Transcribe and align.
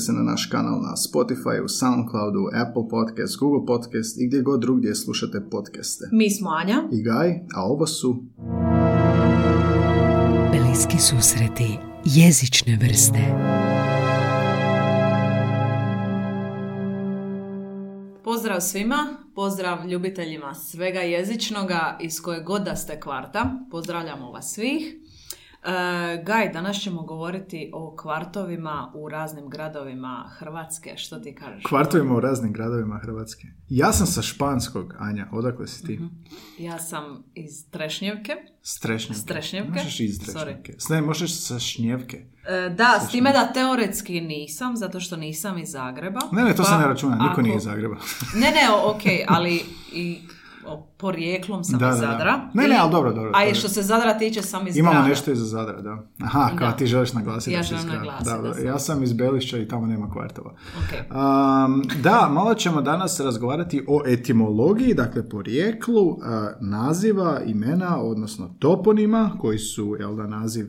pretplatite 0.00 0.06
se 0.06 0.12
na 0.12 0.22
naš 0.22 0.46
kanal 0.46 0.80
na 0.82 0.94
Spotify, 0.96 1.68
Soundcloudu, 1.68 2.48
Apple 2.54 2.88
Podcast, 2.90 3.38
Google 3.38 3.66
Podcast 3.66 4.20
i 4.20 4.26
gdje 4.26 4.42
god 4.42 4.60
drugdje 4.60 4.94
slušate 4.94 5.40
podcaste. 5.50 6.08
Mi 6.12 6.30
smo 6.30 6.50
Anja. 6.50 6.82
I 6.92 7.02
Gaj, 7.02 7.30
a 7.54 7.64
ovo 7.64 7.86
su 7.86 8.22
Bliski 10.52 10.98
susreti 10.98 11.78
jezične 12.04 12.78
vrste. 12.82 13.18
Pozdrav 18.24 18.60
svima, 18.60 19.16
pozdrav 19.34 19.88
ljubiteljima 19.88 20.54
svega 20.54 21.00
jezičnoga 21.00 21.98
iz 22.00 22.20
koje 22.22 22.42
god 22.42 22.62
da 22.62 22.76
ste 22.76 23.00
kvarta. 23.00 23.66
Pozdravljamo 23.70 24.30
vas 24.30 24.54
svih. 24.54 24.99
E, 25.62 25.72
Gaj, 26.22 26.48
danas 26.48 26.76
ćemo 26.76 27.02
govoriti 27.02 27.70
o 27.74 27.96
kvartovima 27.96 28.92
u 28.94 29.08
raznim 29.08 29.48
gradovima 29.48 30.30
Hrvatske. 30.30 30.96
Što 30.96 31.18
ti 31.18 31.34
kažeš? 31.34 31.64
kvartovima 31.64 32.14
u 32.14 32.20
raznim 32.20 32.52
gradovima 32.52 32.98
Hrvatske. 32.98 33.46
Ja 33.68 33.92
sam 33.92 34.06
sa 34.06 34.22
Španskog, 34.22 34.94
Anja, 34.98 35.26
odakle 35.32 35.66
si 35.66 35.86
ti? 35.86 36.00
Ja 36.58 36.78
sam 36.78 37.24
iz 37.34 37.70
Trešnjevke. 37.70 38.32
Strešnjevke. 38.62 39.20
Strešnjevke? 39.22 39.70
Možeš 39.72 40.00
iz 40.00 40.18
Sorry. 40.18 40.32
Trešnjevke. 40.32 40.72
Ne, 40.90 41.02
možeš 41.02 41.34
sa 41.36 41.58
Šnjevke. 41.58 42.24
E, 42.46 42.68
da, 42.68 43.00
s 43.00 43.10
time 43.10 43.32
da 43.32 43.52
teoretski 43.52 44.20
nisam, 44.20 44.76
zato 44.76 45.00
što 45.00 45.16
nisam 45.16 45.58
iz 45.58 45.70
Zagreba. 45.70 46.20
Ne, 46.32 46.42
ne, 46.44 46.56
to 46.56 46.64
se 46.64 46.70
Pa 46.70 46.78
ne 46.78 46.86
računa, 46.86 47.14
niko 47.14 47.26
ako- 47.26 47.42
nije 47.42 47.56
iz 47.56 47.62
Zagreba. 47.62 47.96
Ne, 48.34 48.50
ne, 48.50 48.70
ok, 48.84 49.02
ali 49.28 49.62
i 49.92 50.18
porijeklom 50.96 51.64
sam 51.64 51.78
Da, 51.78 51.88
iz 51.88 51.94
da, 51.94 52.06
da. 52.06 52.12
Zadra. 52.12 52.40
Ne, 52.54 52.68
ne, 52.68 52.76
ali 52.76 52.90
dobro, 52.92 53.12
dobro, 53.12 53.30
A 53.34 53.40
dobro. 53.40 53.54
što 53.54 53.68
se 53.68 53.82
Zadra 53.82 54.18
tiče 54.18 54.42
sam 54.42 54.66
iz 54.68 54.76
Imamo 54.76 54.92
grada. 54.94 55.08
nešto 55.08 55.30
iza 55.32 55.44
Zadra, 55.44 55.80
da. 55.80 55.98
Aha, 56.24 56.50
kao 56.58 56.68
Da. 56.68 56.76
ti 56.76 56.86
želiš 56.86 57.12
naglasiti. 57.12 57.52
Ja 57.52 57.62
želim 57.62 57.84
iz 57.86 57.92
naglasiti 57.92 58.30
Da, 58.30 58.38
da 58.38 58.54
sam. 58.54 58.66
Ja 58.66 58.78
sam 58.78 59.02
iz 59.02 59.12
Belišća 59.12 59.58
i 59.58 59.68
tamo 59.68 59.86
nema 59.86 60.10
kvartova. 60.10 60.50
Ok. 60.50 61.10
Um, 61.10 61.82
da, 62.02 62.28
malo 62.32 62.54
ćemo 62.54 62.82
danas 62.82 63.20
razgovarati 63.20 63.84
o 63.88 64.02
etimologiji, 64.06 64.94
dakle 64.94 65.28
porijeklu 65.28 66.02
uh, 66.08 66.18
naziva, 66.60 67.40
imena, 67.46 68.00
odnosno 68.02 68.54
toponima, 68.58 69.30
koji 69.40 69.58
su, 69.58 69.96
jel 70.00 70.16
da, 70.16 70.26
naziv 70.26 70.66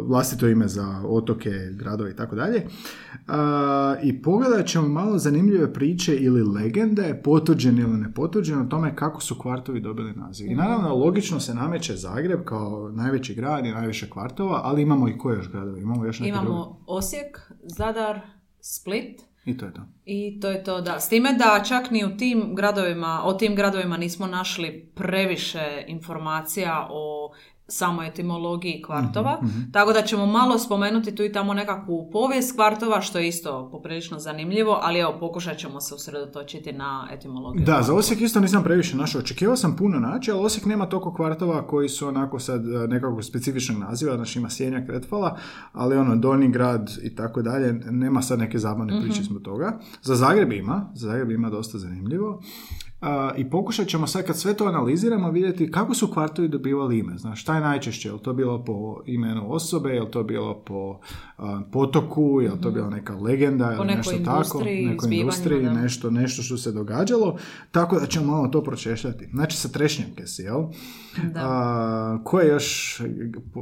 vlastito 0.00 0.48
ime 0.48 0.68
za 0.68 1.02
otoke, 1.08 1.50
gradove 1.72 2.10
i 2.10 2.16
tako 2.16 2.36
dalje. 2.36 2.66
I 4.02 4.22
pogledat 4.22 4.66
ćemo 4.66 4.88
malo 4.88 5.18
zanimljive 5.18 5.72
priče 5.72 6.16
ili 6.16 6.42
legende, 6.42 7.20
potuđene 7.24 7.82
ili 7.82 7.98
nepotuđene, 7.98 8.60
o 8.60 8.64
tome 8.64 8.96
kako 8.96 9.20
su 9.20 9.38
kvartovi 9.38 9.80
dobili 9.80 10.12
naziv. 10.12 10.50
I 10.50 10.54
naravno, 10.54 10.94
logično 10.94 11.40
se 11.40 11.54
nameće 11.54 11.96
Zagreb 11.96 12.44
kao 12.44 12.90
najveći 12.94 13.34
grad 13.34 13.66
i 13.66 13.72
najviše 13.72 14.10
kvartova, 14.10 14.60
ali 14.64 14.82
imamo 14.82 15.08
i 15.08 15.18
koje 15.18 15.36
još 15.36 15.50
gradove? 15.50 15.80
Imamo 15.80 16.04
još 16.04 16.20
neke 16.20 16.32
druge? 16.32 16.46
Imamo 16.46 16.84
Osijek, 16.86 17.52
Zadar, 17.62 18.20
Split, 18.60 19.20
I 19.44 19.56
to 19.56 19.66
je 19.66 19.72
to. 19.72 19.80
I 20.04 20.40
to 20.40 20.50
je 20.50 20.64
to, 20.64 20.80
da. 20.80 21.00
S 21.00 21.08
time 21.08 21.32
da 21.32 21.64
čak 21.64 21.90
ni 21.90 22.04
u 22.04 22.16
tim 22.16 22.54
gradovima, 22.54 23.22
o 23.24 23.32
tim 23.32 23.54
gradovima 23.54 23.96
nismo 23.96 24.26
našli 24.26 24.90
previše 24.94 25.84
informacija 25.86 26.88
o 26.90 27.32
samoj 27.68 28.08
etimologiji 28.08 28.82
kvartova, 28.86 29.38
Mhm, 29.42 29.60
tako 29.72 29.92
da 29.92 30.02
ćemo 30.02 30.26
malo 30.26 30.58
spomenuti 30.58 31.14
tu 31.14 31.22
i 31.24 31.32
tamo 31.32 31.54
nekakvu 31.54 32.10
povijest 32.12 32.54
kvartova, 32.54 33.00
što 33.00 33.18
je 33.18 33.28
isto 33.28 33.68
poprilično 33.72 34.18
zanimljivo, 34.18 34.78
ali 34.82 34.98
evo, 34.98 35.16
pokušat 35.20 35.58
ćemo 35.58 35.80
se 35.80 35.94
usredotočiti 35.94 36.72
na 36.72 37.08
etimologiju. 37.12 37.64
Da, 37.64 37.82
za 37.82 37.94
Osijek 37.94 38.20
isto 38.20 38.40
nisam 38.40 38.64
previše 38.64 38.96
našao. 38.96 39.20
Očekivao 39.20 39.56
sam 39.56 39.76
puno 39.76 40.00
naći, 40.00 40.30
ali 40.30 40.40
Osijek 40.44 40.66
nema 40.66 40.86
toliko 40.86 41.14
kvartova 41.14 41.66
koji 41.66 41.88
su 41.88 42.08
onako 42.08 42.38
sad 42.38 42.66
e, 42.68 42.88
nekakvog 42.88 43.24
specifičnog 43.24 43.78
naziva, 43.78 44.16
znači 44.16 44.38
ima 44.38 44.50
Sjenjak, 44.50 44.88
Retvala, 44.88 45.38
ali 45.72 45.96
ono, 45.96 46.16
Donji 46.16 46.48
grad 46.48 46.90
i 47.02 47.14
tako 47.14 47.42
dalje, 47.42 47.72
nema 47.72 48.22
sad 48.22 48.38
neke 48.38 48.58
zabavne 48.58 49.00
priče 49.02 49.22
zbog 49.22 49.42
toga. 49.42 49.78
Za 50.02 50.14
Zagreb 50.14 50.52
ima, 50.52 50.90
za 50.94 51.08
Zagreb 51.08 51.30
ima 51.30 51.50
dosta 51.50 51.78
zanimljivo. 51.78 52.40
I 53.36 53.50
pokušat 53.50 53.86
ćemo 53.86 54.06
sad 54.06 54.26
kad 54.26 54.38
sve 54.38 54.54
to 54.54 54.66
analiziramo 54.66 55.30
vidjeti 55.30 55.70
kako 55.70 55.94
su 55.94 56.08
kvartovi 56.08 56.48
dobivali 56.48 56.98
ime. 56.98 57.18
Znaš, 57.18 57.40
šta 57.40 57.54
je 57.54 57.60
najčešće? 57.60 58.08
Je 58.08 58.12
li 58.12 58.18
to 58.22 58.32
bilo 58.32 58.64
po 58.64 59.02
imenu 59.06 59.52
osobe? 59.52 59.90
Je 59.90 60.02
li 60.02 60.10
to 60.10 60.22
bilo 60.22 60.62
po 60.66 60.98
a, 61.38 61.60
potoku? 61.72 62.40
Je 62.42 62.50
li 62.50 62.60
to 62.60 62.70
bila 62.70 62.90
neka 62.90 63.14
legenda? 63.14 63.74
Po 63.76 63.84
ili 63.84 63.94
nešto 63.94 64.18
tako? 64.24 64.62
Nekoj 64.64 65.14
industriji, 65.14 65.62
da. 65.62 65.72
nešto, 65.72 66.10
nešto 66.10 66.42
što 66.42 66.56
se 66.56 66.72
događalo. 66.72 67.36
Tako 67.70 68.00
da 68.00 68.06
ćemo 68.06 68.26
malo 68.26 68.48
to 68.48 68.62
pročešljati. 68.62 69.28
Znači 69.32 69.56
sa 69.56 69.68
Trešnjevke 69.68 70.26
si, 70.26 70.42
jel? 70.42 70.62
Da. 71.24 71.40
A, 71.40 72.18
koje 72.24 72.48
još 72.48 73.00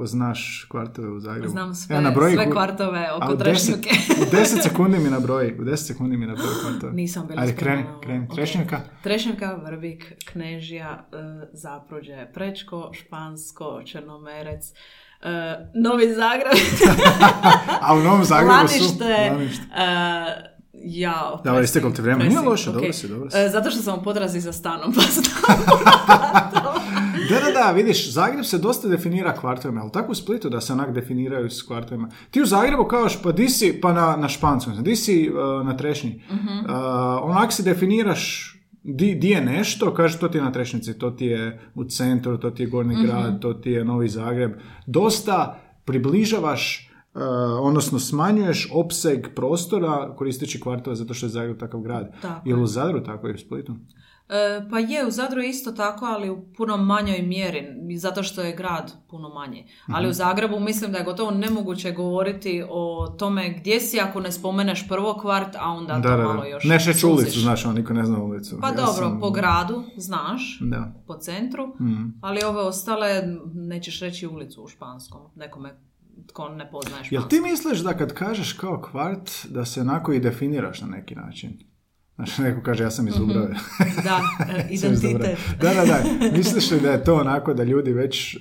znaš 0.05 0.67
kvartove 0.71 1.09
u 1.09 1.21
Zagrebu? 1.21 1.49
Znam 1.49 1.75
sve, 1.75 1.97
Evo, 1.97 2.03
nabroji 2.03 2.35
sve 2.35 2.51
kvartove 2.51 3.13
oko 3.13 3.27
u 3.27 3.31
deset- 3.31 3.39
Trešnjevke. 3.39 3.91
U 4.23 4.25
10 4.27 4.63
sekundi 4.63 4.99
mi 4.99 5.11
nabroji. 5.11 5.53
U 5.53 5.65
10 5.65 5.77
sekundi 5.77 6.17
mi 6.17 6.27
nabroji 6.27 6.49
kvartove. 6.63 6.93
Nisam 6.93 7.27
bila 7.27 7.43
Ajde, 7.43 7.55
kreni, 7.55 7.85
kreni. 8.03 8.25
Ok. 8.25 8.35
Trešnjevka? 8.35 8.81
Trešnjevka, 9.03 9.55
Vrbik, 9.57 10.13
Knežija, 10.25 11.07
e, 11.13 11.17
Zapruđe, 11.53 12.27
Prečko, 12.35 12.91
Špansko, 12.95 13.83
Črnomerec, 13.85 14.65
e, 14.65 14.75
Novi 15.75 16.07
Zagreb, 16.09 16.53
A 17.81 17.95
u 17.95 17.99
Novom 17.99 18.25
Zagrebu 18.25 18.53
su... 18.69 18.75
Lanište, 18.75 19.31
Lanište. 19.31 19.63
e, 19.77 20.53
ja, 20.75 21.41
Da, 21.45 21.53
ali 21.53 21.65
isteklo 21.65 21.91
ti 21.91 22.03
vrijeme. 22.03 22.25
Nije 22.25 22.41
loše, 22.41 22.71
ok. 22.71 22.75
dobro 22.75 22.93
si, 22.93 23.09
dobro 23.09 23.31
si. 23.31 23.39
E, 23.39 23.49
zato 23.49 23.71
što 23.71 23.83
sam 23.83 23.99
u 23.99 24.03
potrazi 24.03 24.41
za 24.41 24.53
stanom, 24.53 24.93
pa 24.95 25.01
sam 25.01 25.23
Da, 27.29 27.41
da, 27.41 27.53
da, 27.53 27.73
vidiš, 27.73 28.13
Zagreb 28.13 28.45
se 28.45 28.59
dosta 28.59 28.89
definira 28.89 29.35
kvartovima, 29.35 29.81
ali 29.81 29.93
tako 29.93 30.13
u 30.13 30.15
Splitu 30.15 30.49
da 30.49 30.61
se 30.61 30.73
onak 30.73 30.93
definiraju 30.93 31.51
s 31.51 31.63
kvartovima. 31.63 32.09
Ti 32.31 32.43
u 32.43 32.47
Zagrebu 32.47 32.85
kažeš, 32.85 33.23
pa 33.23 33.33
di 33.33 33.49
si, 33.49 33.81
pa 33.83 33.93
na, 33.93 34.17
na 34.17 34.29
Španskom, 34.29 34.83
di 34.83 34.97
si 34.97 35.31
uh, 35.31 35.67
na 35.67 35.77
Trešnji. 35.77 36.23
Uh, 36.31 36.75
onak 37.23 37.53
si 37.53 37.63
definiraš 37.63 38.53
di, 38.83 39.15
di 39.15 39.29
je 39.29 39.41
nešto, 39.41 39.95
kažeš 39.95 40.21
to 40.21 40.29
ti 40.29 40.39
je 40.39 40.43
na 40.43 40.53
Trešnjici, 40.53 40.99
to 40.99 41.11
ti 41.11 41.27
je 41.27 41.61
u 41.75 41.85
centru, 41.85 42.39
to 42.39 42.51
ti 42.51 42.63
je 42.63 42.67
Gornji 42.67 43.07
grad, 43.07 43.41
to 43.41 43.55
ti 43.55 43.71
je 43.71 43.85
Novi 43.85 44.09
Zagreb. 44.09 44.53
Dosta 44.87 45.61
približavaš 45.85 46.89
Uh, 47.15 47.21
odnosno 47.61 47.99
smanjuješ 47.99 48.71
opseg 48.75 49.27
prostora 49.35 50.15
koristeći 50.17 50.61
kvartove 50.61 50.97
zato 50.97 51.15
što 51.15 51.27
je 51.27 51.31
Zagreb 51.31 51.59
takav 51.59 51.81
grad. 51.81 52.13
Tako 52.23 52.49
Ili 52.49 52.63
u 52.63 52.67
Zadru 52.67 53.05
tako 53.05 53.29
i 53.29 53.33
u 53.33 53.39
Splitu? 53.39 53.75
E, 54.33 54.69
pa 54.71 54.79
je, 54.79 55.07
u 55.07 55.11
Zadru 55.11 55.41
je 55.41 55.49
isto 55.49 55.73
tako, 55.73 56.05
ali 56.07 56.31
u 56.31 56.45
puno 56.53 56.77
manjoj 56.79 57.19
mjeri, 57.21 57.67
zato 57.97 58.23
što 58.23 58.43
je 58.43 58.53
grad 58.53 58.93
puno 59.09 59.29
manji. 59.31 59.67
Ali 59.87 60.03
Mhm. 60.03 60.11
u 60.11 60.15
Zagrebu 60.15 60.61
mislim 60.61 60.93
da 60.93 60.99
je 60.99 61.05
gotovo 61.05 61.31
nemoguće 61.31 61.93
govoriti 61.93 62.65
o 62.69 62.83
tome 63.09 63.51
gdje 63.51 63.81
si 63.81 64.01
ako 64.01 64.21
ne 64.21 64.33
spomeneš 64.33 64.89
prvo 64.89 65.15
kvart, 65.15 65.57
a 65.57 65.69
onda 65.69 65.95
Da, 65.95 66.03
to 66.03 66.17
da, 66.17 66.25
malo 66.25 66.41
da. 66.41 66.47
još 66.47 66.65
Ne 66.65 66.81
šeć 66.81 67.05
ulicu, 67.05 67.41
znaš, 67.41 67.67
on 67.67 67.75
niko 67.75 67.93
ne 67.93 68.05
zna 68.05 68.19
ulicu. 68.19 68.59
Pa 68.61 68.69
Ja 68.69 68.75
dobro, 68.75 68.93
sam- 68.95 69.21
po 69.21 69.31
gradu 69.31 69.85
znaš, 69.97 70.59
Da. 70.63 70.93
po 71.07 71.15
centru, 71.15 71.67
Mhm. 71.81 72.05
ali 72.21 72.45
ove 72.45 72.61
ostale 72.61 73.23
nećeš 73.47 74.01
reći 74.01 74.27
ulicu 74.27 74.63
u 74.63 74.69
španskom, 74.69 75.21
nekome 75.37 75.75
tko 76.27 76.49
ne 76.49 76.71
poznaje 76.71 76.99
Jel 77.01 77.21
španski. 77.21 77.31
ti 77.31 77.43
misliš 77.43 77.79
da 77.79 77.95
kad 77.95 78.13
kažeš 78.15 78.53
kao 78.53 78.81
kvart, 78.83 79.31
da 79.47 79.65
se 79.65 79.81
onako 79.81 80.13
i 80.13 80.21
definiraš 80.21 80.81
na 80.81 80.89
neki 80.89 81.15
način? 81.15 81.59
Znači, 82.17 82.43
neko 82.43 82.63
kaže 82.63 82.85
ja 82.85 82.91
sam 82.91 83.09
iz 83.09 83.15
Dubrave. 83.15 83.55
Da, 84.05 84.21
e, 84.59 84.67
identitet. 84.75 85.39
Da, 85.61 85.75
da, 85.75 85.85
da. 85.85 86.03
Misliš 86.37 86.71
li 86.71 86.81
da 86.81 86.93
je 86.93 87.05
to 87.05 87.15
onako 87.15 87.55
da 87.55 87.63
ljudi 87.63 87.93
već... 87.93 88.35
e, 88.35 88.39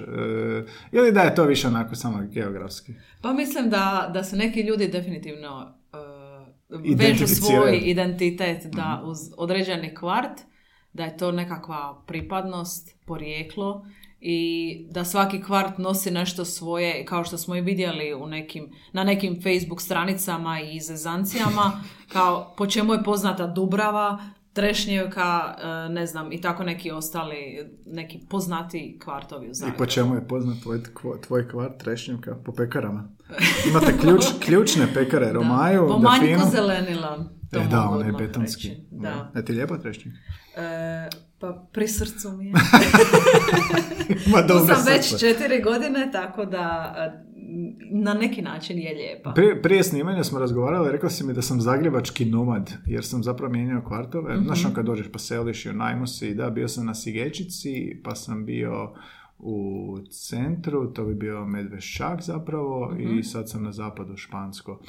ili 0.92 1.12
da 1.12 1.22
je 1.22 1.36
to 1.36 1.44
više 1.44 1.68
onako 1.68 1.96
samo 1.96 2.24
geografski? 2.32 2.94
Pa 3.22 3.34
mislim 3.34 3.70
da, 3.70 4.12
da 4.14 4.24
se 4.24 4.36
neki 4.36 4.62
ljudi 4.62 4.88
definitivno 4.88 5.74
uh, 6.70 6.98
vežu 6.98 7.28
svoj 7.28 7.82
identitet 7.84 8.66
da 8.66 9.02
uz 9.06 9.18
određeni 9.38 9.96
kvart, 9.96 10.42
da 10.94 11.04
je 11.04 11.18
to 11.18 11.32
nekakva 11.32 12.04
pripadnost, 12.08 12.96
porijeklo 13.06 13.86
i 14.22 14.40
da 14.90 15.06
svaki 15.06 15.44
kvart 15.44 15.78
nosi 15.78 16.12
nešto 16.12 16.46
svoje, 16.46 17.06
kao 17.06 17.24
što 17.24 17.38
smo 17.38 17.56
i 17.56 17.62
vidjeli 17.62 18.14
u 18.14 18.28
nekim, 18.28 18.70
na 18.94 19.04
nekim 19.04 19.36
Facebook 19.36 19.82
stranicama 19.82 20.60
i 20.62 20.80
zezancijama, 20.80 21.72
kao 22.14 22.54
po 22.58 22.68
čemu 22.68 22.94
je 22.94 23.04
poznata 23.04 23.48
Dubrava, 23.48 24.18
Trešnjevka, 24.54 25.56
e, 25.86 25.90
ne 25.90 26.06
znam, 26.06 26.32
i 26.32 26.42
tako 26.42 26.64
neki 26.64 26.92
ostali, 26.92 27.36
neki 27.86 28.20
poznati 28.30 29.00
kvartovi 29.04 29.48
u 29.48 29.52
I 29.52 29.54
Zagrebu. 29.54 29.78
po 29.78 29.86
čemu 29.86 30.16
je 30.16 30.28
poznat 30.28 30.58
tvoj, 30.60 30.82
tvoj 31.22 31.50
kvart 31.50 31.78
Trešnjevka? 31.78 32.36
Po 32.46 32.52
pekarama. 32.52 33.10
Imate 33.70 33.98
ključ, 33.98 34.24
ključne 34.46 34.88
pekare, 34.94 35.34
Romaju, 35.34 35.88
Po 35.88 35.98
manjku 35.98 36.50
zelenila. 36.52 37.18
To 37.52 37.60
E, 37.60 37.68
da, 37.72 37.90
on 37.90 38.06
je 38.06 38.14
betonski. 38.14 38.68
reći. 38.70 38.82
Da. 38.92 39.32
E 39.36 39.46
ti 39.46 39.54
lijepa 39.54 39.78
Trešnjevka? 39.78 40.20
E, 40.58 41.10
pa 41.42 41.68
pri 41.74 41.88
srcu 41.88 42.32
mi 42.32 42.46
je. 42.46 42.52
Ima 44.28 44.48
tu 44.48 44.54
sam 44.68 44.86
već 44.88 45.20
četiri 45.20 45.62
godine, 45.62 46.10
tako 46.12 46.46
da 46.46 46.96
e, 46.98 47.32
na 47.94 48.14
neki 48.14 48.42
način 48.42 48.78
je 48.78 48.94
lijepa. 48.94 49.32
Prije, 49.32 49.62
prije 49.62 49.84
snimanja 49.84 50.24
smo 50.24 50.40
razgovarali, 50.40 50.92
rekao 50.92 51.10
si 51.10 51.24
mi 51.24 51.34
da 51.34 51.42
sam 51.42 51.62
zagrebački 51.62 52.26
nomad, 52.26 52.74
jer 52.86 53.06
sam 53.06 53.24
zapravo 53.24 53.52
mijenjao 53.52 53.82
kvartove. 53.82 54.36
Mhm. 54.36 54.44
Znaš, 54.46 54.66
on 54.66 54.74
kad 54.74 54.86
dođeš 54.86 55.08
pa 55.08 55.20
seliš 55.20 55.66
i 55.66 55.70
u 55.70 55.74
najmu 55.74 56.08
si, 56.08 56.36
da, 56.36 56.50
bio 56.50 56.68
sam 56.68 56.86
na 56.86 56.96
Sigečici, 56.96 57.72
pa 58.04 58.16
sam 58.16 58.46
bio 58.46 58.94
u 59.40 59.98
centru, 60.12 60.88
to 60.88 61.06
bi 61.06 61.16
bio 61.16 61.46
Medveščak 61.46 62.22
zapravo, 62.22 62.92
Mhm. 62.94 63.20
i 63.20 63.24
sad 63.24 63.50
sam 63.50 63.64
na 63.64 63.72
zapadu 63.72 64.18
Špansko. 64.18 64.82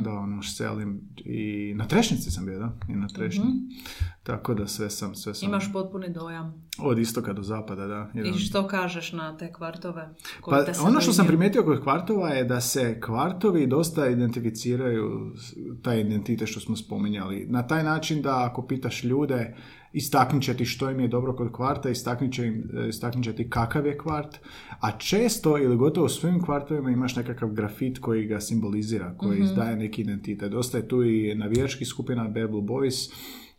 Da, 0.00 0.10
ono, 0.12 0.42
selim 0.42 1.00
i 1.16 1.72
na 1.76 1.86
Trešnjici 1.86 2.30
sam 2.30 2.46
bio, 2.46 2.58
da, 2.58 2.72
i 2.88 2.94
na 2.94 3.08
Trešnji. 3.08 3.44
Tako 4.24 4.54
da 4.54 4.66
sve 4.66 4.90
sam, 4.90 5.14
sve 5.14 5.34
sam. 5.34 5.48
Imaš 5.48 5.72
potpuni 5.72 6.10
dojam. 6.12 6.64
od 6.78 6.98
istoka 6.98 7.32
do 7.32 7.42
zapada, 7.42 7.86
da. 7.86 8.10
I 8.14 8.18
jedan- 8.18 8.34
što 8.34 8.66
kažeš 8.66 9.12
na 9.12 9.36
te 9.36 9.52
kvartove? 9.52 10.08
pa 10.50 10.64
te 10.64 10.72
ono 10.84 11.00
što 11.00 11.12
sam 11.12 11.26
primijetio 11.26 11.62
kod 11.62 11.82
kvartova 11.82 12.28
je 12.28 12.44
da 12.44 12.60
se 12.60 13.00
kvartovi 13.00 13.66
dosta 13.66 14.08
identificiraju 14.08 15.32
taj 15.82 16.00
identitet 16.00 16.48
što 16.48 16.60
smo 16.60 16.76
spominjali. 16.76 17.46
Na 17.48 17.66
taj 17.66 17.84
način 17.84 18.22
da 18.22 18.44
ako 18.50 18.66
pitaš 18.66 19.04
ljude, 19.04 19.56
istaknut 19.92 20.42
će 20.42 20.54
ti 20.54 20.64
što 20.64 20.90
im 20.90 21.00
je 21.00 21.08
dobro 21.08 21.36
kod 21.36 21.52
kvarta, 21.52 21.90
istaknut 21.90 22.32
će, 22.32 22.46
im, 22.46 22.70
istaknut 22.88 23.24
će 23.24 23.32
ti 23.32 23.50
kakav 23.50 23.86
je 23.86 23.98
kvart, 23.98 24.36
a 24.80 24.98
često 24.98 25.58
ili 25.58 25.76
gotovo 25.76 26.06
u 26.06 26.08
svim 26.08 26.42
kvartovima 26.44 26.90
imaš 26.90 27.16
nekakav 27.16 27.48
grafit 27.48 27.98
koji 27.98 28.26
ga 28.26 28.40
simbolizira, 28.40 29.14
koji 29.16 29.42
daje 29.56 29.76
neki 29.76 30.02
identitet. 30.02 30.50
Dosta 30.50 30.78
je 30.78 30.88
tu 30.88 31.04
i 31.04 31.34
navijačkih 31.34 31.88
skupina 31.88 32.28
Bad 32.28 32.50
Blue 32.50 32.62
Boys, 32.62 33.12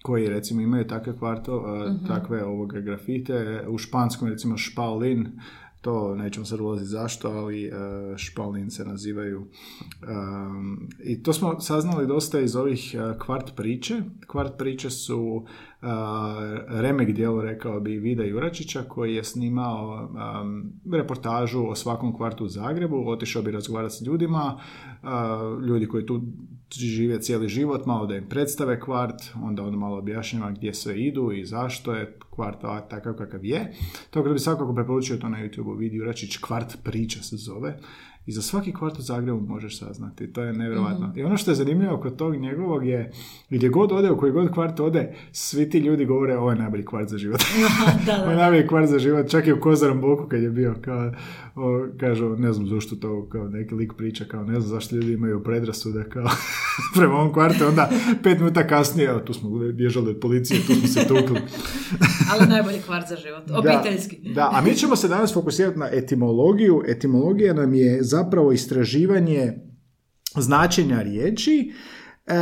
koji 0.06 0.30
recimo 0.30 0.62
imaju 0.62 0.88
takve 0.88 1.18
kvarto, 1.18 1.58
uh, 1.58 2.08
takve 2.08 2.44
ovoga 2.44 2.80
grafite. 2.80 3.66
U 3.68 3.78
španskom 3.78 4.28
recimo 4.28 4.58
Špaulin, 4.58 5.28
to 5.82 6.16
nećemo 6.16 6.46
sad 6.46 6.60
ulaziti 6.60 6.90
zašto, 6.90 7.30
ali 7.30 7.68
uh, 7.68 7.74
Špaulin 8.18 8.72
se 8.72 8.86
nazivaju. 8.86 9.48
Um, 10.08 10.90
I 11.04 11.24
to 11.24 11.34
smo 11.34 11.60
saznali 11.60 12.08
dosta 12.08 12.40
iz 12.40 12.56
ovih 12.56 12.96
uh, 12.96 13.26
kvart 13.26 13.56
priče. 13.56 14.02
Kvart 14.28 14.58
priče 14.58 14.90
su 14.90 15.20
uh, 15.20 15.48
remek 16.68 17.12
dijelo, 17.12 17.42
rekao 17.42 17.80
bi, 17.80 17.98
Vida 17.98 18.24
Juračića, 18.24 18.84
koji 18.84 19.16
je 19.16 19.24
snimao 19.24 20.10
um, 20.42 20.74
reportažu 20.94 21.68
o 21.68 21.76
svakom 21.76 22.18
kvartu 22.18 22.46
u 22.46 22.50
Zagrebu, 22.50 23.04
otišao 23.08 23.42
bi 23.42 23.52
razgovarati 23.52 23.96
s 23.96 24.02
ljudima, 24.02 24.60
uh, 25.04 25.64
ljudi 25.64 25.88
koji 25.88 26.06
tu 26.06 26.22
žive 26.72 27.22
cijeli 27.22 27.48
život, 27.48 27.86
malo 27.86 28.06
da 28.06 28.16
im 28.16 28.30
predstave 28.30 28.80
kvart, 28.80 29.22
onda 29.44 29.64
on 29.64 29.74
malo 29.74 29.98
objašnjava 29.98 30.52
gdje 30.52 30.74
sve 30.74 31.02
idu 31.02 31.32
i 31.32 31.46
zašto 31.46 31.94
je 31.94 32.18
kvart 32.30 32.62
takav 32.90 33.14
kakav 33.14 33.46
je. 33.46 33.74
Tako 34.10 34.28
da 34.28 34.34
bi 34.34 34.40
svakako 34.40 34.74
preporučio 34.74 35.18
to 35.18 35.30
na 35.30 35.38
YouTube 35.38 35.78
vidi 35.78 35.98
Juračić, 35.98 36.38
kvart 36.38 36.78
priča 36.84 37.24
se 37.24 37.38
zove. 37.38 37.80
I 38.26 38.32
za 38.32 38.42
svaki 38.42 38.74
kvart 38.74 39.00
u 39.00 39.02
Zagrebu 39.02 39.42
možeš 39.42 39.80
saznati. 39.80 40.34
To 40.34 40.44
je 40.44 40.54
nevjerojatno. 40.54 41.14
I 41.16 41.24
ono 41.24 41.38
što 41.38 41.52
je 41.52 41.56
zanimljivo 41.56 41.98
kod 41.98 42.16
tog 42.16 42.36
njegovog 42.36 42.88
je, 42.88 43.12
gdje 43.50 43.70
god 43.70 43.92
ode, 43.92 44.12
u 44.12 44.18
koji 44.18 44.32
god 44.32 44.54
kvart 44.54 44.80
ode, 44.80 45.16
svi 45.32 45.70
ti 45.70 45.80
ljudi 45.80 46.06
govore 46.06 46.38
ovo 46.38 46.52
je 46.52 46.56
najbolji 46.56 46.86
kvart 46.86 47.10
za 47.10 47.18
život. 47.18 47.42
da, 48.06 48.14
Ovo 48.22 48.30
je 48.30 48.36
da. 48.36 48.42
najbolji 48.42 48.68
kvart 48.68 48.90
za 48.90 49.00
život. 49.00 49.30
Čak 49.30 49.48
i 49.48 49.54
u 49.54 49.60
Kozarom 49.60 50.02
boku 50.02 50.28
kad 50.28 50.42
je 50.42 50.50
bio, 50.50 50.76
kao, 50.82 51.12
o, 51.56 51.88
kažu, 52.00 52.30
ne 52.30 52.54
znam 52.54 52.68
zašto 52.68 52.96
to, 52.96 53.30
kao 53.30 53.48
neki 53.48 53.76
lik 53.76 53.94
priča, 53.98 54.26
kao 54.26 54.44
ne 54.44 54.60
znam 54.60 54.70
zašto 54.70 54.96
ljudi 54.96 55.14
imaju 55.14 55.44
predrasude, 55.44 56.06
kao 56.10 56.30
prema 56.96 57.16
ovom 57.16 57.34
kvartu, 57.34 57.66
onda 57.68 57.90
pet 58.24 58.40
minuta 58.40 58.68
kasnije, 58.68 59.10
evo, 59.10 59.20
tu 59.20 59.34
smo 59.34 59.50
bježali 59.74 60.10
od 60.10 60.20
policije, 60.20 60.60
tu 60.68 60.74
smo 60.74 60.88
se 60.88 61.08
tukli. 61.08 61.42
Ali 62.32 62.48
najbolji 62.48 62.82
kvart 62.86 63.10
za 63.10 63.16
život. 63.16 63.44
Obiteljski. 63.52 64.18
Da, 64.24 64.34
da, 64.34 64.50
a 64.54 64.62
mi 64.62 64.76
ćemo 64.76 64.96
se 64.96 65.08
danas 65.08 65.34
fokusirati 65.34 65.80
na 65.80 65.90
etimologiju. 65.92 66.84
Etimologija 66.88 67.54
nam 67.54 67.74
je 67.74 68.04
zapravo 68.04 68.52
istraživanje 68.52 69.54
značenja 70.38 71.02
riječi. 71.02 71.72
E, 72.28 72.36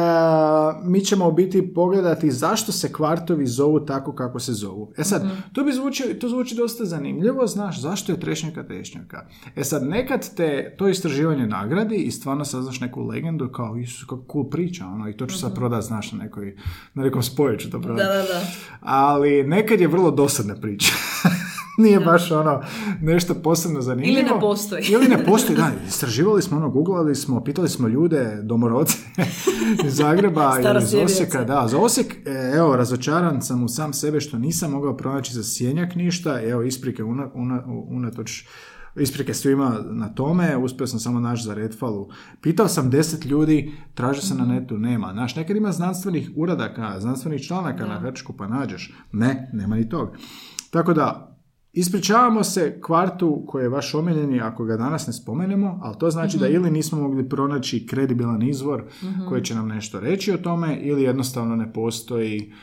mi 0.84 1.02
ćemo 1.02 1.28
u 1.28 1.32
biti 1.32 1.74
pogledati 1.74 2.32
zašto 2.32 2.72
se 2.72 2.94
kvartovi 2.94 3.48
zovu 3.48 3.86
tako 3.86 4.16
kako 4.16 4.40
se 4.40 4.54
zovu. 4.54 4.94
E 4.98 5.04
sad, 5.04 5.24
to, 5.54 5.64
bi 5.64 5.72
zvuči, 5.72 6.04
to 6.22 6.30
zvuči 6.30 6.56
dosta 6.56 6.86
zanimljivo, 6.86 7.48
znaš, 7.48 7.82
zašto 7.82 8.12
je 8.12 8.20
trešnjaka 8.20 8.64
trešnjaka? 8.64 9.28
E 9.56 9.64
sad, 9.64 9.84
nekad 9.84 10.36
te 10.36 10.76
to 10.78 10.88
istraživanje 10.88 11.48
nagradi 11.48 11.96
i 11.96 12.12
stvarno 12.12 12.46
saznaš 12.46 12.80
neku 12.80 13.02
legendu 13.02 13.50
kao, 13.50 13.78
Isus, 13.78 14.04
kako 14.04 14.25
cool 14.32 14.50
priča, 14.50 14.86
ono, 14.86 15.10
i 15.10 15.18
to 15.18 15.25
ću 15.25 15.38
sad 15.40 15.56
prodati, 15.56 15.86
znaš, 15.86 16.12
na, 16.12 16.24
nekoj, 16.24 16.58
na 16.94 17.04
nekom 17.04 17.24
spoju 17.24 17.58
ću 17.58 17.70
to 17.70 17.78
Da, 17.78 17.84
prodati 17.84 18.08
da, 18.08 18.34
da. 18.34 18.42
ali 18.82 19.44
nekad 19.44 19.82
je 19.82 19.88
vrlo 19.88 20.12
dosadna 20.12 20.56
priča. 20.56 20.94
Nije 21.84 22.00
baš 22.00 22.32
ono 22.32 22.62
nešto 23.01 23.34
posebno 23.34 23.82
zanimljivo. 23.82 24.20
Ili 24.20 24.24
ne 24.24 24.39
postoji. 24.39 24.84
Ili 24.89 25.08
ne 25.08 25.25
postoji, 25.25 25.58
da. 25.58 25.72
Istraživali 25.88 26.42
smo 26.42 26.58
ono, 26.58 26.70
googlali 26.70 27.15
smo, 27.15 27.44
pitali 27.44 27.70
smo 27.70 27.88
ljude, 27.88 28.39
domorodce 28.44 28.98
iz 29.88 29.96
Zagreba 29.96 30.60
ili 30.60 30.84
iz. 30.84 30.94
Osijeka. 31.06 31.44
Da, 31.44 31.68
za 31.68 31.77
Osijek, 31.77 32.15
e, 32.25 32.51
evo, 32.56 32.75
razočaran 32.75 33.42
sam 33.42 33.63
u 33.63 33.68
sam 33.68 33.94
sebe 33.94 34.22
što 34.22 34.38
nisam 34.38 34.72
mogao 34.72 34.98
pronaći 34.98 35.34
za 35.34 35.44
sjenjak 35.44 35.96
ništa. 35.96 36.42
Evo, 36.42 36.63
isprike 36.63 37.03
una, 37.03 37.30
una, 37.34 37.63
unatoč 37.88 38.46
Isprike 38.96 39.34
svima 39.34 39.80
na 39.89 40.10
tome, 40.10 40.58
uspio 40.58 40.88
sam 40.88 41.00
samo 41.00 41.20
naći 41.20 41.44
za 41.44 41.53
Redfalu. 41.53 42.10
Pitao 42.42 42.68
sam 42.68 42.89
deset 42.89 43.25
ljudi, 43.25 43.72
traže 43.94 44.22
se 44.22 44.36
na 44.36 44.46
netu, 44.46 44.77
nema. 44.77 45.10
Znaš, 45.13 45.36
nekad 45.36 45.58
ima 45.58 45.72
znanstvenih 45.72 46.32
uradaka, 46.36 47.00
znanstvenih 47.00 47.42
članaka 47.48 47.86
na 47.86 48.00
hrčku, 48.00 48.34
pa 48.34 48.48
nađeš. 48.48 48.94
Ne, 49.12 49.50
nema 49.53 49.75
ni 49.75 49.89
tog. 49.89 50.10
Tako 50.70 50.94
da, 50.94 51.33
Ispričavamo 51.74 52.44
se 52.44 52.82
kvartu 52.82 53.44
koji 53.48 53.63
je 53.63 53.70
vaš 53.70 53.96
omiljeni 53.96 54.42
ako 54.42 54.65
ga 54.65 54.77
danas 54.77 55.08
ne 55.08 55.13
spomenemo, 55.13 55.80
ali 55.84 55.98
to 55.98 56.10
znači 56.10 56.38
da 56.38 56.48
ili 56.48 56.72
nismo 56.72 57.01
mogli 57.01 57.30
pronaći 57.30 57.88
kredibilan 57.88 58.42
izvor 58.42 58.84
koji 59.30 59.44
će 59.44 59.56
nam 59.56 59.68
nešto 59.68 60.00
reći 60.00 60.32
o 60.32 60.38
tome 60.38 60.80
ili 60.82 61.03
jednostavno 61.03 61.56
ne 61.56 61.74
postoji 61.74 62.53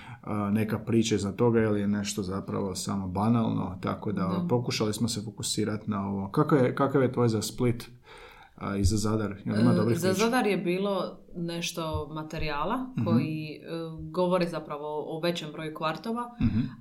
neka 0.52 0.78
priča 0.78 1.14
iza 1.14 1.32
toga 1.32 1.60
ili 1.60 1.80
je 1.80 1.86
nešto 1.86 2.22
zapravo 2.22 2.74
samo 2.74 3.08
banalno, 3.08 3.78
tako 3.82 4.12
da, 4.12 4.46
pokušali 4.48 4.92
smo 4.92 5.08
se 5.08 5.22
fokusirati 5.24 5.90
na 5.90 6.08
ovo. 6.08 6.30
Kako 6.30 6.54
je, 6.54 6.74
kakav 6.74 7.02
je 7.02 7.12
tvoj 7.12 7.28
za 7.28 7.42
Split 7.42 7.90
a, 8.56 8.76
i 8.76 8.84
za 8.84 8.96
Zadar? 8.96 9.36
Jel 9.44 9.60
ima 9.60 9.74
dobrih 9.74 9.98
Za 9.98 10.08
priča? 10.08 10.24
Zadar 10.24 10.46
je 10.46 10.56
bilo 10.56 11.18
nešto 11.36 12.10
materijala 12.14 12.86
koji 13.04 13.48
e, 13.52 13.60
govori 14.10 14.48
zapravo 14.48 15.16
o 15.16 15.20
većem 15.20 15.52
broju 15.52 15.74
kvartova, 15.74 16.24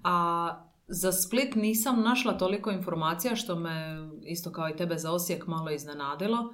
a 0.04 0.69
za 0.90 1.12
Split 1.12 1.56
nisam 1.56 2.02
našla 2.02 2.38
toliko 2.38 2.72
informacija 2.72 3.36
što 3.36 3.56
me 3.56 4.08
isto 4.24 4.52
kao 4.52 4.70
i 4.70 4.76
tebe 4.76 4.98
za 4.98 5.12
Osijek 5.12 5.48
malo 5.48 5.72
iznenadilo. 5.72 6.54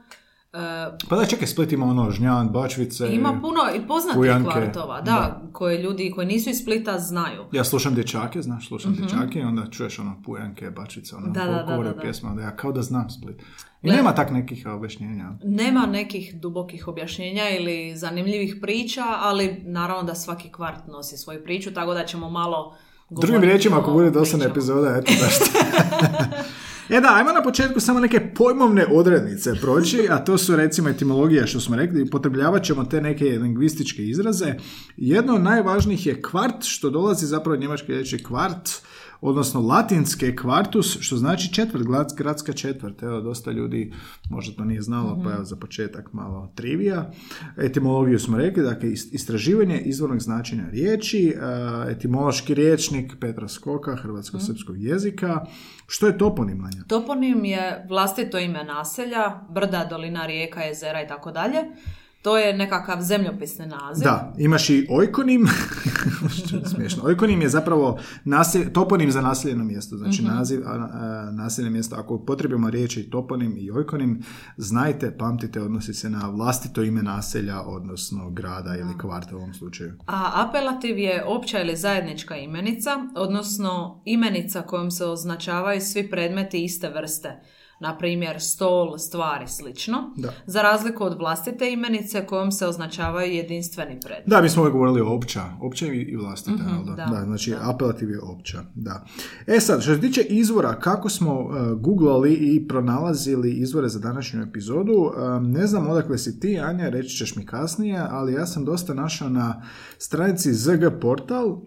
Pa 1.10 1.16
da, 1.16 1.26
čekaj, 1.26 1.48
Split 1.48 1.72
ima 1.72 1.86
ono, 1.86 2.12
Žnjan, 2.12 2.50
Bačvice. 2.50 3.08
Ima 3.08 3.40
puno 3.42 3.62
i 3.76 3.88
poznatih 3.88 4.16
Pujanke, 4.16 4.52
kvartova, 4.52 5.02
da, 5.02 5.42
koje 5.54 5.84
ljudi 5.84 6.12
koji 6.16 6.28
nisu 6.28 6.50
iz 6.50 6.58
Splita 6.58 7.00
znaju. 7.00 7.46
Ja 7.52 7.64
slušam 7.64 7.96
dječake, 7.96 8.42
znaš, 8.42 8.68
slušam 8.68 8.94
dječake 8.94 9.40
i 9.40 9.44
onda 9.44 9.70
čuješ 9.72 10.00
ono 10.00 10.22
Pujanke, 10.26 10.72
Bačvice, 10.72 11.16
ono. 11.16 11.28
Da, 11.28 11.46
da, 11.46 11.64
da, 11.64 11.78
da, 11.78 11.94
da. 11.94 12.02
pjesma, 12.02 12.34
da 12.36 12.42
ja 12.42 12.56
kao 12.56 12.72
da 12.72 12.82
znam 12.82 13.10
Split. 13.10 13.42
I 13.82 13.90
nema 13.90 14.16
tak 14.16 14.32
nekih 14.32 14.68
objašnjenja. 14.68 15.32
Nema 15.44 15.86
nekih 15.86 16.42
dubokih 16.42 16.88
objašnjenja 16.88 17.50
ili 17.50 17.96
zanimljivih 17.96 18.56
priča, 18.62 19.04
ali 19.20 19.62
naravno 19.66 20.04
da 20.04 20.16
svaki 20.16 20.52
kvart 20.52 20.88
nosi 20.88 21.18
svoju 21.18 21.44
priču, 21.44 21.74
tako 21.74 21.94
da 21.94 22.06
ćemo 22.06 22.30
malo 22.30 22.76
Drugim 23.22 23.42
riječima, 23.42 23.80
ako 23.80 23.92
bude 23.92 24.10
dosadna 24.10 24.46
epizoda, 24.46 24.98
eto 24.98 25.12
zašto. 25.22 25.46
E 26.90 27.02
da, 27.02 27.16
ajmo 27.16 27.32
na 27.32 27.44
početku 27.44 27.80
samo 27.80 28.00
neke 28.00 28.34
pojmovne 28.36 28.86
odrednice 28.92 29.56
proći, 29.62 30.08
a 30.10 30.18
to 30.18 30.38
su 30.38 30.56
recimo 30.56 30.90
etimologija 30.90 31.48
što 31.48 31.60
smo 31.60 31.76
rekli, 31.76 32.02
upotrebljavat 32.02 32.64
ćemo 32.64 32.84
te 32.84 33.02
neke 33.02 33.26
lingvističke 33.26 34.04
izraze. 34.04 34.56
Jedno 34.98 35.36
od 35.36 35.42
najvažnijih 35.42 36.06
je 36.06 36.22
kvart, 36.22 36.64
što 36.64 36.90
dolazi 36.90 37.26
zapravo 37.26 37.54
od 37.54 37.60
njemačke 37.60 37.94
riječi 37.94 38.24
kvart, 38.24 38.70
odnosno 39.22 39.62
latinske 39.62 40.36
kvartus, 40.36 40.98
što 41.00 41.18
znači 41.18 41.54
četvrt, 41.54 41.84
gradska 42.18 42.54
četvrt. 42.54 43.04
Evo, 43.04 43.22
dosta 43.22 43.52
ljudi 43.52 43.94
možda 44.30 44.56
to 44.56 44.66
nije 44.66 44.82
znalo, 44.82 45.22
pa 45.24 45.32
evo 45.32 45.44
za 45.44 45.56
početak 45.56 46.14
malo 46.14 46.52
trivija. 46.56 47.12
Etimologiju 47.58 48.20
smo 48.20 48.38
rekli, 48.38 48.64
dakle, 48.64 48.90
ist- 48.90 49.14
istraživanje 49.14 49.80
izvornog 49.80 50.20
značenja 50.20 50.64
riječi, 50.72 51.28
e, 51.28 51.92
etimološki 51.92 52.54
riječnik 52.54 53.14
Petra 53.20 53.48
Skoka, 53.48 53.96
hrvatsko-srpskog 53.96 54.76
jezika. 54.78 55.46
Što 55.88 56.08
je 56.08 56.18
toponim, 56.18 56.64
Anja? 56.64 56.84
Toponim 56.88 57.46
je 57.46 57.86
vlastito 57.90 58.40
ime 58.40 58.64
naselja, 58.64 59.40
brda, 59.50 59.88
dolina, 59.90 60.26
rijeka, 60.26 60.62
jezera 60.62 61.04
i 61.04 61.08
tako 61.08 61.32
dalje. 61.32 61.60
To 62.26 62.38
je 62.38 62.54
nekakav 62.54 63.02
zemljopisni 63.02 63.66
naziv. 63.66 64.04
Da, 64.04 64.34
imaš 64.38 64.70
i 64.70 64.88
ojkonim, 64.90 65.48
što 66.38 66.58
je 66.58 66.66
smiješno. 66.66 67.04
Ojkonim 67.04 67.42
je 67.42 67.50
zapravo 67.50 68.00
naselj, 68.24 68.74
toponim 68.74 69.12
za 69.12 69.22
naseljeno 69.22 69.64
mjesto, 69.64 69.98
znači 69.98 70.24
naziv 70.24 70.62
a, 70.66 70.72
a, 70.72 71.32
naseljeno 71.32 71.72
mjesto. 71.72 71.96
Ako 71.96 72.16
upotrebimo 72.16 72.70
riječi 72.70 73.10
toponim 73.10 73.56
i 73.58 73.72
ojkonim, 73.72 74.24
znajte, 74.58 75.18
pamtite, 75.18 75.62
odnosi 75.62 75.94
se 75.94 76.10
na 76.10 76.30
vlastito 76.30 76.84
ime 76.84 77.04
naselja, 77.04 77.62
odnosno 77.62 78.30
grada 78.30 78.76
ili 78.76 78.98
kvarta 78.98 79.36
u 79.36 79.40
ovom 79.40 79.54
slučaju. 79.54 79.94
A 80.08 80.48
apelativ 80.48 80.98
je 80.98 81.24
opća 81.26 81.62
ili 81.62 81.76
zajednička 81.76 82.38
imenica, 82.38 82.90
odnosno 83.16 84.02
imenica 84.06 84.62
kojom 84.62 84.92
se 84.92 85.06
označavaju 85.06 85.82
svi 85.82 86.10
predmeti 86.10 86.64
iste 86.64 86.90
vrste. 86.90 87.42
Na 87.80 87.98
primjer, 87.98 88.42
stol, 88.42 88.98
stvari, 88.98 89.48
slično. 89.48 90.14
Da. 90.16 90.34
Za 90.46 90.62
razliku 90.62 91.04
od 91.04 91.18
vlastite 91.18 91.72
imenice 91.72 92.26
kojom 92.26 92.52
se 92.52 92.68
označavaju 92.68 93.34
jedinstveni 93.34 94.00
predmet. 94.00 94.28
Da, 94.28 94.42
mi 94.42 94.50
smo 94.50 94.62
uvijek 94.62 94.74
govorili 94.74 95.02
o 95.02 95.16
opća, 95.16 95.44
opća 95.62 95.86
i 95.86 96.16
vlastita, 96.16 96.64
jel 96.74 96.84
da? 96.86 97.06
da, 97.06 97.06
da, 97.06 97.26
znači 97.26 97.56
apelativ 97.62 98.10
je 98.10 98.20
opća, 98.22 98.64
da. 98.76 99.06
E 99.48 99.60
sad, 99.60 99.82
što 99.82 99.96
se 99.96 100.02
tiče 100.02 100.22
izvora, 100.22 100.80
kako 100.80 101.10
smo 101.10 101.40
uh, 101.40 101.52
googlali 101.80 102.34
i 102.34 102.68
pronalazili 102.68 103.52
izvore 103.52 103.90
za 103.90 104.00
današnju 104.00 104.42
epizodu, 104.42 104.94
um, 104.94 105.52
ne 105.52 105.68
znam 105.68 105.88
odakle 105.88 106.18
si 106.18 106.40
ti, 106.40 106.60
Anja, 106.60 106.90
reći 106.90 107.18
ćeš 107.18 107.36
mi 107.36 107.46
kasnije, 107.46 108.08
ali 108.10 108.34
ja 108.34 108.46
sam 108.46 108.66
dosta 108.66 108.94
našao 108.94 109.30
na 109.30 109.62
stranici 109.98 110.54
ZG 110.54 110.84
Portal, 111.02 111.58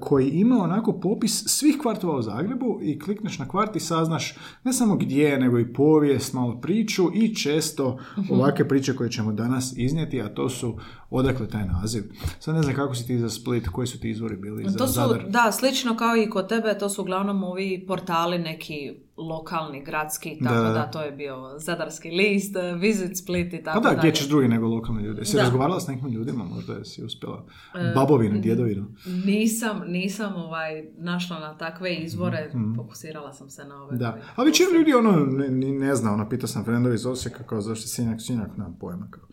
koji 0.00 0.28
ima 0.28 0.58
onako 0.62 0.92
popis 0.92 1.44
svih 1.46 1.76
kvartova 1.82 2.18
u 2.18 2.22
Zagrebu 2.22 2.78
i 2.82 2.98
klikneš 2.98 3.38
na 3.38 3.48
kvart 3.48 3.76
i 3.76 3.80
saznaš 3.80 4.34
ne 4.64 4.72
samo 4.72 4.96
gdje, 4.96 5.38
nego 5.38 5.58
i 5.58 5.72
povijest, 5.72 6.32
malo 6.32 6.60
priču 6.60 7.10
i 7.14 7.34
često 7.34 7.98
ovakve 8.30 8.68
priče 8.68 8.96
koje 8.96 9.10
ćemo 9.10 9.32
danas 9.32 9.74
iznijeti, 9.76 10.22
a 10.22 10.34
to 10.34 10.48
su 10.48 10.78
odakle 11.10 11.48
taj 11.48 11.66
naziv. 11.66 12.02
Sad 12.40 12.54
ne 12.54 12.62
znam 12.62 12.74
kako 12.74 12.94
si 12.94 13.06
ti 13.06 13.18
za 13.18 13.30
Split, 13.30 13.68
koji 13.68 13.86
su 13.86 14.00
ti 14.00 14.10
izvori 14.10 14.36
bili 14.36 14.64
za 14.70 14.78
To 14.78 14.86
su, 14.86 14.92
Zadar? 14.92 15.24
da, 15.28 15.52
slično 15.52 15.96
kao 15.96 16.16
i 16.16 16.30
kod 16.30 16.48
tebe, 16.48 16.78
to 16.78 16.88
su 16.88 17.02
uglavnom 17.02 17.44
ovi 17.44 17.84
portali 17.86 18.38
neki 18.38 19.07
lokalni, 19.18 19.84
gradski, 19.84 20.38
tako 20.44 20.54
Da, 20.54 20.70
da, 20.72 20.90
to 20.90 21.02
je 21.02 21.12
bio 21.12 21.58
Zadarski 21.58 22.10
list, 22.10 22.54
Visit 22.78 23.18
Split 23.18 23.52
i 23.52 23.58
Pa 23.58 23.64
tako 23.64 23.80
da, 23.80 23.88
dalje. 23.88 23.98
gdje 23.98 24.12
ćeš 24.12 24.28
drugi 24.28 24.48
nego 24.48 24.66
lokalni 24.66 25.02
ljudi? 25.02 25.24
Si 25.24 25.36
Da. 25.36 25.42
razgovarala 25.42 25.80
s 25.80 25.86
nekim 25.86 26.08
ljudima, 26.08 26.44
možda 26.44 26.72
jesi 26.74 27.04
uspjela 27.04 27.44
E, 27.74 27.92
babovinu, 27.94 28.40
djedovinu? 28.40 28.86
Nisam, 29.24 29.80
nisam 29.86 30.36
ovaj, 30.36 30.84
našla 30.98 31.38
na 31.38 31.56
takve 31.58 31.94
izvore, 31.94 32.52
fokusirala 32.76 33.32
sam 33.32 33.50
se 33.50 33.64
na 33.64 33.82
ove. 33.82 33.96
Da, 33.96 34.18
a 34.36 34.42
većina 34.42 34.68
ljudi 34.78 34.94
ono 34.94 35.12
ne, 35.26 35.48
ne 35.70 35.94
zna, 35.94 36.12
ono, 36.12 36.28
pitao 36.28 36.48
sam 36.48 36.64
frendovi 36.64 36.94
iz 36.94 37.06
Osijeka 37.06 37.42
kao 37.44 37.60
zašto 37.60 37.86
sinjak, 37.88 38.20
sinjak, 38.20 38.50
nemam 38.56 38.76
pojma. 38.80 39.06
Kao. 39.10 39.24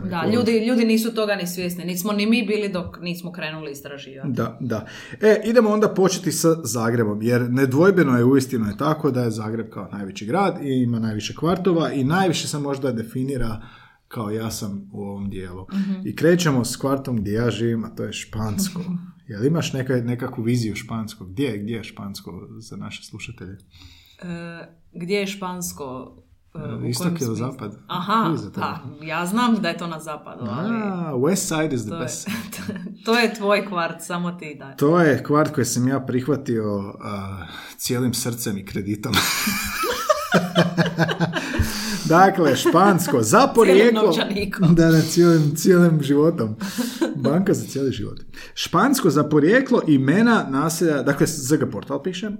Da, 0.00 0.26
ljudi, 0.26 0.52
ljudi 0.58 0.84
nisu 0.84 1.14
toga 1.14 1.34
ni 1.34 1.46
svjesni. 1.46 1.84
Nismo 1.84 2.12
ni 2.12 2.26
mi 2.26 2.42
bili 2.42 2.68
dok 2.68 3.00
nismo 3.00 3.32
krenuli 3.32 3.70
istraživati. 3.70 4.32
Da, 4.32 4.58
da. 4.60 4.86
E, 5.20 5.40
idemo 5.44 5.70
onda 5.70 5.88
početi 5.88 6.32
sa 6.32 6.56
Zagrebom, 6.64 7.22
jer 7.22 7.50
nedvojbeno 7.50 8.18
je 8.18 8.24
uistinu 8.24 8.66
je 8.66 8.76
tako 8.76 9.10
da 9.10 9.22
je 9.22 9.30
Zagreb 9.30 9.68
kao 9.68 9.88
najveći 9.92 10.26
grad 10.26 10.58
i 10.62 10.82
ima 10.82 10.98
najviše 10.98 11.34
kvartova 11.34 11.92
i 11.92 12.04
najviše 12.04 12.48
se 12.48 12.58
možda 12.58 12.92
definira 12.92 13.62
kao 14.08 14.30
ja 14.30 14.50
sam 14.50 14.90
u 14.92 15.00
ovom 15.00 15.30
dijelu. 15.30 15.66
I 16.04 16.16
krećemo 16.16 16.64
s 16.64 16.76
kvartom 16.76 17.16
gdje 17.16 17.32
ja 17.32 17.50
živim, 17.50 17.84
a 17.84 17.88
to 17.88 18.04
je 18.04 18.12
Špansko. 18.12 18.80
Jel 19.28 19.46
imaš 19.46 19.72
neka, 19.72 19.94
nekakvu 19.94 20.42
viziju 20.42 20.74
Španskog? 20.76 21.30
Gdje, 21.30 21.44
je- 21.44 21.58
gdje 21.58 21.74
je 21.74 21.84
Špansko 21.84 22.30
za 22.58 22.76
naše 22.76 23.02
slušatelje? 23.02 23.52
E, 23.52 24.26
gdje 24.92 25.14
je 25.14 25.26
Špansko? 25.26 26.16
U 26.54 26.58
kojem 26.58 26.86
Istok 26.86 27.08
smislu? 27.16 27.34
zapad? 27.34 27.76
Aha, 27.86 28.36
pa 28.54 28.78
ja 29.02 29.26
znam 29.26 29.62
da 29.62 29.68
je 29.68 29.78
to 29.78 29.86
na 29.86 30.00
zapadu, 30.00 30.44
ali 30.50 30.70
A, 30.74 31.12
West 31.14 31.48
Side 31.48 31.74
is 31.74 31.82
the 31.82 31.90
to 31.90 31.96
je, 31.96 32.02
best. 32.02 32.28
to 33.04 33.18
je 33.18 33.34
tvoj 33.34 33.66
kvart, 33.66 33.96
samo 34.00 34.32
ti 34.32 34.56
daj. 34.58 34.76
To 34.76 35.00
je 35.00 35.22
kvart 35.24 35.54
koji 35.54 35.64
sam 35.64 35.88
ja 35.88 36.00
prihvatio 36.00 36.94
a, 37.02 37.46
cijelim 37.76 38.14
srcem 38.14 38.58
i 38.58 38.66
kreditom. 38.66 39.12
dakle, 42.04 42.56
špansko, 42.56 43.22
za 43.22 43.46
porijeklo... 43.54 44.12
Da, 44.68 44.90
da, 44.90 45.00
cijelim, 45.00 45.54
cijelim 45.56 46.02
životom. 46.02 46.56
Banka 47.16 47.54
za 47.54 47.66
cijeli 47.66 47.92
život. 47.92 48.20
Špansko 48.54 49.10
za 49.10 49.24
porijeklo 49.24 49.82
imena 49.86 50.46
naselja, 50.50 51.02
dakle, 51.02 51.26
ZG 51.26 51.70
portal 51.72 52.02
piše, 52.02 52.30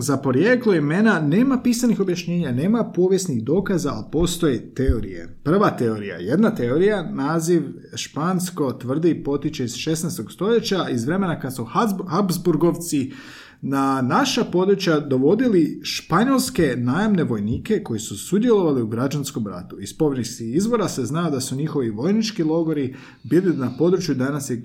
za 0.00 0.16
porijeklo 0.16 0.74
imena 0.74 1.20
nema 1.20 1.60
pisanih 1.62 2.00
objašnjenja, 2.00 2.52
nema 2.52 2.84
povijesnih 2.84 3.44
dokaza, 3.44 3.92
ali 3.92 4.04
postoje 4.12 4.74
teorije. 4.74 5.38
Prva 5.42 5.70
teorija, 5.70 6.16
jedna 6.16 6.54
teorija, 6.54 7.10
naziv 7.12 7.62
špansko 7.94 8.72
tvrdi 8.72 9.22
potiče 9.24 9.64
iz 9.64 9.72
16. 9.72 10.32
stoljeća, 10.32 10.88
iz 10.88 11.04
vremena 11.04 11.40
kad 11.40 11.56
su 11.56 11.64
Habs- 11.64 12.08
Habsburgovci 12.08 13.12
na 13.60 14.02
naša 14.02 14.44
područja 14.44 15.00
dovodili 15.00 15.80
španjolske 15.82 16.74
najamne 16.76 17.24
vojnike 17.24 17.82
koji 17.82 18.00
su 18.00 18.16
sudjelovali 18.18 18.82
u 18.82 18.86
građanskom 18.86 19.46
ratu. 19.46 19.80
Iz 19.80 19.98
povijesnih 19.98 20.56
izvora 20.56 20.88
se 20.88 21.04
zna 21.04 21.30
da 21.30 21.40
su 21.40 21.56
njihovi 21.56 21.90
vojnički 21.90 22.42
logori 22.42 22.96
bili 23.22 23.56
na 23.56 23.72
području 23.78 24.14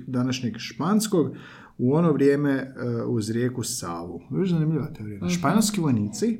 današnjeg 0.07 0.57
Španskog 0.57 1.36
u 1.77 1.93
ono 1.93 2.12
vrijeme 2.12 2.51
e, 2.51 2.74
uz 3.07 3.29
rijeku 3.29 3.63
Savu. 3.63 4.22
Viš 4.31 4.50
zanimljiva 4.50 4.93
teorija. 4.93 5.29
Španjolski 5.29 5.81
vojnici, 5.81 6.39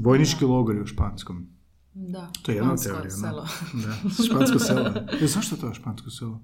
vojnički 0.00 0.44
logori 0.44 0.80
u 0.80 0.86
Španskom. 0.86 1.46
Da, 1.94 2.30
To 2.42 2.52
je 2.52 2.56
jedna 2.56 2.76
teorija. 2.76 3.02
da. 3.04 3.10
selo. 3.10 3.46
Da, 3.72 4.24
špansko 4.24 4.58
selo. 4.58 4.90
E, 5.22 5.26
zašto 5.26 5.56
to 5.56 5.68
je 5.68 5.74
špansko 5.74 6.10
selo? 6.10 6.40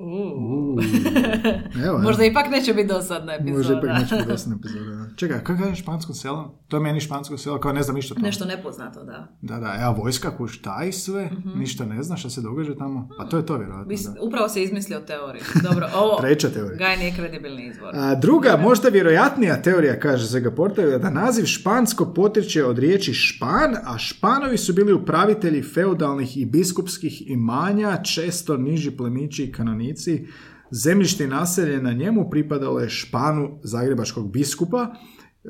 U. 0.00 0.78
Evo, 1.86 1.98
Možda 1.98 2.24
ipak 2.24 2.50
neće 2.50 2.74
biti 2.74 2.88
dosadna 2.88 3.34
epizoda. 3.34 3.56
Možda 3.56 3.74
ipak 3.74 4.02
neće 4.02 4.16
biti 4.16 4.28
dosadna 4.28 4.56
epizoda. 4.58 5.06
Čekaj, 5.16 5.44
kako 5.44 5.64
je 5.64 5.74
špansko 5.74 6.14
selo? 6.14 6.58
To 6.68 6.76
je 6.76 6.80
meni 6.80 7.00
špansko 7.00 7.38
selo, 7.38 7.58
kao 7.58 7.72
ne 7.72 7.82
znam 7.82 7.96
ništa 7.96 8.14
o 8.14 8.16
tome. 8.16 8.26
Nešto 8.26 8.44
nepoznato, 8.44 9.04
da. 9.04 9.28
Da, 9.40 9.58
da, 9.58 9.78
evo 9.82 9.92
vojska 9.92 10.36
kuš 10.36 10.62
taj 10.62 10.92
sve, 10.92 11.30
ništa 11.56 11.84
ne 11.84 12.02
zna 12.02 12.16
šta 12.16 12.30
se 12.30 12.40
događa 12.40 12.74
tamo. 12.74 13.08
Pa 13.18 13.24
to 13.24 13.36
je 13.36 13.46
to 13.46 13.56
vjerojatno. 13.56 13.94
Da. 14.14 14.20
Upravo 14.20 14.48
se 14.48 14.62
izmislio 14.62 15.00
teoriju. 15.00 15.42
Dobro, 15.62 15.88
ovo... 15.94 16.16
Treća 16.22 16.48
teorija. 16.48 16.78
Gaj 16.78 16.96
nije 16.96 17.14
kredibilni 17.16 17.66
izvor. 17.66 17.90
A, 17.94 18.14
druga, 18.14 18.58
možda 18.62 18.88
vjerojatnija 18.88 19.62
teorija, 19.62 20.00
kaže 20.00 20.26
Zega 20.26 20.50
Porta, 20.50 20.82
da 20.82 21.10
naziv 21.10 21.44
špansko 21.44 22.12
potječe 22.14 22.64
od 22.64 22.78
riječi 22.78 23.12
špan, 23.14 23.76
a 23.84 23.98
španovi 23.98 24.58
su 24.58 24.72
bili 24.72 24.92
upravitelji 24.92 25.62
feudalnih 25.62 26.36
i 26.36 26.46
biskupskih 26.46 27.30
imanja, 27.30 28.02
često 28.02 28.56
niži 28.56 28.90
plemići 28.90 29.44
i 29.44 29.52
kanonici. 29.90 30.26
Zemljište 30.70 31.24
i 31.24 31.26
naselje 31.26 31.82
na 31.82 31.92
njemu 31.92 32.30
pripadalo 32.30 32.80
je 32.80 32.88
španu 32.88 33.58
zagrebačkog 33.62 34.32
biskupa, 34.32 34.86
e, 34.86 35.48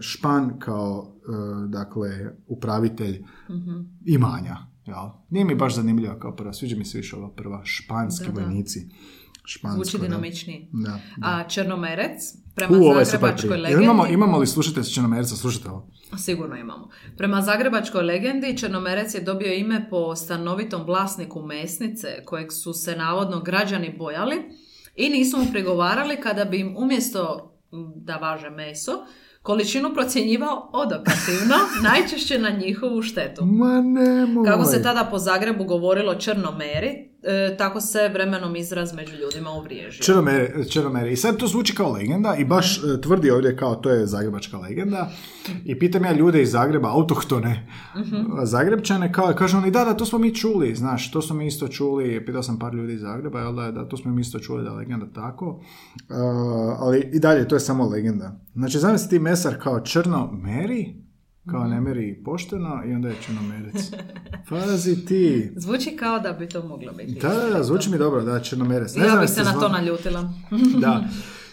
špan 0.00 0.58
kao 0.58 1.14
e, 1.16 1.68
dakle 1.68 2.34
upravitelj 2.46 3.24
imanja. 4.04 4.56
Jel? 4.86 5.08
Nije 5.30 5.44
mi 5.44 5.54
baš 5.54 5.74
zanimljiva 5.74 6.18
kao 6.18 6.36
prva, 6.36 6.52
sviđa 6.52 6.76
mi 6.76 6.84
se 6.84 6.98
više 6.98 7.16
ova 7.16 7.30
prva, 7.30 7.60
španski 7.64 8.26
Da, 8.26 8.90
da. 8.90 8.96
Špansko, 9.46 9.84
Zvuči 9.84 9.98
da. 9.98 10.02
dinamičniji. 10.02 10.68
Da, 10.72 11.00
A 11.22 11.48
Črnomerec, 11.48 12.20
prema 12.54 12.78
U, 12.78 12.84
ovo 12.84 12.98
je 12.98 13.04
super 13.04 13.20
zagrebačkoj 13.20 13.56
legendi... 13.56 13.84
Imamo, 13.84 14.06
imamo 14.06 14.38
li 14.38 14.46
slušajte 14.46 14.82
s 14.82 14.94
Črnomerca, 14.94 15.36
slušajte 15.36 15.68
ovo. 15.68 15.90
Sigurno 16.18 16.56
imamo. 16.56 16.88
Prema 17.16 17.42
zagrebačkoj 17.42 18.02
legendi, 18.02 18.56
Črnomerec 18.58 19.14
je 19.14 19.20
dobio 19.20 19.52
ime 19.52 19.86
po 19.90 20.16
stanovitom 20.16 20.84
vlasniku 20.84 21.42
mesnice, 21.42 22.08
kojeg 22.24 22.52
su 22.52 22.72
se 22.72 22.96
navodno 22.96 23.40
građani 23.40 23.94
bojali 23.98 24.36
i 24.96 25.08
nisu 25.08 25.38
mu 25.38 25.46
prigovarali 25.52 26.20
kada 26.20 26.44
bi 26.44 26.60
im 26.60 26.76
umjesto 26.76 27.52
da 27.96 28.16
važe 28.16 28.50
meso, 28.50 28.92
količinu 29.42 29.94
procjenjivao 29.94 30.70
odokativno, 30.72 31.56
najčešće 31.90 32.38
na 32.38 32.50
njihovu 32.50 33.02
štetu. 33.02 33.44
Ma 33.44 33.80
nemoj. 33.80 34.44
Kako 34.44 34.64
se 34.64 34.82
tada 34.82 35.08
po 35.10 35.18
Zagrebu 35.18 35.64
govorilo 35.64 36.14
črnomeri, 36.14 37.10
e, 37.26 37.56
tako 37.56 37.80
se 37.80 38.08
vremenom 38.08 38.56
izraz 38.56 38.94
među 38.94 39.16
ljudima 39.16 39.50
uvriježio. 39.50 40.04
Črnomere, 40.04 40.64
Črnomere. 40.70 41.12
I 41.12 41.16
sad 41.16 41.36
to 41.36 41.46
zvuči 41.46 41.74
kao 41.74 41.92
legenda 41.92 42.36
i 42.38 42.44
baš 42.44 42.78
e, 42.78 43.00
tvrdi 43.00 43.30
ovdje 43.30 43.56
kao 43.56 43.74
to 43.74 43.90
je 43.90 44.06
zagrebačka 44.06 44.58
legenda. 44.58 45.10
I 45.64 45.78
pitam 45.78 46.04
ja 46.04 46.12
ljude 46.12 46.42
iz 46.42 46.50
Zagreba, 46.50 46.88
autohtone 46.88 47.66
Zagrebčane, 48.44 49.12
kao, 49.12 49.34
kažu 49.34 49.56
oni, 49.56 49.70
da, 49.70 49.84
da, 49.84 49.94
to 49.94 50.04
smo 50.04 50.18
mi 50.18 50.34
čuli, 50.34 50.74
znaš, 50.74 51.10
to 51.10 51.22
smo 51.22 51.36
mi 51.36 51.46
isto 51.46 51.68
čuli, 51.68 52.24
pitao 52.26 52.42
sam 52.42 52.58
par 52.58 52.74
ljudi 52.74 52.92
iz 52.92 53.00
Zagreba, 53.00 53.40
jel 53.40 53.54
da, 53.54 53.70
da, 53.70 53.88
to 53.88 53.96
smo 53.96 54.12
mi 54.12 54.20
isto 54.20 54.38
čuli 54.38 54.64
da 54.64 54.70
je 54.70 54.76
legenda 54.76 55.06
tako. 55.14 55.46
Uh, 55.46 56.16
ali 56.78 57.10
i 57.12 57.18
dalje, 57.18 57.48
to 57.48 57.56
je 57.56 57.60
samo 57.60 57.88
legenda. 57.88 58.40
Znači, 58.54 58.78
zamisli 58.78 59.08
ti 59.08 59.18
mesar 59.18 59.56
kao 59.62 59.80
črno 59.80 60.32
meri, 60.32 61.05
kao 61.50 61.64
ne 61.64 61.80
meri 61.80 62.22
pošteno 62.24 62.82
i 62.86 62.92
onda 62.92 63.08
je 63.08 63.14
črnomerec. 63.20 63.90
Pazi 64.48 65.04
ti. 65.06 65.52
Zvuči 65.56 65.96
kao 65.96 66.18
da 66.18 66.32
bi 66.32 66.48
to 66.48 66.62
moglo 66.62 66.92
biti. 66.92 67.20
Da, 67.20 67.28
da, 67.28 67.56
da, 67.56 67.62
zvuči 67.62 67.90
mi 67.90 67.98
dobro, 67.98 68.22
da, 68.22 68.40
črnomerec. 68.40 68.96
Ne 68.96 69.02
ja 69.04 69.08
znam 69.08 69.20
bih 69.20 69.30
se 69.30 69.44
na 69.44 69.52
to 69.52 69.68
naljutila. 69.68 70.32
da. 70.80 71.04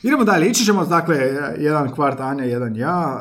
Idemo 0.03 0.23
dalje, 0.23 0.49
ići 0.49 0.65
ćemo, 0.65 0.85
dakle, 0.85 1.15
jedan 1.59 1.91
kvart 1.91 2.19
Anja, 2.19 2.43
jedan 2.43 2.75
ja, 2.75 3.19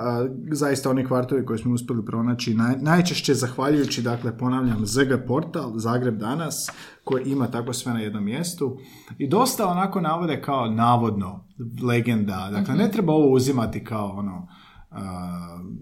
zaista 0.53 0.91
oni 0.91 1.07
kvartovi 1.07 1.47
koje 1.47 1.59
smo 1.59 1.75
uspjeli 1.75 2.05
pronaći, 2.05 2.55
naj, 2.55 2.77
najčešće 2.81 3.35
zahvaljujući, 3.35 4.03
dakle, 4.03 4.39
ponavljam, 4.39 4.87
ZG 4.87 5.27
portal, 5.27 5.73
Zagreb 5.79 6.19
danas, 6.19 6.71
koji 7.05 7.25
ima 7.25 7.47
tako 7.47 7.73
sve 7.73 7.93
na 7.93 8.01
jednom 8.01 8.25
mjestu 8.25 8.79
i 9.19 9.29
dosta 9.29 9.67
onako 9.67 10.01
navode 10.01 10.43
kao 10.43 10.71
navodno, 10.71 11.45
legenda, 11.83 12.49
dakle, 12.53 12.75
ne 12.75 12.91
treba 12.91 13.13
ovo 13.13 13.33
uzimati 13.33 13.85
kao 13.85 14.07
ono, 14.17 14.49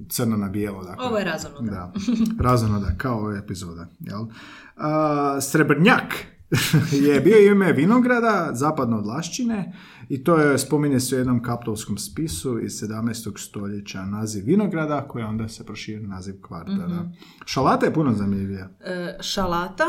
crno 0.09 0.37
na 0.37 0.49
bijelo, 0.49 0.85
dakle. 0.85 1.07
Ovo 1.07 1.19
je 1.19 1.25
razumno, 1.25 1.61
da. 1.61 1.71
Da, 2.37 2.43
razumno 2.43 2.81
da, 2.81 2.95
kao 2.97 3.19
ova 3.19 3.39
epizoda. 3.39 3.87
Jel? 4.01 4.27
A, 4.77 5.41
Srebrnjak 5.41 6.15
je 7.07 7.21
bio 7.21 7.53
ime 7.53 7.73
vinograda 7.73 8.51
zapadno 8.53 8.99
od 8.99 9.07
Lašćine 9.07 9.73
i 10.09 10.25
to 10.25 10.37
je, 10.37 10.59
spominje 10.59 11.01
se 11.01 11.17
u 11.17 11.19
jednom 11.19 11.43
kaptolskom 11.43 11.99
spisu 11.99 12.61
iz 12.61 12.73
17. 12.73 13.39
stoljeća 13.39 14.05
naziv 14.05 14.45
vinograda 14.47 15.09
koji 15.09 15.25
onda 15.25 15.49
se 15.49 15.67
proširio 15.67 16.03
na 16.03 16.15
naziv 16.15 16.35
kvarta. 16.43 16.87
da. 16.87 17.11
Šalata 17.45 17.87
je 17.87 17.95
puno 17.95 18.13
zanimljivija. 18.13 18.69
E, 18.81 19.19
šalata. 19.21 19.85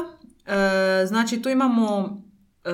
E, 0.45 1.05
znači 1.05 1.41
tu 1.41 1.49
imamo 1.49 2.21
e, 2.63 2.71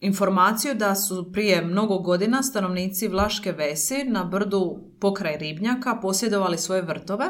informaciju 0.00 0.74
da 0.74 0.94
su 0.94 1.32
prije 1.32 1.62
mnogo 1.62 1.98
godina 1.98 2.42
stanovnici 2.42 3.08
Vlaške 3.08 3.52
Vesi 3.52 4.04
na 4.04 4.24
brdu 4.24 4.78
pokraj 5.00 5.36
Ribnjaka 5.36 5.98
posjedovali 6.02 6.58
svoje 6.58 6.82
vrtove 6.82 7.26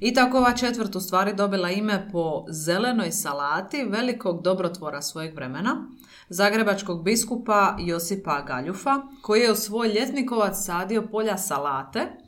i 0.00 0.14
tako 0.14 0.38
ova 0.38 0.52
četvrt 0.52 0.96
u 0.96 1.00
stvari 1.00 1.34
dobila 1.34 1.70
ime 1.70 2.08
po 2.12 2.44
zelenoj 2.48 3.12
salati 3.12 3.84
velikog 3.84 4.42
dobrotvora 4.42 5.02
svojeg 5.02 5.34
vremena, 5.34 5.88
zagrebačkog 6.28 7.04
biskupa 7.04 7.76
Josipa 7.78 8.42
Galjufa, 8.42 9.02
koji 9.22 9.40
je 9.40 9.52
u 9.52 9.56
svoj 9.56 9.88
ljetnikovac 9.88 10.64
sadio 10.64 11.02
polja 11.10 11.36
salate 11.36 12.27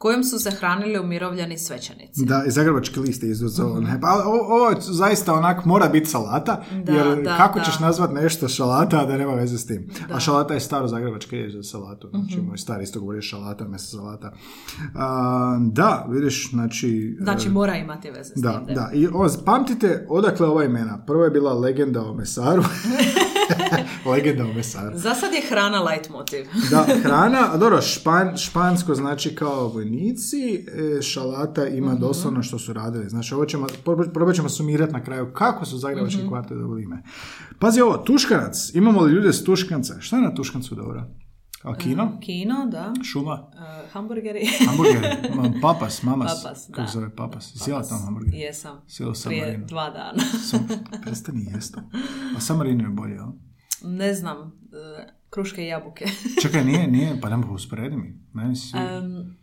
kojom 0.00 0.24
su 0.24 0.38
se 0.38 0.50
hranili 0.50 0.98
umirovljeni 0.98 1.58
svećenici. 1.58 2.24
Da, 2.24 2.44
i 2.46 2.50
zagrebački 2.50 3.00
list 3.00 3.22
je 3.22 3.30
izuzeo. 3.30 3.80
ne, 3.80 3.98
Pa 4.00 4.22
ovo 4.26 4.70
zaista 4.80 5.34
onak 5.34 5.64
mora 5.64 5.88
biti 5.88 6.06
salata, 6.06 6.62
Da, 6.76 6.92
jer 6.92 7.22
da, 7.22 7.36
kako 7.36 7.58
da. 7.58 7.64
ćeš 7.64 7.78
nazvat 7.78 8.12
nešto 8.12 8.48
šalata, 8.48 9.04
da 9.04 9.16
nema 9.16 9.34
veze 9.34 9.58
s 9.58 9.66
tim. 9.66 9.90
A 10.10 10.20
šalata 10.20 10.54
je 10.54 10.60
staro 10.60 10.86
zagrebački 10.88 11.36
riječ 11.36 11.52
za 11.52 11.62
salatu. 11.62 12.08
Znači, 12.10 12.36
Mhm. 12.36 12.46
moj 12.46 12.58
stari 12.58 12.84
isto 12.84 13.00
govori 13.00 13.22
šalata, 13.22 13.64
mjesto 13.64 13.96
salata. 13.96 14.32
A, 14.94 15.58
da, 15.62 16.06
vidiš, 16.10 16.50
znači... 16.50 17.16
Znači 17.20 17.48
e, 17.48 17.50
mora 17.50 17.76
imati 17.76 18.10
veze 18.10 18.32
s 18.36 18.40
Da, 18.40 18.64
tim. 18.66 18.74
da. 18.74 18.90
I 18.92 19.06
o, 19.06 19.28
pamtite 19.44 20.06
odakle 20.08 20.46
ova 20.46 20.64
imena. 20.64 21.04
Prvo 21.06 21.24
je 21.24 21.30
bila 21.30 21.54
legenda 21.54 22.02
o 22.02 22.14
mesaru. 22.14 22.62
legenda 24.06 24.44
o 24.44 24.52
mesaru. 24.52 24.98
Za 24.98 25.14
sad 25.14 25.32
je 25.32 25.42
hrana 25.42 25.80
leitmotiv. 25.80 26.44
Da, 26.70 26.86
hrana, 27.02 27.52
a 27.52 27.56
dobro, 27.56 27.82
špan, 27.82 28.36
špansko 28.38 28.94
znači 28.94 29.34
kao 29.34 29.68
vojnici, 29.68 30.66
e, 30.98 31.02
šalata 31.02 31.66
ima 31.66 31.92
Mhm. 31.92 32.00
doslovno 32.00 32.42
što 32.42 32.58
su 32.58 32.72
radili. 32.72 33.08
Znači, 33.08 33.34
ovo 33.34 33.44
ćemo, 33.46 33.66
prob- 33.84 34.12
probat 34.12 34.34
ćemo 34.34 34.48
sumirati 34.48 34.92
na 34.92 35.04
kraju 35.04 35.32
kako 35.32 35.64
su 35.64 35.78
zagrebački 35.78 36.28
kvarte 36.28 36.54
dobili 36.54 36.82
ime. 36.82 37.02
Pazi 37.58 37.80
ovo, 37.80 37.96
tuškanac, 37.96 38.70
imamo 38.74 39.00
li 39.00 39.12
ljude 39.12 39.32
s 39.32 39.44
tuškanca? 39.44 39.94
Šta 40.00 40.16
je 40.16 40.22
na 40.22 40.34
tuškancu 40.34 40.74
dobro? 40.74 41.04
A 41.62 41.74
kino? 41.76 42.18
Kino, 42.20 42.66
da. 42.66 42.92
Šuma? 43.04 43.32
Uh, 43.32 43.90
hamburgeri. 43.92 44.46
Hamburger? 44.66 45.00
Ma, 45.34 45.52
papas, 45.62 46.02
mamas? 46.02 46.42
Papas, 46.42 46.66
Kako 46.66 46.80
da. 46.80 46.86
zove 46.88 47.10
papas? 47.10 47.52
Sjela 47.56 47.82
tamo 47.82 48.00
hamburger? 48.00 48.34
Jesam. 48.34 48.76
Sjela 48.88 49.14
sam 49.14 49.30
Prije 49.30 49.46
Marinu. 49.46 49.66
dva 49.66 49.90
dana. 49.90 50.22
Sam, 50.40 50.68
prestani 51.02 51.44
jesto. 51.54 51.80
A 52.36 52.40
sam 52.40 52.56
Marino 52.56 52.84
je 52.84 52.90
bolje, 52.90 53.12
jel? 53.12 53.26
Ne 53.82 54.14
znam. 54.14 54.38
uh, 54.38 54.50
kruške 55.30 55.64
i 55.64 55.66
jabuke. 55.66 56.04
Čekaj, 56.42 56.64
nije, 56.64 56.86
nije, 56.86 57.20
pa 57.20 57.28
nema 57.28 57.52
usporedi 57.52 57.96
mi. 57.96 58.20
Meni 58.32 58.56
si... 58.56 58.76
Em, 58.76 59.36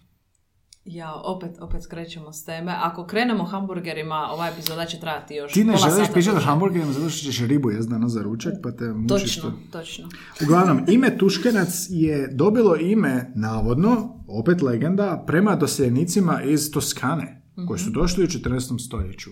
ja, 0.86 1.14
opet, 1.14 1.52
opet 1.60 1.84
skrećemo 1.84 2.34
s 2.34 2.46
teme. 2.46 2.76
Ako 2.82 3.06
krenemo 3.06 3.44
hamburgerima, 3.44 4.30
ova 4.32 4.48
epizoda 4.48 4.86
će 4.86 5.00
trajati 5.00 5.36
još 5.36 5.54
Ti 5.54 5.64
ne 5.64 5.78
želiš 5.78 6.12
pričati 6.14 6.46
hamburgerima 6.46 6.92
zato 6.92 7.10
što 7.10 7.32
ćeš 7.32 7.40
ribu 7.40 7.72
jest 7.72 7.90
danas 7.90 8.12
za 8.12 8.22
ručak, 8.22 8.54
pa 8.64 8.72
te 8.72 8.86
mučiš 8.94 9.36
Točno, 9.36 9.50
to. 9.50 9.80
točno. 9.80 10.10
Uglavnom, 10.44 10.86
ime 10.88 11.18
Tuškenac 11.18 11.86
je 11.90 12.28
dobilo 12.34 12.76
ime, 12.76 13.32
navodno, 13.36 14.24
opet 14.28 14.62
legenda, 14.62 15.24
prema 15.28 15.56
doseljenicima 15.56 16.42
iz 16.44 16.72
Toskane, 16.72 17.44
koji 17.68 17.80
su 17.80 17.90
došli 17.90 18.24
u 18.24 18.28
14. 18.28 18.86
stoljeću. 18.86 19.30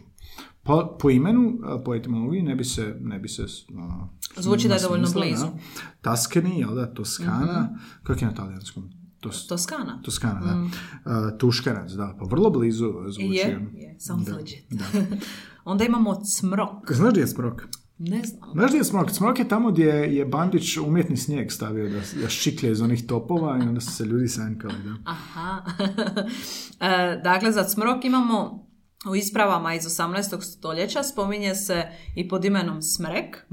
Po, 0.63 0.97
po 0.99 1.09
imenu, 1.09 1.59
po 1.85 1.95
etimologiji, 1.95 2.41
ne 2.41 2.55
bi 2.55 2.63
se... 2.63 2.95
Ne 3.01 3.19
bi 3.19 3.27
se 3.29 3.45
a, 3.79 4.07
Zvuči 4.37 4.67
da 4.67 4.73
je 4.73 4.81
dovoljno 4.81 5.07
blizu. 5.13 5.45
Da. 5.45 5.51
Taskeni, 6.01 6.59
jel 6.59 6.75
da, 6.75 6.93
Toskana, 6.93 7.77
kako 8.03 8.19
je 8.19 8.25
na 8.25 8.33
talijanskom? 8.33 8.89
Tos, 9.19 9.47
Toskana. 9.47 10.01
Toskana, 10.01 10.39
da. 10.41 10.65
A, 11.11 11.37
Tuškenac, 11.37 11.91
da, 11.91 12.15
pa 12.19 12.25
vrlo 12.25 12.49
blizu 12.49 12.93
zvuči. 13.07 13.23
Je, 13.23 13.67
je, 13.73 13.95
sounds 13.99 14.25
Da, 14.27 14.35
legit. 14.35 14.65
da. 14.69 14.85
Onda 15.65 15.85
imamo 15.85 16.15
cmrok. 16.15 16.91
Znaš 16.91 17.11
gdje 17.11 17.21
je 17.21 17.27
Smrok? 17.27 17.61
Ne 17.97 18.23
znam. 18.23 18.51
Znaš 18.53 18.69
gdje 18.69 18.77
je 18.77 18.83
Smrok? 18.83 19.11
Smrok 19.11 19.39
je 19.39 19.47
tamo 19.47 19.71
gdje 19.71 19.85
je 19.87 20.25
Bandić 20.25 20.77
umjetni 20.77 21.17
snijeg 21.17 21.51
stavio 21.51 21.89
da, 21.89 22.21
da 22.21 22.29
ščiklje 22.29 22.71
iz 22.71 22.81
onih 22.81 23.07
topova 23.07 23.57
i 23.57 23.61
onda 23.67 23.81
su 23.81 23.91
se 23.91 24.05
ljudi 24.05 24.27
sanjkali. 24.27 24.73
Da. 24.83 24.95
Aha. 25.11 25.61
E, 26.79 27.21
dakle, 27.23 27.51
za 27.51 27.63
cmrok 27.63 28.05
imamo 28.05 28.64
u 29.05 29.15
ispravama 29.15 29.73
iz 29.73 29.83
18. 29.83 30.21
stoljeća 30.43 31.03
spominje 31.03 31.55
se 31.55 31.83
i 32.15 32.27
pod 32.27 32.45
imenom 32.45 32.81
smrek. 32.81 33.45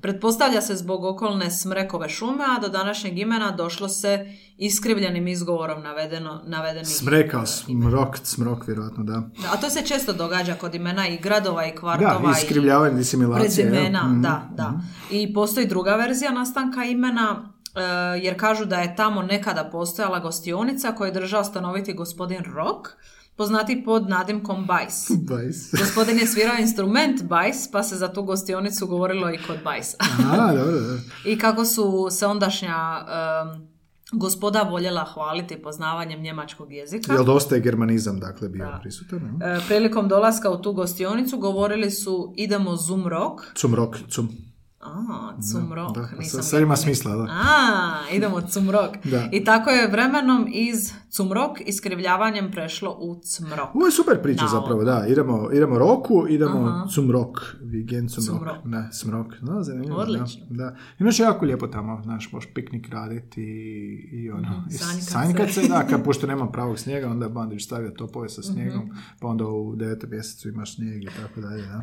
Pretpostavlja 0.00 0.60
se 0.60 0.76
zbog 0.76 1.04
okolne 1.04 1.50
smrekove 1.50 2.08
šume, 2.08 2.44
a 2.48 2.60
do 2.60 2.68
današnjeg 2.68 3.18
imena 3.18 3.50
došlo 3.50 3.88
se 3.88 4.26
iskrivljenim 4.58 5.28
izgovorom 5.28 5.82
navedeno, 5.82 6.42
navedenih 6.46 6.88
Smrekao, 6.88 7.42
e, 7.42 7.46
smrok, 7.46 8.16
smrok, 8.18 8.66
vjerojatno, 8.66 9.04
da. 9.04 9.22
A 9.52 9.56
to 9.56 9.70
se 9.70 9.82
često 9.82 10.12
događa 10.12 10.54
kod 10.54 10.74
imena 10.74 11.08
i 11.08 11.18
gradova 11.18 11.66
i 11.66 11.72
kvartova 11.72 12.20
Da, 12.22 12.38
iskrivljavanje, 12.38 12.96
disimilacije. 12.96 13.42
prezimena, 13.44 14.02
Mhm. 14.04 14.22
da, 14.22 14.48
da. 14.52 14.72
I 15.10 15.34
postoji 15.34 15.66
druga 15.66 15.96
verzija 15.96 16.30
nastanka 16.30 16.84
imena, 16.84 17.52
e, 17.74 17.80
jer 18.18 18.40
kažu 18.40 18.64
da 18.64 18.76
je 18.76 18.96
tamo 18.96 19.22
nekada 19.22 19.64
postojala 19.64 20.18
gostionica 20.18 20.92
koju 20.92 21.06
je 21.06 21.12
držao 21.12 21.44
stanoviti 21.44 21.94
gospodin 21.94 22.44
Rock, 22.44 22.88
poznati 23.38 23.82
pod 23.84 24.08
nadimkom 24.08 24.66
Bajs. 24.66 25.06
Bajs. 25.30 25.70
Gospodin 25.80 26.18
je 26.18 26.26
svirao 26.26 26.56
instrument 26.56 27.22
Bajs, 27.24 27.70
pa 27.70 27.82
se 27.82 27.96
za 27.96 28.08
tu 28.08 28.22
gostionicu 28.22 28.86
govorilo 28.86 29.30
i 29.30 29.38
kod 29.38 29.56
Bajsa. 29.64 29.96
A, 30.32 30.46
dobro, 30.46 30.64
dobro. 30.64 30.96
I 31.24 31.38
kako 31.38 31.64
su 31.64 32.08
se 32.10 32.26
ondašnja 32.26 32.76
em, 33.00 33.68
gospoda 34.12 34.62
voljela 34.62 35.04
hvaliti 35.04 35.56
poznavanjem 35.56 36.20
njemačkog 36.20 36.72
jezika. 36.72 37.12
Jel 37.12 37.24
dosta 37.24 37.54
je 37.54 37.60
germanizam, 37.60 38.20
dakle, 38.20 38.48
bio 38.48 38.64
Da. 38.64 38.78
prisutan? 38.82 39.42
E, 39.42 39.60
prilikom 39.68 40.08
dolaska 40.08 40.50
u 40.50 40.62
tu 40.62 40.72
gostionicu 40.72 41.38
govorili 41.38 41.90
su 41.90 42.34
idemo 42.36 42.76
zum 42.76 43.06
rock. 43.08 43.40
Cum 43.56 43.74
rok, 43.74 43.96
cum. 44.10 44.28
A, 44.80 44.92
cum 45.52 45.72
rock. 45.72 45.94
Da, 45.94 46.08
nisam 46.18 46.42
sad- 46.42 46.50
sad 46.50 46.62
ima 46.62 46.76
smisla, 46.76 47.16
da. 47.16 47.22
A, 47.22 47.94
idemo 48.12 48.40
cum 48.42 48.70
rock. 48.70 48.96
Da. 49.04 49.28
I 49.32 49.44
tako 49.44 49.70
je 49.70 49.88
vremenom 49.88 50.46
iz 50.48 50.92
Cumrok 51.10 51.60
iskrivljavanjem 51.60 52.50
prešlo 52.50 52.90
u 52.92 53.20
cmrok. 53.22 53.74
Ovo 53.74 53.86
je 53.86 53.92
super 53.92 54.22
priča 54.22 54.46
zapravo, 54.46 54.84
da. 54.84 55.06
Idemo, 55.08 55.48
idemo 55.52 55.78
roku, 55.78 56.26
idemo 56.28 56.58
Aha. 56.60 56.86
cumrok. 56.86 57.38
Vigen 57.62 58.08
cumrok. 58.08 58.36
Cumrok. 58.38 58.56
Ne, 58.64 58.88
smrok. 58.92 59.26
No, 59.40 59.62
zanimljivo, 59.62 59.96
Odlično. 59.96 60.46
Da, 60.46 60.56
da. 60.56 60.76
Imaš 60.98 61.20
jako 61.20 61.44
lijepo 61.44 61.66
tamo, 61.66 62.00
znaš, 62.02 62.32
možeš 62.32 62.50
piknik 62.54 62.88
raditi 62.88 63.42
i, 63.42 64.08
i 64.14 64.30
ono, 64.30 64.40
Mhm, 64.50 64.68
i 64.68 64.72
sanjkat 64.72 64.96
se. 64.96 65.10
sanjkat 65.10 65.50
se, 65.50 65.62
da, 65.62 65.86
kad, 65.86 66.04
pošto 66.04 66.26
nema 66.26 66.46
pravog 66.48 66.78
snijega, 66.78 67.08
onda 67.08 67.28
bandić 67.28 67.64
stavlja 67.64 67.90
topove 67.90 68.28
sa 68.28 68.42
snijegom, 68.42 68.80
Mhm. 68.80 68.96
pa 69.20 69.28
onda 69.28 69.46
u 69.46 69.76
devetom 69.76 70.10
mjesecu 70.10 70.48
imaš 70.48 70.74
snijeg 70.74 71.02
i 71.02 71.10
tako 71.16 71.40
dalje, 71.40 71.62
da. 71.62 71.82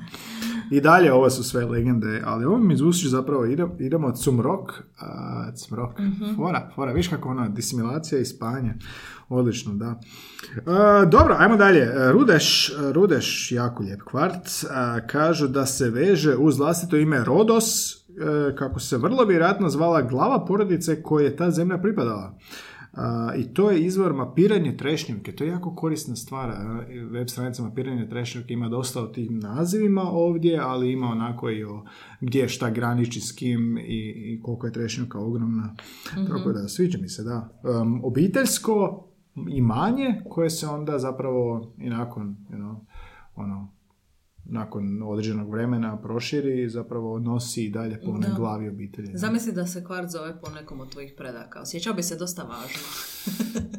I 0.71 0.81
dalje, 0.81 1.13
ovo 1.13 1.29
su 1.29 1.43
sve 1.43 1.65
legende, 1.65 2.21
ali 2.25 2.45
ovo 2.45 2.57
mi 2.57 2.77
zvuči 2.77 3.09
zapravo, 3.09 3.45
idemo, 3.45 3.75
idemo 3.79 4.11
cumrok, 4.13 4.69
a, 4.99 5.51
cmrok, 5.53 5.99
Mhm. 5.99 6.35
fora, 6.35 6.71
fora, 6.75 6.91
viš 6.91 7.07
kako 7.07 7.29
ona 7.29 7.49
disimilacija 7.49 8.21
i 8.21 8.25
spajanje, 8.25 8.73
odlično, 9.29 9.73
da. 9.73 9.99
E, 10.57 11.05
dobro, 11.05 11.35
ajmo 11.39 11.57
dalje. 11.57 11.81
E, 11.81 12.11
Rudeš, 12.11 12.73
Rudeš, 12.91 13.51
jako 13.51 13.83
lijep 13.83 14.01
kvart, 14.01 14.47
a, 14.69 15.07
kažu 15.07 15.47
da 15.47 15.65
se 15.65 15.89
veže 15.89 16.35
uz 16.35 16.57
vlastito 16.57 16.97
ime 16.97 17.23
Rodos, 17.23 17.95
e, 17.95 18.55
kako 18.55 18.79
se 18.79 18.97
vrlo 18.97 19.25
vjerojatno 19.25 19.69
zvala 19.69 20.01
glava 20.01 20.45
porodice 20.45 21.03
koje 21.03 21.23
je 21.23 21.35
ta 21.35 21.51
zemlja 21.51 21.77
pripadala. 21.77 22.37
A, 22.95 23.33
I 23.37 23.53
to 23.53 23.71
je 23.71 23.81
izvor 23.81 24.13
mapiranje 24.13 24.77
trešnjevke. 24.77 25.31
To 25.31 25.43
je 25.43 25.49
jako 25.49 25.75
korisna 25.75 26.15
stvar. 26.15 26.53
Web 27.11 27.27
stranica 27.27 27.63
mapiranje 27.63 28.09
trešnjevke 28.09 28.53
ima 28.53 28.69
dosta 28.69 29.01
o 29.01 29.07
tim 29.07 29.39
nazivima 29.39 30.01
ovdje, 30.01 30.59
ali 30.59 30.91
ima 30.91 31.07
onako 31.07 31.49
i 31.49 31.63
o 31.63 31.83
gdje 32.21 32.49
šta 32.49 32.69
graniči 32.69 33.21
s 33.21 33.31
kim 33.31 33.77
i, 33.77 34.13
i 34.15 34.39
koliko 34.43 34.67
je 34.67 34.73
trešnjevka 34.73 35.19
ogromna. 35.19 35.75
Tako 36.27 36.51
da, 36.51 36.67
sviđa 36.67 36.97
mi 37.01 37.09
se, 37.09 37.23
da. 37.23 37.59
Um, 37.63 38.01
obiteljsko 38.03 39.07
imanje 39.49 40.21
koje 40.29 40.49
se 40.49 40.67
onda 40.67 40.99
zapravo 40.99 41.73
i 41.77 41.89
nakon, 41.89 42.35
you 42.49 42.57
know, 42.57 42.75
ono, 43.35 43.75
nakon 44.45 45.03
određenog 45.03 45.51
vremena 45.51 46.01
proširi 46.01 46.63
i 46.63 46.69
zapravo 46.69 47.19
nosi 47.19 47.65
i 47.65 47.69
dalje 47.69 48.01
po 48.05 48.11
onoj 48.11 48.29
glavi 48.35 48.69
obitelji. 48.69 49.11
Zamisli 49.13 49.53
da 49.53 49.67
se 49.67 49.83
kvart 49.83 50.09
zove 50.09 50.41
po 50.41 50.51
nekom 50.51 50.79
od 50.79 50.89
tvojih 50.89 51.13
predaka. 51.17 51.61
Osjećao 51.61 51.93
bi 51.93 52.03
se 52.03 52.15
dosta 52.15 52.43
važno. 52.43 52.81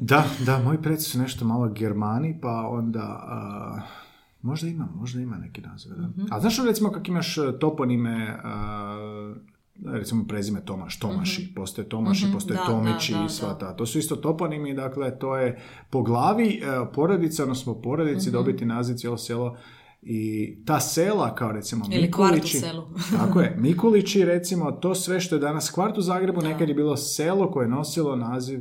Da, 0.00 0.24
da, 0.46 0.58
moji 0.58 0.78
preci 0.82 1.10
su 1.10 1.18
nešto 1.18 1.44
malo 1.44 1.68
germani, 1.68 2.38
pa 2.42 2.68
onda... 2.68 3.24
a, 3.28 3.80
možda 4.42 4.68
ima, 4.68 4.88
možda 4.94 5.20
ima 5.20 5.36
neki 5.36 5.60
naziv, 5.60 5.92
da. 5.92 6.08
A 6.30 6.40
znaš 6.40 6.64
recimo 6.66 6.90
kako 6.92 7.06
imaš 7.08 7.38
e, 7.38 7.58
toponime, 7.60 8.40
a, 8.44 9.34
recimo 9.84 10.24
prezime 10.24 10.60
Tomaš, 10.60 10.98
Tomaši, 10.98 11.52
postoje 11.54 11.88
Tomaši, 11.88 12.24
Mhm, 12.24 12.34
postoje 12.34 12.56
da, 12.58 12.64
Tomići 12.64 13.12
da, 13.12 13.18
da, 13.18 13.24
i 13.24 13.28
sva 13.28 13.54
ta. 13.54 13.76
To 13.76 13.86
su 13.86 13.98
isto 13.98 14.16
toponimi, 14.16 14.74
dakle, 14.74 15.18
to 15.18 15.36
je 15.36 15.60
po 15.90 16.02
glavi 16.02 16.48
e, 16.54 16.62
porodice, 16.92 17.42
odnosno 17.42 17.74
po 17.74 17.80
porodici 17.82 18.28
Mhm. 18.28 18.32
dobiti 18.32 18.64
naziv 18.64 18.94
cijelo 18.94 19.16
selo 19.18 19.56
i 20.02 20.54
ta 20.64 20.80
sela 20.80 21.34
kao 21.34 21.52
recimo 21.52 21.84
Ili 21.90 22.02
Mikulići, 22.02 22.58
selu. 22.58 22.82
tako 23.18 23.40
je, 23.40 23.56
Mikulići 23.58 24.24
recimo, 24.24 24.72
to 24.72 24.94
sve 24.94 25.20
što 25.20 25.34
je 25.34 25.40
danas 25.40 25.70
kvart 25.70 25.98
u 25.98 26.02
Zagrebu, 26.02 26.40
nekad 26.42 26.68
je 26.68 26.74
bilo 26.74 26.96
selo 26.96 27.50
koje 27.50 27.64
je 27.64 27.70
nosilo 27.70 28.16
naziv 28.16 28.60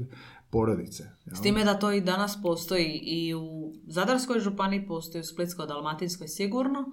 porodice. 0.49 1.03
jel? 1.25 1.35
S 1.35 1.41
time 1.41 1.63
da 1.63 1.73
to 1.73 1.91
i 1.91 2.01
danas 2.01 2.41
postoji 2.41 2.85
i 2.95 3.33
u 3.33 3.41
Zadarskoj 3.83 4.39
županiji, 4.39 4.87
postoji 4.87 5.19
u 5.19 5.25
Splitsko-Dalmatinskoj 5.25 6.27
sigurno, 6.27 6.85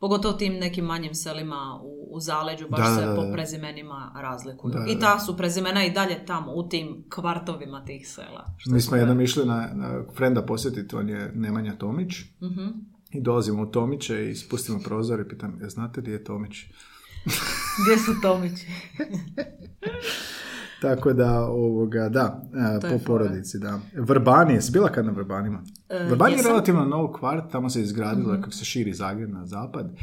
pogotovo 0.00 0.34
tim 0.34 0.54
nekim 0.54 0.84
manjim 0.84 1.14
selima 1.14 1.80
u, 1.82 2.16
u 2.16 2.20
zaleđu, 2.20 2.68
baš 2.68 2.80
Da, 2.80 2.94
se 2.94 3.00
da, 3.00 3.06
da, 3.06 3.14
po 3.16 3.32
prezimenima 3.32 4.12
razlikuju. 4.16 4.72
Da, 4.72 4.78
da, 4.78 4.86
I 4.86 4.98
ta 4.98 5.18
su 5.18 5.36
prezimena 5.36 5.84
i 5.84 5.90
dalje 5.90 6.24
tamo, 6.26 6.52
u 6.52 6.68
tim 6.68 7.04
kvartovima 7.08 7.84
tih 7.84 8.08
sela. 8.08 8.54
što 8.58 8.70
Mi 8.70 8.80
smo 8.80 8.96
jednom 8.96 9.20
išli 9.20 9.46
na, 9.46 9.70
na 9.74 10.04
frenda 10.16 10.42
posjetiti, 10.42 10.96
on 10.96 11.08
je 11.08 11.32
Nemanja 11.34 11.76
Tomić. 11.76 12.12
Mhm. 12.42 12.68
I 13.10 13.20
dolazimo 13.20 13.62
u 13.62 13.66
Tomiće 13.66 14.30
i 14.30 14.34
spustimo 14.34 14.78
prozor 14.84 15.20
i 15.20 15.28
pitam, 15.28 15.58
je 15.60 15.70
znate 15.70 16.00
gdje 16.00 16.12
je 16.12 16.24
Tomić? 16.24 16.56
Gdje 17.82 17.98
su 17.98 18.20
Tomići? 18.22 18.66
Tako 20.82 21.12
da, 21.12 21.40
ovoga, 21.40 22.08
da, 22.08 22.42
e, 22.76 22.80
To 22.80 22.86
po 22.88 22.92
je 22.92 22.98
porodici, 22.98 23.58
da. 23.58 23.78
Vrbani, 23.96 24.54
jesi 24.54 24.72
bila 24.72 24.88
kad 24.88 25.06
na 25.06 25.12
Vrbanima? 25.12 25.62
E, 25.88 26.04
Vrbani 26.04 26.32
je 26.32 26.36
jesam. 26.36 26.50
relativno 26.50 26.84
nov 26.84 27.12
kvart, 27.12 27.50
tamo 27.52 27.70
se 27.70 27.82
izgradilo 27.82 28.34
kako 28.34 28.50
se 28.50 28.64
širi 28.64 28.92
Zagreb 28.92 29.30
na 29.30 29.46
zapad. 29.46 29.96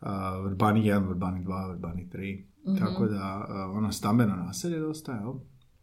A, 0.00 0.38
Vrbani 0.38 0.80
1, 0.82 1.08
Vrbani 1.08 1.44
2, 1.44 1.70
Vrbani 1.70 2.08
3. 2.12 2.44
Mhm. 2.68 2.76
Tako 2.78 3.06
da, 3.06 3.20
a, 3.48 3.72
ono 3.74 3.92
stambeno 3.92 4.36
naselje 4.36 4.78
dosta, 4.78 5.12
jel? 5.12 5.32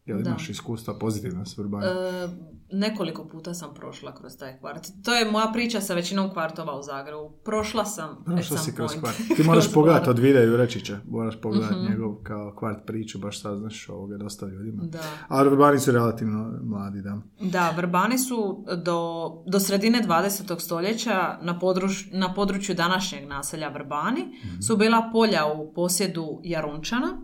Jel 0.06 0.22
Da. 0.22 0.30
imaš 0.30 0.50
iskustva 0.50 0.94
pozitivna 0.94 1.46
s 1.46 1.58
Vrbani? 1.58 1.86
E, 1.86 2.28
nekoliko 2.74 3.26
puta 3.26 3.54
sam 3.54 3.74
prošla 3.74 4.14
kroz 4.14 4.38
taj 4.38 4.60
kvart. 4.60 4.88
To 5.06 5.16
je 5.16 5.32
moja 5.32 5.48
priča 5.48 5.82
sa 5.82 5.94
većinom 5.94 6.30
kvartova 6.30 6.76
u 6.76 6.84
Zagrebu. 6.84 7.32
Prošla 7.46 7.86
sam 7.86 8.24
Prošla 8.26 8.58
at 8.58 8.64
si 8.64 8.76
kroz 8.76 8.92
kvart. 8.94 9.18
Ti 9.36 9.44
moraš 9.44 9.74
pogledati 9.74 10.10
od 10.10 10.20
videa 10.20 10.42
Jurečića. 10.42 10.98
Moraš 11.08 11.36
pogledati 11.38 11.76
Mhm. 11.76 11.92
njegov 11.92 12.16
kao 12.16 12.54
kvart 12.54 12.80
priču, 12.86 13.20
baš 13.20 13.42
saznaš 13.42 13.90
ovoga 13.90 14.18
dosta 14.18 14.46
ljudima. 14.48 14.84
Da. 14.84 15.00
A 15.28 15.44
Vrbani 15.44 15.80
su 15.80 15.92
relativno 15.92 16.52
mladi, 16.64 17.02
da. 17.02 17.18
Da, 17.42 17.70
Vrbani 17.72 18.18
su 18.20 18.42
do, 18.78 19.00
do 19.48 19.60
sredine 19.60 20.02
20. 20.02 20.32
stoljeća 20.60 21.12
na, 21.42 21.60
područ- 21.60 22.10
na 22.12 22.34
području 22.34 22.76
današnjeg 22.76 23.28
naselja 23.28 23.68
Vrbani 23.70 24.22
su 24.62 24.78
bila 24.78 25.10
polja 25.12 25.46
u 25.48 25.74
posjedu 25.74 26.42
Jarunčana, 26.44 27.22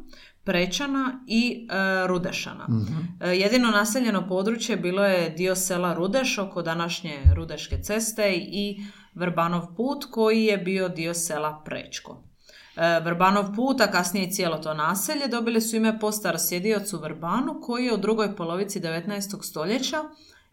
Prečana 0.48 1.20
i 1.28 1.68
e, 1.70 2.08
Rudešana. 2.08 2.68
E, 3.22 3.30
jedino 3.30 3.72
naseljeno 3.72 4.28
područje 4.28 4.78
bilo 4.78 5.06
je 5.06 5.30
dio 5.30 5.56
sela 5.56 5.94
Rudeš 5.94 6.38
oko 6.38 6.62
današnje 6.62 7.20
Rudeške 7.36 7.78
ceste 7.82 8.34
i 8.36 8.78
Vrbanov 9.16 9.76
put 9.76 10.06
koji 10.12 10.44
je 10.44 10.58
bio 10.58 10.90
dio 10.90 11.14
sela 11.14 11.62
Prečko. 11.66 12.24
E, 12.76 13.00
Vrbanov 13.00 13.56
put, 13.56 13.82
a 13.82 13.92
kasnije 13.92 14.28
i 14.28 14.32
cijelo 14.32 14.58
to 14.58 14.74
naselje, 14.74 15.28
dobili 15.28 15.62
su 15.62 15.76
ime 15.76 16.00
po 16.00 16.12
starosjediocu 16.12 16.98
Vrbanu, 16.98 17.60
koji 17.62 17.86
je 17.86 17.94
u 17.94 17.98
drugoj 17.98 18.36
polovici 18.36 18.80
19. 18.80 19.44
stoljeća 19.44 19.98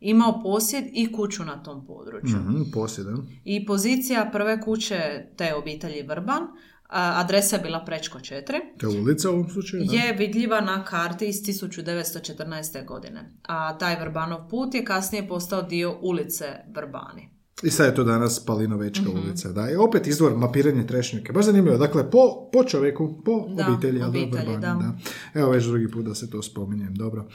imao 0.00 0.42
posjed 0.42 0.84
i 0.92 1.12
kuću 1.12 1.44
na 1.44 1.62
tom 1.62 1.86
području. 1.86 2.36
Mhm, 2.36 2.62
poslije, 2.72 3.04
da. 3.04 3.16
I 3.44 3.66
pozicija 3.66 4.30
prve 4.32 4.60
kuće 4.60 5.26
te 5.36 5.54
obitelji 5.54 6.02
Vrban, 6.02 6.42
adresa 6.88 7.56
je 7.56 7.62
bila 7.62 7.80
Prečko 7.80 8.18
4, 8.20 8.42
To 8.78 8.88
je 8.88 9.00
ulica 9.00 9.30
u 9.30 9.32
ovom 9.32 9.48
slučaju, 9.48 9.84
da? 9.84 9.92
je 9.94 10.12
vidljiva 10.14 10.60
na 10.60 10.84
karti 10.84 11.26
iz 11.26 11.36
1914. 11.36 12.42
godine. 12.84 13.30
A 13.42 13.78
taj 13.78 13.96
Vrbanov 13.98 14.48
put 14.48 14.74
je 14.74 14.84
kasnije 14.84 15.28
postao 15.28 15.62
dio 15.62 15.98
ulice 16.02 16.44
Vrbani. 16.68 17.28
I 17.62 17.70
sad 17.70 17.86
je 17.86 17.94
to 17.94 18.04
danas 18.04 18.40
Palinovečka 18.40 19.04
Mhm. 19.04 19.18
ulica. 19.18 19.48
Da, 19.50 19.70
i 19.70 19.76
opet 19.76 20.06
izvor 20.06 20.32
mapiranje 20.34 20.86
trešnjake. 20.86 21.32
Baš 21.32 21.44
zanimljivo. 21.44 21.78
Dakle, 21.78 22.10
po, 22.10 22.18
po 22.52 22.64
čovjeku, 22.64 23.22
po 23.24 23.46
Da, 23.48 23.66
obitelji. 23.68 24.02
obitelji, 24.02 24.32
Vrbani, 24.46 24.60
da. 24.82 24.92
Evo 25.34 25.50
već 25.50 25.64
drugi 25.64 25.90
put 25.90 26.04
da 26.04 26.14
se 26.14 26.30
to 26.30 26.42
spominjem. 26.42 26.94
Dobro. 26.94 27.26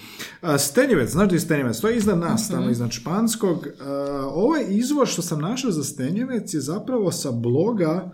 A, 0.42 0.58
Stenjevec, 0.58 1.10
znaš 1.10 1.26
gdje 1.26 1.36
je 1.36 1.40
Stenjevec? 1.40 1.80
To 1.80 1.90
je 1.90 1.98
iznad 1.98 2.18
nas, 2.20 2.44
Mhm. 2.44 2.54
tamo 2.54 2.70
iznad 2.70 2.92
Španskog. 2.92 3.68
A, 3.80 3.86
ovaj 4.26 4.62
izvor 4.68 5.08
što 5.08 5.22
sam 5.22 5.42
našao 5.42 5.72
za 5.72 5.84
Stenjevec 5.84 6.54
je 6.54 6.62
zapravo 6.62 7.12
sa 7.12 7.32
bloga 7.32 8.12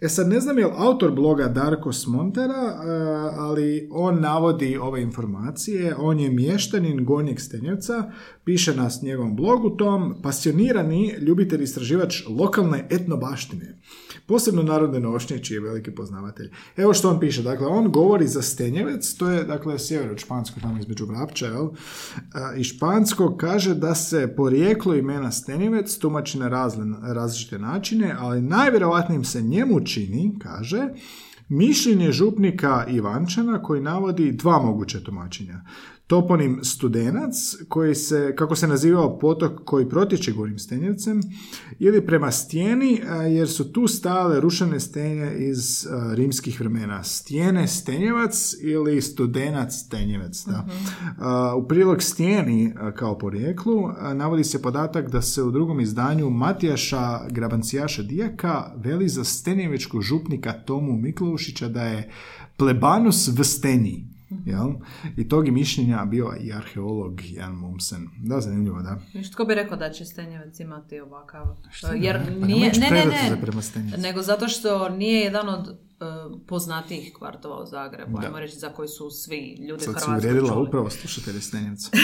E 0.00 0.08
sad 0.08 0.28
ne 0.28 0.40
znam 0.40 0.58
je 0.58 0.66
li 0.66 0.72
autor 0.76 1.10
bloga 1.10 1.48
Darko 1.48 1.92
Smontera, 1.92 2.54
e, 2.54 2.90
ali 3.38 3.88
on 3.90 4.20
navodi 4.20 4.76
ove 4.76 5.02
informacije. 5.02 5.94
On 5.98 6.20
je 6.20 6.30
mještanin 6.30 7.04
Gornjeg 7.04 7.40
Stenjevca, 7.40 8.10
piše 8.44 8.74
na 8.74 8.90
njegovom 9.02 9.36
blogu 9.36 9.70
tom, 9.70 10.14
pasionirani 10.22 11.14
ljubitelj 11.18 11.62
istraživač 11.62 12.22
lokalne 12.28 12.86
etnobaštine. 12.90 13.78
Posebno 14.26 14.62
narodne 14.62 15.00
nošnje, 15.00 15.38
čiji 15.38 15.56
je 15.56 15.60
veliki 15.60 15.90
poznavatelj. 15.90 16.50
Evo 16.76 16.94
što 16.94 17.10
on 17.10 17.20
piše. 17.20 17.42
Dakle, 17.42 17.66
on 17.66 17.92
govori 17.92 18.26
za 18.26 18.42
Stenjevec, 18.42 19.14
to 19.14 19.28
je 19.28 19.44
dakle 19.44 19.78
sjever 19.78 20.10
od 20.10 20.18
Španskog, 20.18 20.62
tamo 20.62 20.78
između 20.78 21.06
Vrapča, 21.06 21.46
jel? 21.46 21.68
A, 22.32 22.54
I 22.56 22.64
Španskog 22.64 23.36
kaže 23.36 23.74
da 23.74 23.94
se 23.94 24.34
porijeklo 24.36 24.94
imena 24.94 25.30
Stenjevec 25.30 25.98
tumači 25.98 26.38
na 26.38 26.48
različite 27.02 27.58
načine, 27.58 28.16
ali 28.18 28.42
najvjerojatnijim 28.42 29.24
se 29.24 29.42
njemu 29.42 29.80
čini, 29.92 30.32
kaže, 30.38 30.88
mišljenje 31.48 32.12
župnika 32.12 32.86
Ivančana 32.88 33.62
koji 33.62 33.80
navodi 33.80 34.32
dva 34.32 34.58
moguća 34.62 35.00
tumačenja. 35.00 35.60
Toponim 36.10 36.60
Studenac, 36.62 37.34
koji 37.68 37.94
se, 37.94 38.34
kako 38.36 38.56
se 38.56 38.68
nazivao 38.68 39.18
potok 39.18 39.64
koji 39.64 39.88
protječe 39.88 40.32
Gorim 40.32 40.58
Stenjevcem, 40.58 41.20
ili 41.78 42.06
prema 42.06 42.30
stijeni, 42.30 43.02
a, 43.08 43.14
jer 43.14 43.48
su 43.48 43.72
tu 43.72 43.86
stale 43.86 44.40
rušene 44.40 44.80
stenje 44.80 45.34
iz 45.38 45.86
a, 45.86 46.14
rimskih 46.14 46.60
vremena. 46.60 47.04
Stijene 47.04 47.66
Stenjevac 47.66 48.54
ili 48.60 49.02
Studenac 49.02 49.74
Stenjevec. 49.74 50.44
Da. 50.46 50.66
A, 51.18 51.54
u 51.56 51.68
prilog 51.68 52.02
stijeni 52.02 52.74
kao 52.96 53.18
porijeklu 53.18 53.88
navodi 54.14 54.44
se 54.44 54.62
podatak 54.62 55.10
da 55.10 55.22
se 55.22 55.42
u 55.42 55.50
drugom 55.50 55.80
izdanju 55.80 56.30
Matijaša 56.30 57.20
Grabancijaša 57.28 58.02
Dijaka 58.02 58.72
veli 58.76 59.08
za 59.08 59.24
stenjevičkog 59.24 60.02
župnika 60.02 60.52
Tomu 60.52 60.92
Miklaušića 60.92 61.68
da 61.68 61.82
je 61.82 62.10
plebanus 62.56 63.28
v 63.28 63.44
stenji. 63.44 64.19
Jel? 64.46 64.68
I 65.16 65.28
tog 65.28 65.46
je 65.46 65.52
mišljenja 65.52 66.04
bio 66.04 66.32
i 66.40 66.52
arheolog 66.52 67.20
Jan 67.24 67.54
Mumsen. 67.54 68.08
Da, 68.18 68.40
zanimljivo, 68.40 68.82
da. 68.82 68.98
Tko 69.32 69.44
bi 69.44 69.54
rekao 69.54 69.76
da 69.76 69.90
će 69.90 70.04
Stenjevec 70.04 70.60
imati 70.60 71.00
ovakav... 71.00 71.46
Jer 71.96 72.16
ne? 72.16 72.40
Pa 72.40 72.46
nije, 72.46 72.58
nemoj 72.58 72.68
ići 72.68 72.80
ne, 72.80 72.90
ne, 72.90 73.30
ne, 73.30 73.40
prema 73.40 73.62
Stenjevcu. 73.62 74.00
nego 74.00 74.22
zato 74.22 74.48
što 74.48 74.88
nije 74.88 75.20
jedan 75.20 75.48
od 75.48 75.68
e, 75.68 75.74
poznatijih 76.46 77.12
kvartova 77.18 77.62
u 77.62 77.66
Zagrebu, 77.66 78.18
Da. 78.18 78.26
ajmo 78.26 78.38
reći 78.40 78.58
za 78.58 78.68
koji 78.68 78.88
su 78.88 79.10
svi 79.10 79.56
ljudi 79.60 79.80
Sad 79.80 79.88
Hrvatskoj 79.88 80.14
uvrijedila 80.14 80.48
čuli. 80.48 80.66
upravo 80.68 80.90
slušatelje 80.90 81.40
Stenjevca. 81.40 81.90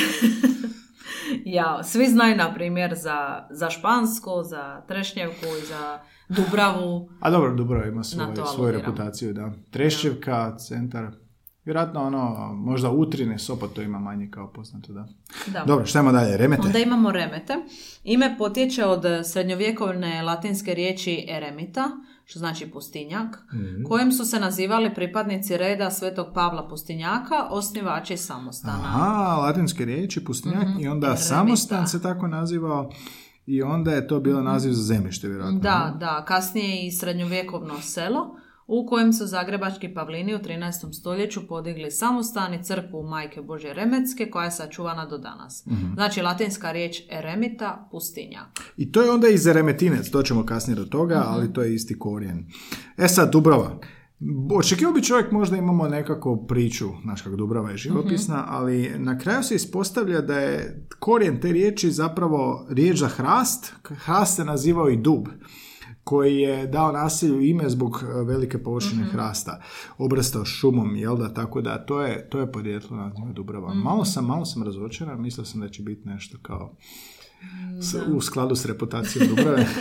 Ja, 1.44 1.82
svi 1.84 2.06
znaju, 2.06 2.36
na 2.36 2.54
primjer, 2.54 2.94
za, 2.94 3.46
za 3.50 3.70
Špansko, 3.70 4.42
za 4.42 4.80
Trešnjevku 4.88 5.46
i 5.62 5.66
za 5.66 5.98
Dubravu. 6.28 7.08
A 7.20 7.30
dobro, 7.30 7.54
dobro, 7.54 7.88
ima 7.88 8.04
svoju, 8.04 8.28
svoju 8.54 8.72
reputaciju, 8.72 9.32
da. 9.34 9.52
Trešćevka, 9.70 10.56
centar, 10.58 11.10
vjerojatno 11.66 12.02
ono, 12.02 12.20
možda 12.54 12.90
Utrine, 12.90 13.38
Sopot 13.38 13.72
to 13.72 13.82
ima 13.82 13.98
manje 14.00 14.28
kao 14.28 14.48
poznato, 14.48 14.92
da. 14.92 15.08
Da. 15.46 15.64
Dobro, 15.64 15.86
šta 15.86 15.98
imamo 15.98 16.12
dalje? 16.12 16.36
Remete? 16.36 16.62
Onda 16.62 16.78
imamo 16.78 17.12
remete. 17.12 17.54
Ime 18.04 18.34
potječe 18.38 18.84
od 18.84 19.02
srednjovjekovne 19.24 20.22
latinske 20.22 20.74
riječi 20.74 21.26
eremita, 21.28 21.90
što 22.24 22.38
znači 22.38 22.66
pustinjak, 22.66 23.38
Mhm. 23.54 23.84
kojim 23.84 24.12
su 24.12 24.24
se 24.24 24.40
nazivali 24.40 24.94
pripadnici 24.94 25.56
reda 25.56 25.90
Svetog 25.90 26.26
Pavla 26.34 26.68
Pustinjaka, 26.68 27.46
osnivači 27.50 28.16
samostana. 28.16 28.78
Aha, 28.78 29.06
latinske 29.36 29.84
riječi, 29.84 30.24
pustinjak, 30.24 30.66
i 30.80 30.88
onda 30.88 31.06
Remita. 31.06 31.22
samostan 31.24 31.88
se 31.88 32.02
tako 32.02 32.26
nazivao 32.28 32.90
i 33.46 33.62
onda 33.62 33.90
je 33.90 34.08
to 34.08 34.20
bilo 34.20 34.42
naziv 34.42 34.70
za 34.70 34.82
zemljište, 34.84 35.28
vjerojatno. 35.28 35.58
Da, 35.60 35.96
da, 36.00 36.24
kasnije 36.24 36.86
i 36.86 36.92
srednjovjekovno 36.92 37.80
selo 37.82 38.36
u 38.68 38.86
kojem 38.86 39.12
su 39.12 39.26
zagrebački 39.26 39.88
pavlini 39.88 40.34
u 40.34 40.38
13. 40.38 40.60
stoljeću 40.92 41.48
podigli 41.48 41.90
samostan 41.90 42.54
i 42.54 42.64
crkvu 42.64 43.02
Majke 43.02 43.42
Božje 43.42 43.74
Remetske 43.74 44.30
koja 44.30 44.44
je 44.44 44.50
sačuvana 44.50 45.06
do 45.06 45.18
danas. 45.18 45.66
Mhm. 45.66 45.92
Znači 45.94 46.22
latinska 46.22 46.72
riječ 46.72 47.02
eremita, 47.10 47.88
pustinjak. 47.90 48.46
I 48.76 48.92
to 48.92 49.02
je 49.02 49.10
onda 49.10 49.28
iz 49.28 49.46
Remetinec, 49.46 50.10
to 50.10 50.22
ćemo 50.22 50.46
kasnije 50.46 50.76
do 50.76 50.84
toga, 50.84 51.14
Mhm. 51.16 51.28
ali 51.28 51.52
to 51.52 51.62
je 51.62 51.74
isti 51.74 51.98
korijen. 51.98 52.46
E 52.98 53.08
sad, 53.08 53.32
Dubrava. 53.32 53.78
Očekivao 54.52 54.94
bi 54.94 55.02
čovjek 55.02 55.32
možda 55.32 55.56
imamo 55.56 55.88
nekako 55.88 56.36
priču, 56.38 56.86
znaš 57.02 57.22
kako 57.22 57.36
Dubrava 57.36 57.70
je 57.70 57.76
živopisna, 57.76 58.36
Mhm. 58.36 58.46
ali 58.48 58.92
na 58.98 59.18
kraju 59.18 59.42
se 59.42 59.54
ispostavlja 59.54 60.20
da 60.20 60.38
je 60.38 60.86
korijen 60.98 61.40
te 61.40 61.52
riječi 61.52 61.90
zapravo 61.90 62.66
riječ 62.70 62.98
za 62.98 63.08
hrast. 63.08 63.72
Hrast 63.84 64.36
se 64.36 64.44
nazivao 64.44 64.88
i 64.88 64.96
dub 64.96 65.26
koji 66.06 66.36
je 66.36 66.66
dao 66.66 66.92
naselju 66.92 67.40
ime 67.40 67.68
zbog 67.68 68.04
e, 68.04 68.24
velike 68.24 68.58
površine 68.58 69.02
Mhm. 69.02 69.10
hrasta, 69.10 69.62
obrastao 69.98 70.44
šumom, 70.44 70.96
jel 70.96 71.16
da, 71.16 71.34
tako 71.34 71.60
da 71.60 71.86
to 71.86 72.02
je, 72.02 72.28
to 72.30 72.40
je 72.40 72.52
podrijetlo 72.52 72.96
naziva 72.96 73.32
Dubrava. 73.32 73.68
Mhm. 73.70 73.78
Malo 73.78 74.04
sam, 74.04 74.26
malo 74.26 74.44
sam 74.44 74.62
razočaran, 74.62 75.22
mislio 75.22 75.44
sam 75.44 75.60
da 75.60 75.68
će 75.68 75.82
biti 75.82 76.08
nešto 76.08 76.38
kao 76.42 76.72
s- 77.82 77.96
u 78.08 78.20
skladu 78.20 78.56
s 78.56 78.64
reputacijom 78.64 79.28
Dubrave. 79.28 79.66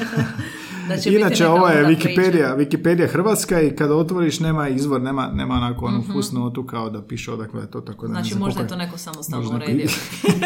Da 0.88 0.96
biti 0.96 1.10
Inače, 1.12 1.48
ovo 1.48 1.68
je 1.68 1.86
Wikipedia, 1.86 2.58
Wikipedia 2.58 3.08
Hrvatska 3.08 3.62
i 3.62 3.72
kada 3.72 3.96
otvoriš 3.96 4.40
nema 4.40 4.70
izvor, 4.70 5.02
nema, 5.02 5.28
nema 5.28 5.54
onako 5.54 5.86
onu 5.86 5.98
Mhm. 6.00 6.12
fusnotu 6.12 6.66
kao 6.66 6.90
da 6.90 7.02
piše 7.02 7.32
odakle 7.32 7.62
je 7.62 7.72
to, 7.72 7.82
tako 7.82 8.02
da 8.04 8.08
ne 8.10 8.14
Znači 8.14 8.30
znam 8.30 8.40
možda 8.40 8.62
je 8.62 8.68
to 8.68 8.76
neko 8.76 8.98
samostalno 8.98 9.50
uredio. 9.52 9.88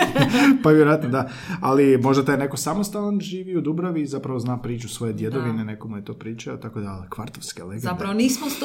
pa 0.64 0.70
vjerojatno 0.70 1.10
da. 1.10 1.30
Ali 1.62 1.98
možda 1.98 2.26
taj 2.26 2.38
neko 2.38 2.58
samostalan 2.58 3.20
živi 3.22 3.58
u 3.58 3.62
Dubravi 3.62 4.02
i 4.02 4.08
zapravo 4.08 4.40
zna 4.40 4.58
priču 4.58 4.90
svoje 4.90 5.14
djedovine, 5.14 5.66
nekomu 5.66 5.96
je 5.96 6.06
to 6.06 6.14
pričao, 6.14 6.58
tako 6.58 6.80
da, 6.80 7.08
kvartovske 7.10 7.64
legende. 7.64 7.82
Zapravo 7.82 8.14
nismo 8.14 8.48
100% 8.48 8.58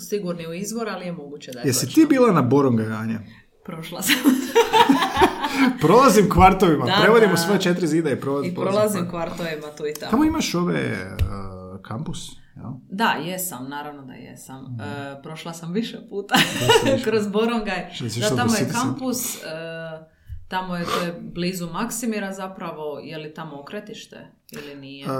sigurni 0.00 0.46
u 0.46 0.54
izvor, 0.54 0.88
ali 0.88 1.06
je 1.06 1.12
moguće 1.12 1.50
da 1.52 1.58
je 1.58 1.66
Jesi 1.66 1.86
točno. 1.86 1.94
ti 1.96 2.08
bila 2.08 2.32
na 2.32 2.42
Borongaju, 2.42 2.92
Anja? 2.92 3.20
Prošla 3.64 4.02
sam. 4.02 4.16
Prolazim 5.80 6.30
kvartovima, 6.30 6.86
Da, 6.86 6.98
prevodimo 7.02 7.36
svoje 7.36 7.60
četiri 7.60 7.86
zida 7.86 8.10
i 8.10 8.20
prolazim. 8.20 8.52
I 8.52 8.54
prolazim 8.54 9.10
kvartovima 9.10 9.66
tu 9.76 9.86
i 9.86 9.94
tamo. 9.94 10.10
Tamo 10.10 10.24
imaš 10.24 10.54
ove 10.54 10.92
uh, 11.20 11.82
kampus, 11.82 12.30
jel? 12.56 12.70
Da, 12.90 13.10
jesam, 13.10 13.68
naravno 13.68 14.02
da 14.02 14.12
jesam. 14.12 14.62
Mhm. 14.62 14.80
E, 14.80 15.22
prošla 15.22 15.52
sam 15.52 15.72
više 15.72 15.98
puta 16.08 16.34
kroz 17.04 17.26
Borongaj. 17.26 17.90
Da, 18.20 18.36
tamo 18.36 18.54
je 18.54 18.68
kampus, 18.72 19.36
e, 19.36 19.48
tamo 20.48 20.76
je, 20.76 20.84
to 20.84 21.04
je 21.06 21.20
blizu 21.20 21.66
Maksimira 21.66 22.32
zapravo, 22.32 22.98
je 22.98 23.18
li 23.18 23.34
tamo 23.34 23.60
okretište 23.60 24.26
ili 24.54 24.74
nije? 24.76 25.06
Uh, 25.06 25.12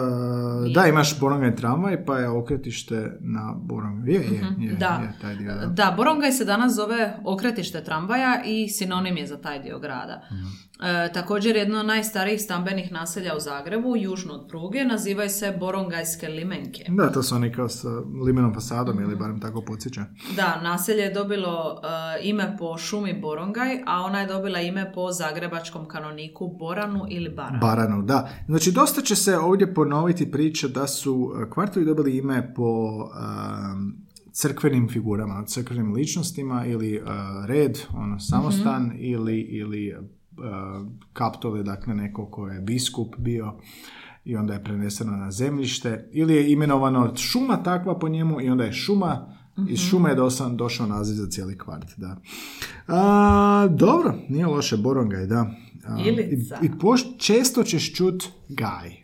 da, 0.69 0.87
imaš 0.87 1.21
Borongaj 1.21 1.57
tramvaj, 1.57 2.05
pa 2.05 2.19
je 2.19 2.29
okretište 2.31 2.95
na 3.21 3.55
Borongaj. 3.57 3.83
Je, 4.07 4.21
je, 4.21 4.25
je, 4.27 4.41
Mhm. 4.43 4.77
da. 4.77 5.01
je, 5.03 5.13
taj 5.21 5.37
dio, 5.37 5.55
da. 5.55 5.67
Da, 5.67 5.95
Borongaj 5.97 6.33
se 6.33 6.45
danas 6.45 6.73
zove 6.75 7.17
okretište 7.25 7.85
tramvaja 7.85 8.43
i 8.45 8.69
sinonim 8.69 9.17
je 9.17 9.27
za 9.27 9.37
taj 9.39 9.59
dio 9.61 9.79
grada. 9.79 10.23
Mhm. 10.27 10.47
E, 10.81 11.13
također 11.13 11.57
jedno 11.57 11.81
od 11.81 11.87
najstarijih 11.87 12.41
stambenih 12.41 12.93
naselja 12.93 13.37
u 13.37 13.41
Zagrebu, 13.41 13.97
južno 13.97 14.35
od 14.35 14.49
pruge, 14.49 14.85
nazivaju 14.85 15.31
se 15.31 15.53
Borongajske 15.53 16.29
limenke. 16.29 16.85
Da, 16.89 17.09
to 17.09 17.23
su 17.23 17.35
oni 17.35 17.53
kao 17.53 17.69
sa 17.69 17.89
limenom 18.25 18.55
fasadom 18.55 18.95
Mhm. 18.95 19.05
ili 19.05 19.17
barem 19.17 19.41
tako 19.41 19.61
podsjeća. 19.63 20.05
Da, 20.37 20.61
naselje 20.63 21.01
je 21.01 21.11
dobilo 21.13 21.81
e, 21.81 21.87
ime 22.23 22.57
po 22.59 22.79
šumi 22.79 23.13
Borongaj, 23.15 23.83
a 23.87 24.01
ona 24.01 24.21
je 24.21 24.27
dobila 24.27 24.61
ime 24.61 24.93
po 24.93 25.13
zagrebačkom 25.13 25.87
kanoniku 25.87 26.49
Boranu 26.51 27.07
ili 27.11 27.29
Baranu. 27.31 27.59
Baranu, 27.61 28.03
da. 28.03 28.29
Znači, 28.47 28.73
dosta 28.73 29.01
će 29.03 29.17
se 29.25 29.39
ovdje 29.39 29.75
ponoviti 29.75 30.31
priča 30.31 30.69
da 30.69 30.87
su 30.87 31.15
uh, 31.15 31.51
kvartovi 31.51 31.87
dobili 31.87 32.19
ime 32.19 32.55
po 32.55 32.65
um, 32.95 33.95
crkvenim 34.33 34.89
figurama, 34.89 35.45
crkvenim 35.45 35.93
ličnostima 35.93 36.67
ili 36.67 36.99
uh, 36.99 37.07
red, 37.47 37.79
ono, 37.93 38.19
samostan 38.21 38.83
Mhm. 38.85 38.97
ili, 38.99 39.41
ili 39.41 39.95
uh, 39.95 40.05
kaptole, 41.13 41.63
dakle 41.63 41.95
neko 41.95 42.27
ko 42.27 42.49
je 42.49 42.61
biskup 42.61 43.17
bio 43.19 43.53
i 44.25 44.37
onda 44.37 44.53
je 44.53 44.65
preneseno 44.65 45.13
na 45.13 45.31
zemljište 45.31 46.09
ili 46.13 46.35
je 46.35 46.53
imenovano 46.53 47.17
šuma 47.17 47.57
takva 47.59 47.99
po 47.99 48.09
njemu 48.09 48.41
i 48.41 48.49
onda 48.49 48.65
je 48.65 48.73
šuma 48.73 49.27
iz 49.59 49.79
Mhm. 49.79 49.89
šume 49.89 50.11
je 50.11 50.17
došao, 50.17 50.49
došao 50.49 50.87
naziv 50.87 51.15
za 51.15 51.27
cijeli 51.27 51.59
kvart, 51.59 51.89
da. 51.97 52.17
A, 52.89 53.69
dobro, 53.69 54.15
nije 54.29 54.47
loše, 54.47 54.77
Borongaj, 54.77 55.27
da. 55.27 55.51
A. 55.87 55.99
I, 56.01 56.09
i 56.63 56.71
poš- 56.73 57.17
često 57.19 57.63
ćeš 57.63 57.95
čut 57.95 58.25
gaj. 58.49 59.02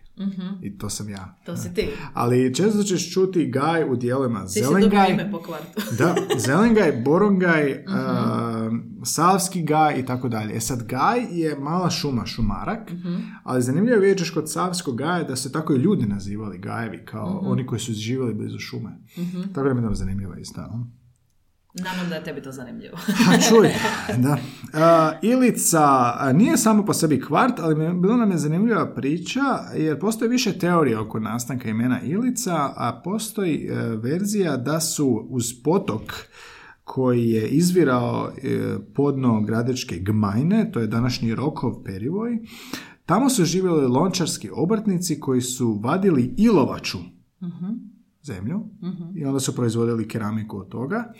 I 0.63 0.79
to 0.79 0.91
sam 0.91 1.09
ja. 1.09 1.35
To 1.47 1.57
si 1.57 1.75
ti. 1.75 1.89
Ali 2.15 2.55
često 2.55 2.83
ćeš 2.83 3.13
čuti 3.13 3.47
gaj 3.47 3.85
u 3.85 3.97
dijelovima 3.97 4.41
Ti 4.43 4.61
zelengaj. 4.61 5.11
ime 5.11 5.31
po 5.31 5.39
kvartu. 5.39 5.81
Da, 5.99 6.15
zelengaj, 6.47 6.93
borongaj, 6.95 7.85
Mhm. 7.87 7.97
a, 7.97 8.71
savski 9.05 9.63
gaj 9.63 9.99
i 9.99 10.07
tako 10.07 10.29
dalje. 10.29 10.57
E 10.57 10.61
sad, 10.61 10.83
gaj 10.85 11.19
je 11.33 11.57
mala 11.57 11.91
šuma, 11.91 12.27
šumarak, 12.27 12.93
Mhm. 12.93 13.15
ali 13.45 13.63
zanimljivo 13.63 13.97
je 13.97 14.03
kod 14.31 14.53
savskog 14.53 14.97
gaja 14.97 15.23
da 15.23 15.37
se 15.37 15.53
tako 15.53 15.75
i 15.75 15.79
ljudi 15.79 16.07
nazivali 16.07 16.59
gajevi, 16.59 17.05
kao 17.05 17.37
Mhm. 17.37 17.47
oni 17.47 17.67
koji 17.67 17.79
su 17.79 17.93
živjeli 17.95 18.35
blizu 18.35 18.59
šume. 18.59 18.91
Tako 19.45 19.69
da 19.69 19.75
mi 19.75 19.83
je 19.83 19.95
zanimljivo 19.95 20.35
isto. 20.35 20.61
Nadam 21.75 22.09
da 22.09 22.15
je 22.15 22.25
tebi 22.25 22.43
to 22.43 22.53
zanimljivo. 22.53 22.99
A 23.31 23.41
čuj, 23.49 23.69
da. 24.19 24.39
A, 24.75 25.13
Ilica 25.23 26.15
nije 26.35 26.57
samo 26.57 26.85
po 26.85 26.95
sebi 26.95 27.21
kvart, 27.21 27.59
ali 27.59 27.95
bila 27.95 28.17
nam 28.17 28.31
je 28.31 28.39
zanimljiva 28.39 28.95
priča, 28.95 29.43
jer 29.77 30.01
postoji 30.01 30.29
više 30.29 30.59
teorija 30.59 31.01
oko 31.01 31.21
nastanka 31.21 31.69
imena 31.69 32.01
Ilica, 32.03 32.55
a 32.77 33.01
postoji 33.05 33.67
e, 33.67 33.75
verzija 33.97 34.57
da 34.57 34.81
su 34.81 35.27
uz 35.31 35.45
potok 35.65 36.03
koji 36.85 37.29
je 37.29 37.49
izvirao 37.49 38.31
e, 38.43 38.77
podno 38.95 39.41
gradečke 39.41 39.99
gmajne, 39.99 40.71
to 40.73 40.81
je 40.81 40.87
današnji 40.87 41.35
Rokov 41.35 41.83
perivoj, 41.85 42.39
tamo 43.07 43.31
su 43.31 43.45
živjeli 43.45 43.87
lončarski 43.87 44.51
obrtnici 44.53 45.21
koji 45.21 45.41
su 45.41 45.81
vadili 45.83 46.35
ilovaču 46.37 46.99
zemlju 48.23 48.61
i 49.15 49.25
onda 49.25 49.41
su 49.41 49.55
proizvodili 49.55 50.09
keramiku 50.09 50.59
od 50.59 50.69
toga. 50.69 51.13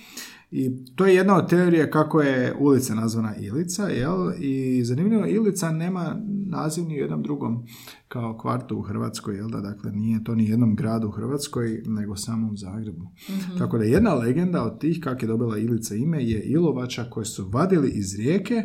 I 0.51 0.71
to 0.87 1.07
je 1.07 1.15
jedna 1.15 1.37
od 1.37 1.49
teorija 1.51 1.91
kako 1.91 2.21
je 2.21 2.55
ulica 2.59 2.95
nazvana 2.95 3.37
Ilica, 3.37 3.83
jel? 3.85 4.33
I 4.39 4.85
zanimljivo, 4.85 5.27
Ilica 5.27 5.71
nema 5.71 6.17
naziv 6.47 6.85
ni 6.85 6.95
u 6.95 6.99
jednom 6.99 7.23
drugom 7.23 7.67
kao 8.09 8.39
kvartu 8.39 8.79
u 8.79 8.83
Hrvatskoj, 8.83 9.37
jel 9.37 9.49
da? 9.49 9.61
Dakle, 9.61 9.93
nije 9.93 10.25
to 10.25 10.35
ni 10.35 10.49
jednom 10.49 10.77
gradu 10.77 11.09
u 11.09 11.11
Hrvatskoj, 11.11 11.83
nego 11.87 12.17
samo 12.17 12.49
u 12.49 12.57
Zagrebu. 12.57 13.11
Tako 13.59 13.79
da 13.79 13.85
jedna 13.85 14.15
legenda 14.15 14.65
od 14.65 14.81
tih 14.81 15.01
kako 15.01 15.25
je 15.25 15.29
dobila 15.29 15.59
Ilica 15.59 15.95
ime 15.95 16.25
je 16.25 16.43
Ilovača 16.43 17.05
koje 17.05 17.25
su 17.27 17.49
vadili 17.49 17.91
iz 17.91 18.17
rijeke, 18.17 18.63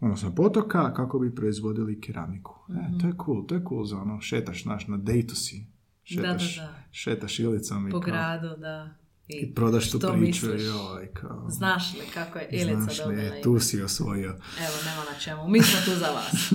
odnosno 0.00 0.34
potoka, 0.34 0.94
kako 0.94 1.18
bi 1.18 1.34
proizvodili 1.34 2.00
keramiku. 2.00 2.54
E, 2.70 2.98
to 3.00 3.06
je 3.06 3.12
cool, 3.24 3.46
to 3.46 3.54
je 3.54 3.62
cool 3.68 3.84
za 3.84 3.96
ono, 3.98 4.20
šetaš, 4.20 4.62
znaš, 4.62 4.88
na 4.88 4.96
dejtu 4.96 5.34
si. 5.36 5.66
Šetaš, 6.04 6.56
Da, 6.56 6.62
da, 6.62 6.68
da. 6.68 6.78
šetaš 6.90 7.38
Ilicom 7.38 7.88
i 7.88 7.90
Po 7.90 8.00
kao- 8.00 8.12
gradu, 8.12 8.48
da. 8.60 8.94
I 9.32 9.54
prodaš 9.54 9.90
tu 9.90 10.00
priču 10.12 10.46
joj, 10.46 11.12
kao... 11.14 11.46
Znaš 11.48 11.94
li 11.94 12.06
kako 12.14 12.38
je 12.38 12.48
Ilica 12.50 12.80
Znaš 12.80 12.98
li, 12.98 13.04
dobila 13.04 13.26
ime? 13.26 13.42
tu 13.42 13.60
si 13.60 13.82
osvojio. 13.82 14.30
Evo, 14.30 14.76
nema 14.86 15.04
na 15.12 15.18
čemu. 15.18 15.48
Mi 15.48 15.62
smo 15.62 15.80
tu 15.84 15.98
za 15.98 16.06
vas. 16.06 16.52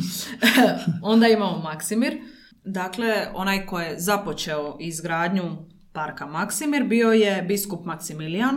Onda 1.13 1.27
imamo 1.27 1.57
Maksimir. 1.57 2.17
Dakle, 2.65 3.27
onaj 3.33 3.65
ko 3.65 3.79
je 3.79 3.99
započeo 3.99 4.77
izgradnju 4.79 5.57
parka 5.95 6.25
Maksimir 6.25 6.83
bio 6.83 7.11
je 7.11 7.41
biskup 7.41 7.85
Maksimilijan, 7.85 8.55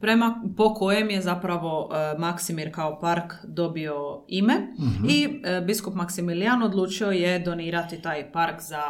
prema, 0.00 0.42
po 0.56 0.74
kojem 0.74 1.10
je 1.10 1.22
zapravo 1.22 1.90
e, 1.92 2.18
Maksimir 2.18 2.74
kao 2.74 3.00
park 3.00 3.34
dobio 3.44 4.24
ime 4.28 4.54
i 5.08 5.40
e, 5.44 5.60
biskup 5.60 5.94
Maksimilijan 5.94 6.62
odlučio 6.62 7.10
je 7.10 7.38
donirati 7.38 8.02
taj 8.02 8.32
park 8.32 8.60
za 8.60 8.82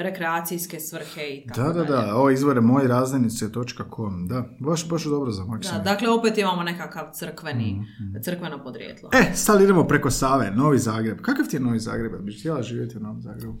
rekreacijske 0.00 0.80
svrhe 0.80 1.22
i 1.22 1.46
tako 1.46 1.60
Da, 1.60 1.68
da, 1.68 1.72
dalje. 1.74 1.88
da, 1.88 2.14
ovo 2.14 2.30
izvore 2.30 2.60
moji 2.62 2.86
razdajnice.com, 2.88 4.26
da, 4.28 4.44
baš, 4.60 4.88
baš 4.88 5.04
dobro 5.04 5.30
za 5.30 5.42
Da, 5.42 5.48
maksimum. 5.48 5.84
dakle, 5.84 6.08
opet 6.10 6.38
imamo 6.38 6.62
nekakav 6.62 7.04
crkveni, 7.12 7.84
crkveno 8.22 8.62
podrijetlo. 8.62 9.10
E, 9.12 9.34
sad 9.34 9.60
idemo 9.60 9.84
preko 9.84 10.10
Save, 10.10 10.50
Novi 10.50 10.78
Zagreb. 10.78 11.18
Kakav 11.18 11.46
ti 11.46 11.56
je 11.56 11.60
Novi 11.60 11.78
Zagreb? 11.80 12.12
Bi 12.14 12.32
htjela 12.32 12.62
živjeti 12.62 12.96
u 12.96 13.00
Novom 13.00 13.22
Zagrebu? 13.22 13.54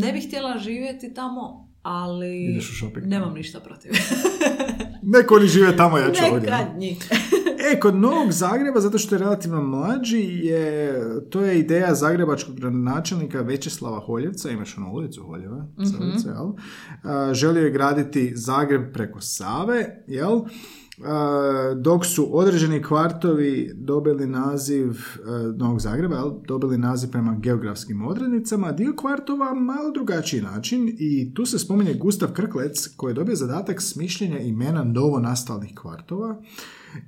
Ne 0.00 0.12
bih 0.12 0.26
htjela 0.26 0.58
živjeti 0.58 1.14
tamo, 1.14 1.42
ali 1.82 2.44
Ideš 2.44 2.70
u 2.70 2.76
shopping. 2.76 3.06
nemam 3.06 3.34
ništa 3.34 3.60
protiv. 3.60 3.92
Neko 5.04 5.34
oni 5.34 5.46
žive 5.46 5.76
tamo, 5.76 5.98
ja 5.98 6.12
ću 6.12 6.22
ovdje. 6.32 6.50
Neka 6.50 6.78
njih. 6.78 7.08
E, 7.64 7.80
kod 7.80 7.94
Novog 7.94 8.32
Zagreba, 8.32 8.80
zato 8.80 8.98
što 8.98 9.14
je 9.14 9.18
relativno 9.18 9.62
mlađi, 9.62 10.18
je, 10.42 11.00
to 11.30 11.40
je 11.40 11.58
ideja 11.58 11.94
zagrebačkog 11.94 12.54
gradonačelnika 12.54 13.40
Večeslava 13.40 14.00
Holjevca, 14.00 14.50
imaš 14.50 14.78
onu 14.78 14.92
ulicu 14.92 15.22
Holjeva, 15.22 15.66
Savice, 15.76 16.28
jel? 16.28 16.52
A, 17.02 17.34
želio 17.34 17.64
je 17.64 17.70
graditi 17.70 18.32
Zagreb 18.36 18.92
preko 18.92 19.20
Save, 19.20 20.04
jel? 20.06 20.40
Dok 21.76 22.06
su 22.06 22.38
određeni 22.38 22.82
kvartovi 22.82 23.72
dobili 23.74 24.26
naziv 24.26 24.90
e, 24.90 24.96
Novog 25.56 25.80
Zagreba, 25.80 26.30
dobili 26.48 26.78
naziv 26.78 27.10
prema 27.10 27.36
geografskim 27.38 28.06
odrednicama, 28.06 28.72
dio 28.72 28.92
kvartova 28.96 29.54
malo 29.54 29.90
drugačiji 29.90 30.42
način 30.42 30.96
i 30.98 31.34
tu 31.34 31.46
se 31.46 31.58
spominje 31.58 31.94
Gustav 31.94 32.32
Krklec 32.32 32.88
koji 32.96 33.10
je 33.10 33.14
dobio 33.14 33.36
zadatak 33.36 33.82
smišljenja 33.82 34.38
imena 34.38 34.84
novo 34.84 35.18
nastalih 35.18 35.70
kvartova 35.74 36.42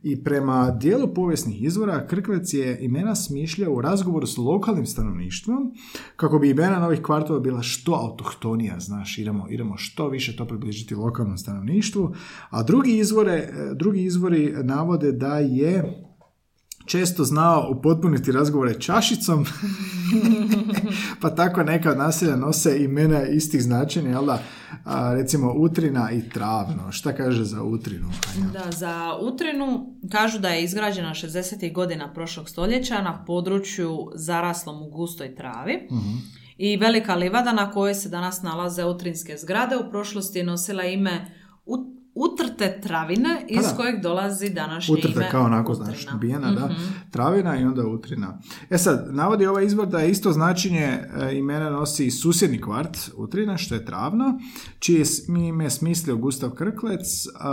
i 0.02 0.24
prema 0.24 0.70
dijelu 0.70 1.14
povijesnih 1.14 1.62
izvora 1.62 2.06
Krklec 2.06 2.54
je 2.54 2.78
imena 2.80 3.14
smišljao 3.14 3.72
u 3.72 3.80
razgovoru 3.80 4.26
s 4.26 4.36
lokalnim 4.36 4.86
stanovništvom 4.86 5.72
kako 6.16 6.38
bi 6.38 6.50
imena 6.50 6.78
novih 6.78 7.02
kvartova 7.02 7.40
bila 7.40 7.62
što 7.62 7.92
autohtonija, 7.92 8.80
znaš, 8.80 9.18
idemo, 9.18 9.46
idemo 9.50 9.76
što 9.76 10.08
više 10.08 10.36
to 10.36 10.46
približiti 10.46 10.94
lokalnom 10.94 11.38
stanovništvu, 11.38 12.14
a 12.50 12.62
drugi, 12.62 12.98
izvore, 12.98 13.52
drugi 13.74 14.02
izvori 14.02 14.54
navode 14.62 15.12
da 15.12 15.38
je 15.38 16.04
često 16.86 17.24
znao 17.24 17.68
upotpuniti 17.70 18.32
razgovore 18.32 18.80
čašicom, 18.80 19.46
pa 21.20 21.30
tako 21.30 21.62
neka 21.62 21.90
od 21.90 21.98
naselja 21.98 22.36
nose 22.36 22.84
imena 22.84 23.26
istih 23.26 23.62
značenja, 23.62 24.10
jel 24.10 24.26
da? 24.26 24.42
A, 24.84 25.14
recimo 25.14 25.52
Utrina 25.52 26.10
i 26.12 26.28
Travno. 26.28 26.92
Šta 26.92 27.12
kaže 27.12 27.44
za 27.44 27.62
Utrinu? 27.62 28.08
Anja? 28.36 28.48
Da, 28.52 28.70
za 28.70 29.18
Utrinu 29.20 29.96
kažu 30.12 30.38
da 30.38 30.48
je 30.48 30.64
izgrađena 30.64 31.10
60. 31.10 31.72
godina 31.72 32.12
prošlog 32.12 32.48
stoljeća 32.48 33.02
na 33.02 33.24
području 33.24 34.10
zaraslom 34.14 34.82
u 34.82 34.90
gustoj 34.90 35.34
travi. 35.34 35.88
I 36.56 36.76
velika 36.76 37.14
livada 37.14 37.52
na 37.52 37.70
kojoj 37.70 37.94
se 37.94 38.08
danas 38.08 38.42
nalaze 38.42 38.84
utrinske 38.84 39.36
zgrade 39.36 39.76
u 39.76 39.90
prošlosti 39.90 40.38
je 40.38 40.44
nosila 40.44 40.84
ime 40.84 41.26
Utrte 42.16 42.80
travine 42.80 43.44
iz 43.48 43.56
Pa 43.58 43.70
da. 43.70 43.76
kojeg 43.76 44.02
dolazi 44.02 44.50
današnje 44.50 44.94
Utrta 44.94 45.12
ime 45.12 45.30
kao 45.30 45.44
onako, 45.44 45.72
Utrina. 45.72 45.86
znaš, 45.86 46.06
nabijena, 46.06 46.50
da. 46.50 46.66
Mhm. 46.66 46.82
Travina 47.10 47.56
i 47.56 47.64
onda 47.64 47.82
utrina. 47.84 48.38
E 48.70 48.78
sad, 48.78 49.08
navodi 49.10 49.46
ovaj 49.46 49.64
izvor 49.64 49.86
da 49.86 49.98
je 49.98 50.10
isto 50.10 50.32
značenje 50.32 50.78
e, 50.80 51.08
imena 51.34 51.70
nosi 51.70 52.10
susjedni 52.10 52.60
kvart 52.60 52.98
Utrina, 53.16 53.56
što 53.56 53.74
je 53.74 53.84
travno, 53.84 54.38
čije 54.78 55.04
s- 55.04 55.28
ime 55.28 55.70
smislio 55.70 56.16
Gustav 56.16 56.50
Krklec, 56.50 57.00
a, 57.34 57.50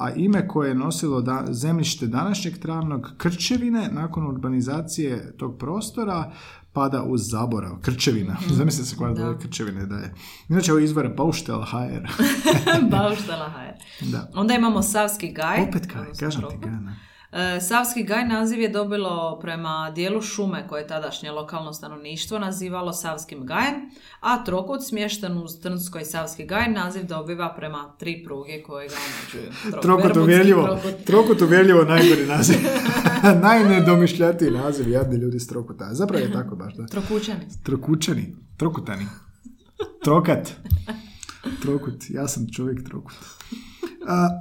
a 0.00 0.10
ime 0.12 0.48
koje 0.48 0.68
je 0.68 0.74
nosilo 0.74 1.20
da, 1.20 1.44
zemljište 1.48 2.06
današnjeg 2.06 2.58
travnog 2.58 3.12
Krčevine, 3.16 3.88
nakon 3.92 4.26
urbanizacije 4.26 5.34
tog 5.36 5.58
prostora, 5.58 6.32
pada 6.72 7.02
u 7.02 7.16
zaborav. 7.16 7.80
Krčevina. 7.82 8.36
Zamisli 8.50 8.84
se 8.84 8.96
koja. 8.96 9.12
Da. 9.12 9.22
je 9.22 9.38
Krčevine 9.38 9.86
dalje. 9.86 10.14
Inače, 10.48 10.72
ovo 10.72 10.78
izvore 10.80 11.16
Pauštel 11.16 11.62
HR. 11.62 12.24
Bauštela 12.90 13.50
HR. 13.50 14.04
da. 14.12 14.30
Onda 14.34 14.54
imamo 14.54 14.82
Savski 14.82 15.32
gaj. 15.32 15.62
Opet 15.68 15.86
kaj, 15.92 16.04
kažem 16.20 16.42
ti 16.42 16.48
Trokut. 16.60 16.70
E, 17.32 17.60
Savski 17.60 18.02
gaj 18.02 18.28
naziv 18.28 18.60
je 18.60 18.68
dobilo 18.68 19.38
prema 19.40 19.92
dijelu 19.94 20.22
šume 20.22 20.68
koje 20.68 20.80
je 20.80 20.86
tadašnje 20.86 21.30
lokalno 21.30 21.72
stanovništvo 21.72 22.38
nazivalo 22.38 22.92
Savskim 22.92 23.46
gajem, 23.46 23.74
a 24.20 24.44
Trokut 24.44 24.80
smješten 24.84 25.38
uz 25.38 25.60
Trnsko 25.62 25.98
i 25.98 26.04
Savski 26.04 26.44
gaj 26.46 26.72
naziv 26.72 27.06
dobiva 27.06 27.54
prema 27.56 27.94
tri 27.98 28.24
pruge 28.24 28.62
koje 28.62 28.88
ga 28.88 28.94
omeđuju. 28.94 29.52
Tro- 29.64 29.82
Trokut 29.82 30.16
uvjerljivo, 30.16 30.78
trokut. 31.06 31.42
uvjerljivo 31.42 31.84
najgori 31.84 32.26
naziv. 32.26 32.56
Najnedomišljatiji 33.42 34.50
naziv, 34.50 34.88
jadni 34.88 35.16
ljudi 35.16 35.40
s 35.40 35.46
Trokuta. 35.46 35.94
Zapravo 35.94 36.24
je 36.24 36.32
tako 36.32 36.56
baš, 36.56 36.74
da. 36.74 36.86
Trokućani. 36.86 37.40
Trokučani, 37.64 38.36
trokutani. 38.56 39.06
Trokat. 40.04 40.48
Trokut, 41.62 41.94
ja 42.08 42.28
sam 42.28 42.46
čovjek 42.56 42.88
trokut. 42.88 43.14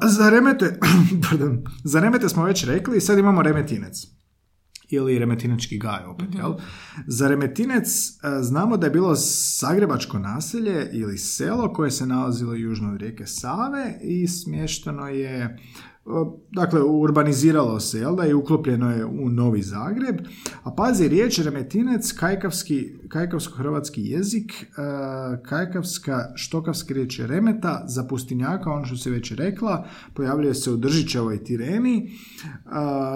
Za 0.07 0.29
remete, 0.29 0.79
pardon, 1.29 1.63
za 1.83 1.99
remete 1.99 2.29
smo 2.29 2.43
već 2.43 2.63
rekli, 2.63 3.01
sad 3.01 3.17
imamo 3.17 3.41
remetinec. 3.41 4.07
Ili 4.89 5.19
remetinački 5.19 5.77
gaj 5.77 6.05
opet, 6.05 6.27
jel? 6.35 6.53
Za 7.07 7.27
remetinec 7.27 7.87
znamo 8.41 8.77
da 8.77 8.87
je 8.87 8.91
bilo 8.91 9.15
zagrebačko 9.59 10.19
naselje 10.19 10.89
ili 10.93 11.17
selo 11.17 11.73
koje 11.73 11.91
se 11.91 12.05
nalazilo 12.05 12.53
južno 12.53 12.91
od 12.91 12.97
rijeke 12.97 13.25
Save 13.25 13.99
i 14.01 14.27
smješteno 14.27 15.07
je 15.07 15.57
Dakle, 16.51 16.81
urbaniziralo 16.81 17.79
se, 17.79 17.99
jel 17.99 18.15
da, 18.15 18.27
i 18.27 18.33
uklopljeno 18.33 18.91
je 18.91 19.05
u 19.05 19.29
Novi 19.29 19.61
Zagreb. 19.61 20.15
A 20.63 20.71
pazi, 20.71 21.07
riječ 21.07 21.39
remetinec, 21.39 22.11
kajkavski, 22.11 22.93
kajkavsko-hrvatski 23.07 24.01
jezik, 24.01 24.51
e, 24.51 24.65
kajkavska, 25.43 26.31
štokavska 26.35 26.93
riječ 26.93 27.19
je 27.19 27.27
remeta, 27.27 27.83
za 27.87 28.03
pustinjaka, 28.03 28.71
ono 28.71 28.85
što 28.85 28.97
se 28.97 29.09
već 29.09 29.31
rekla, 29.31 29.87
pojavljuje 30.13 30.53
se 30.53 30.71
u 30.71 30.77
Držićevoj 30.77 31.43
Tireni, 31.43 31.97
e, 32.05 32.09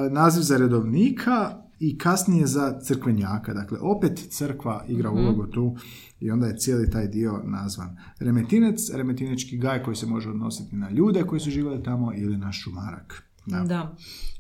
naziv 0.10 0.42
za 0.42 0.58
redovnika 0.58 1.62
i 1.82 1.98
kasnije 1.98 2.48
za 2.48 2.80
crkvenjaka. 2.80 3.54
Dakle, 3.54 3.78
opet 3.82 4.28
crkva 4.30 4.86
igra 4.88 5.12
ulogu 5.12 5.48
tu 5.48 5.76
i 6.20 6.32
onda 6.32 6.48
je 6.48 6.58
cijeli 6.58 6.92
taj 6.92 7.08
dio 7.08 7.42
nazvan. 7.44 7.98
Remetinec, 8.20 8.90
remetinečki 8.94 9.58
gaj 9.58 9.84
koji 9.84 9.96
se 9.96 10.06
može 10.06 10.30
odnositi 10.30 10.76
na 10.76 10.90
ljude 10.90 11.24
koji 11.24 11.40
su 11.40 11.50
živjeli 11.50 11.84
tamo 11.84 12.14
ili 12.16 12.38
na 12.38 12.52
šumarak. 12.52 13.24
Da. 13.46 13.60
Da. 13.60 13.96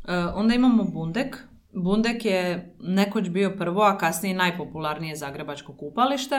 E, 0.07 0.17
onda 0.17 0.53
imamo 0.53 0.83
Bundek. 0.83 1.37
Bundek 1.73 2.25
je 2.25 2.75
nekoć 2.79 3.29
bio 3.29 3.55
prvo, 3.57 3.81
a 3.81 3.97
kasnije 3.97 4.35
najpopularnije 4.35 5.15
zagrebačko 5.15 5.73
kupalište. 5.73 6.35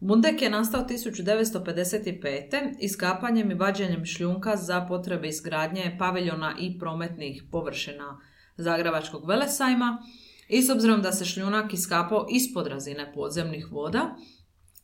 Bundek 0.00 0.42
je 0.42 0.50
nastao 0.50 0.86
1955. 0.86 2.74
iskapanjem 2.80 3.50
i 3.50 3.54
vađenjem 3.54 4.04
šljunka 4.04 4.56
za 4.56 4.80
potrebe 4.80 5.28
izgradnje 5.28 5.96
paviljona 5.98 6.54
i 6.58 6.78
prometnih 6.78 7.44
površina 7.50 8.18
Zagrebačkog 8.56 9.28
velesajma 9.28 10.02
i 10.48 10.62
s 10.62 10.70
obzirom 10.70 11.02
da 11.02 11.12
se 11.12 11.24
šljunak 11.24 11.72
iskapao 11.72 12.26
ispod 12.30 12.66
razine 12.66 13.12
podzemnih 13.14 13.72
voda, 13.72 14.16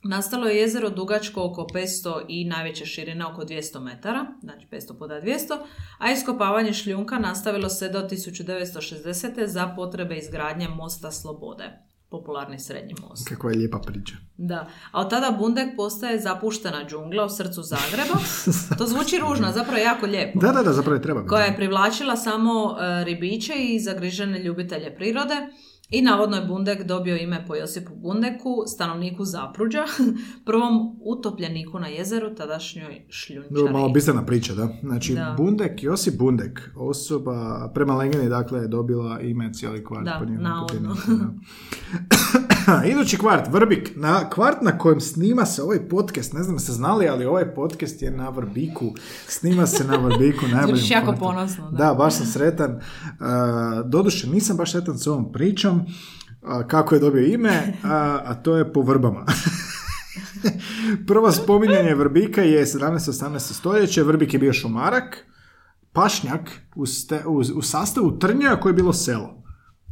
Nastalo 0.03 0.47
je 0.47 0.57
jezero 0.57 0.91
dugačko 0.91 1.45
oko 1.45 1.67
500 1.75 2.25
i 2.29 2.45
najveće 2.45 2.87
širine 2.87 3.27
oko 3.27 3.43
200 3.43 3.81
metara, 3.81 4.27
znači 4.43 4.67
500 4.71 4.99
puta 4.99 5.15
200, 5.15 5.59
a 5.99 6.13
iskopavanje 6.13 6.73
šljunka 6.73 7.19
nastavilo 7.19 7.69
se 7.69 7.89
do 7.89 7.99
1960. 7.99 9.47
za 9.47 9.73
potrebe 9.77 10.17
izgradnje 10.17 10.69
mosta 10.69 11.11
Slobode, 11.11 11.65
popularni 12.11 12.59
srednji 12.59 12.95
most. 13.09 13.29
Kakva 13.29 13.51
je 13.51 13.57
lijepa 13.57 13.79
priča. 13.79 14.15
Da, 14.37 14.67
a 14.93 15.01
od 15.01 15.11
tada 15.11 15.37
Bundek 15.39 15.77
postaje 15.77 16.21
zapuštena 16.21 16.85
džungla 16.89 17.25
u 17.25 17.29
srcu 17.29 17.63
Zagreba. 17.63 18.19
To 18.79 18.87
zvuči 18.87 19.19
ružno, 19.19 19.53
zapravo 19.53 19.77
je 19.77 19.85
jako 19.85 20.07
lijepo. 20.07 20.39
Da, 20.41 20.53
da, 20.53 20.63
da, 20.63 20.73
zapravo 20.73 20.97
je 20.97 21.03
treba. 21.03 21.27
Koja 21.27 21.45
je 21.45 21.57
privlačila 21.57 22.17
samo 22.17 22.77
e, 22.81 23.05
ribiće 23.05 23.53
i 23.59 23.81
zagrižene 23.81 24.43
ljubitelje 24.43 24.95
prirode. 24.97 25.35
I 25.91 26.03
navodno 26.03 26.37
je 26.37 26.47
Bundek 26.47 26.83
dobio 26.83 27.17
ime 27.17 27.45
po 27.47 27.55
Josipu 27.55 27.95
Bundeku, 27.95 28.65
stanovniku 28.67 29.25
Zapruđa, 29.25 29.85
prvom 30.47 30.99
utopljeniku 31.05 31.79
na 31.79 31.87
jezeru, 31.87 32.35
tadašnjoj 32.35 33.03
šljunčari. 33.11 33.55
Dobro, 33.55 33.73
malo 33.73 33.89
bistrana 33.89 34.27
priča, 34.27 34.55
da. 34.55 34.69
Znači, 34.83 35.15
Da. 35.15 35.35
Bundek, 35.37 35.83
Josip 35.83 36.19
Bundek, 36.19 36.71
osoba, 36.77 37.71
prema 37.75 37.97
legendi, 37.97 38.29
dakle, 38.29 38.61
je 38.61 38.69
dobila 38.69 39.21
ime 39.21 39.53
cijeli 39.53 39.85
kvart. 39.85 40.05
Da, 40.05 40.21
navodno. 40.39 40.97
Idući 42.93 43.19
kvart, 43.19 43.49
Vrbik. 43.53 43.93
Na 43.97 44.31
kvart 44.31 44.63
na 44.63 44.79
kojem 44.79 45.01
snima 45.01 45.45
se 45.47 45.63
ovaj 45.63 45.89
podcast, 45.89 46.33
ne 46.33 46.43
znam 46.43 46.59
se 46.59 46.73
znali, 46.73 47.09
ali 47.09 47.27
ovaj 47.27 47.55
podcast 47.55 48.03
je 48.03 48.11
na 48.11 48.29
Vrbiku. 48.29 48.91
Snima 49.27 49.67
se 49.67 49.85
na 49.85 49.97
Vrbiku, 49.97 50.47
najboljem 50.53 50.77
Zvučiš 50.77 50.91
jako 50.91 51.07
kvartu. 51.07 51.21
ponosno, 51.21 51.71
da. 51.71 51.77
Da, 51.85 51.95
baš 51.95 52.15
sam 52.15 52.27
sretan. 52.27 52.71
Uh, 52.71 52.81
doduše, 53.91 54.27
nisam 54.31 54.57
baš 54.57 54.73
sretan 54.73 54.99
s 54.99 55.07
ovom 55.07 55.33
pričom, 55.33 55.78
uh, 55.79 56.67
kako 56.67 56.95
je 56.95 57.01
dobio 57.01 57.27
ime, 57.27 57.73
a, 57.85 58.21
a 58.25 58.35
to 58.35 58.57
je 58.57 58.73
po 58.73 58.83
vrbama. 58.83 59.25
Prvo 61.07 61.33
spominjanje 61.33 61.95
vrbika 61.95 62.43
je 62.43 62.67
17-18 62.67 63.39
stoljeće. 63.39 64.03
Vrbik 64.03 64.33
je 64.33 64.39
bio 64.39 64.53
šumarak, 64.53 65.27
pašnjak 65.93 66.51
u, 66.75 66.87
ste- 66.87 67.27
u, 67.27 67.43
u 67.55 67.63
sastavu 67.63 68.19
Trnja 68.19 68.57
koje 68.61 68.71
je 68.71 68.75
bilo 68.75 68.93
selo. 68.93 69.38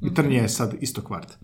I 0.03 0.15
Trnje 0.15 0.37
je 0.37 0.49
sad 0.49 0.75
isto 0.81 1.03
kvart. 1.03 1.39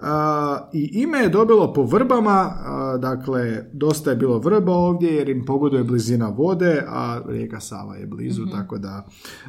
A, 0.00 0.68
I 0.72 0.90
ime 0.92 1.18
je 1.18 1.28
dobilo 1.28 1.72
po 1.72 1.82
vrbama, 1.82 2.30
a, 2.56 2.96
dakle, 2.98 3.64
dosta 3.72 4.10
je 4.10 4.16
bilo 4.16 4.38
vrba 4.38 4.72
ovdje 4.72 5.10
jer 5.10 5.28
im 5.28 5.44
pogoduje 5.44 5.84
blizina 5.84 6.28
vode, 6.28 6.84
a 6.88 7.20
rijeka 7.26 7.60
Sava 7.60 7.96
je 7.96 8.06
blizu, 8.06 8.46
tako 8.46 8.78
da 8.78 9.06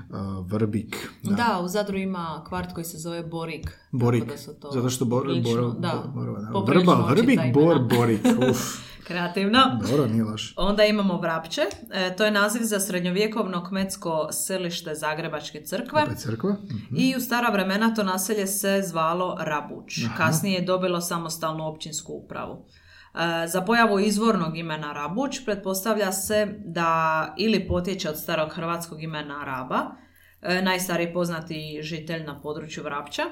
a, 0.10 0.44
vrbik. 0.44 1.10
Da. 1.24 1.32
Da, 1.32 1.60
u 1.60 1.68
Zadru 1.68 1.98
ima 1.98 2.44
kvart 2.48 2.74
koji 2.74 2.86
se 2.86 2.98
zove 2.98 3.24
Borik. 3.24 3.80
Borik, 3.92 4.26
da 4.26 4.38
su 4.38 4.54
to 4.54 4.72
zato 4.72 4.90
što 4.90 5.06
bor, 5.06 5.24
prilično- 5.24 5.62
bor, 5.62 5.72
da, 5.72 6.04
bor- 6.06 6.14
borova, 6.16 6.40
da. 6.42 6.74
Vrba, 6.74 7.06
vrbik, 7.10 7.40
bor, 7.54 7.80
borik. 7.90 8.22
Uf, 8.52 8.89
Kreativno. 9.10 9.60
dobro, 9.82 10.07
nije 10.07 10.24
loš. 10.24 10.53
Onda 10.57 10.84
imamo 10.84 11.18
Vrapče. 11.18 11.62
E, 11.91 12.16
to 12.16 12.26
je 12.26 12.32
naziv 12.32 12.62
za 12.64 12.80
srednjovjekovno 12.80 13.64
kmetsko 13.64 14.28
selište 14.32 14.95
Zagrebačke 14.95 15.62
crkve. 15.62 16.03
Opet 16.03 16.18
crkva. 16.18 16.51
Mhm. 16.51 16.95
I 16.97 17.16
u 17.18 17.22
stara 17.22 17.49
vremena 17.49 17.93
to 17.95 18.03
naselje 18.03 18.47
se 18.47 18.82
zvalo 18.86 19.38
Rabuć. 19.39 19.99
Kasnije 20.18 20.55
je 20.55 20.66
dobilo 20.66 21.01
samostalnu 21.01 21.68
općinsku 21.68 22.14
upravu. 22.14 22.66
E, 23.16 23.47
za 23.47 23.62
pojavu 23.62 23.99
izvornog 23.99 24.57
imena 24.57 24.93
Rabuć 24.93 25.45
pretpostavlja 25.45 26.12
se 26.12 26.47
da 26.66 27.34
ili 27.38 27.68
potječe 27.68 28.10
od 28.10 28.18
starog 28.18 28.49
hrvatskog 28.53 29.03
imena 29.03 29.43
Raba, 29.45 29.82
e, 30.41 30.62
najstariji 30.62 31.14
poznati 31.14 31.80
žitelj 31.82 32.24
na 32.24 32.41
području 32.41 32.84
Vrapća, 32.84 33.24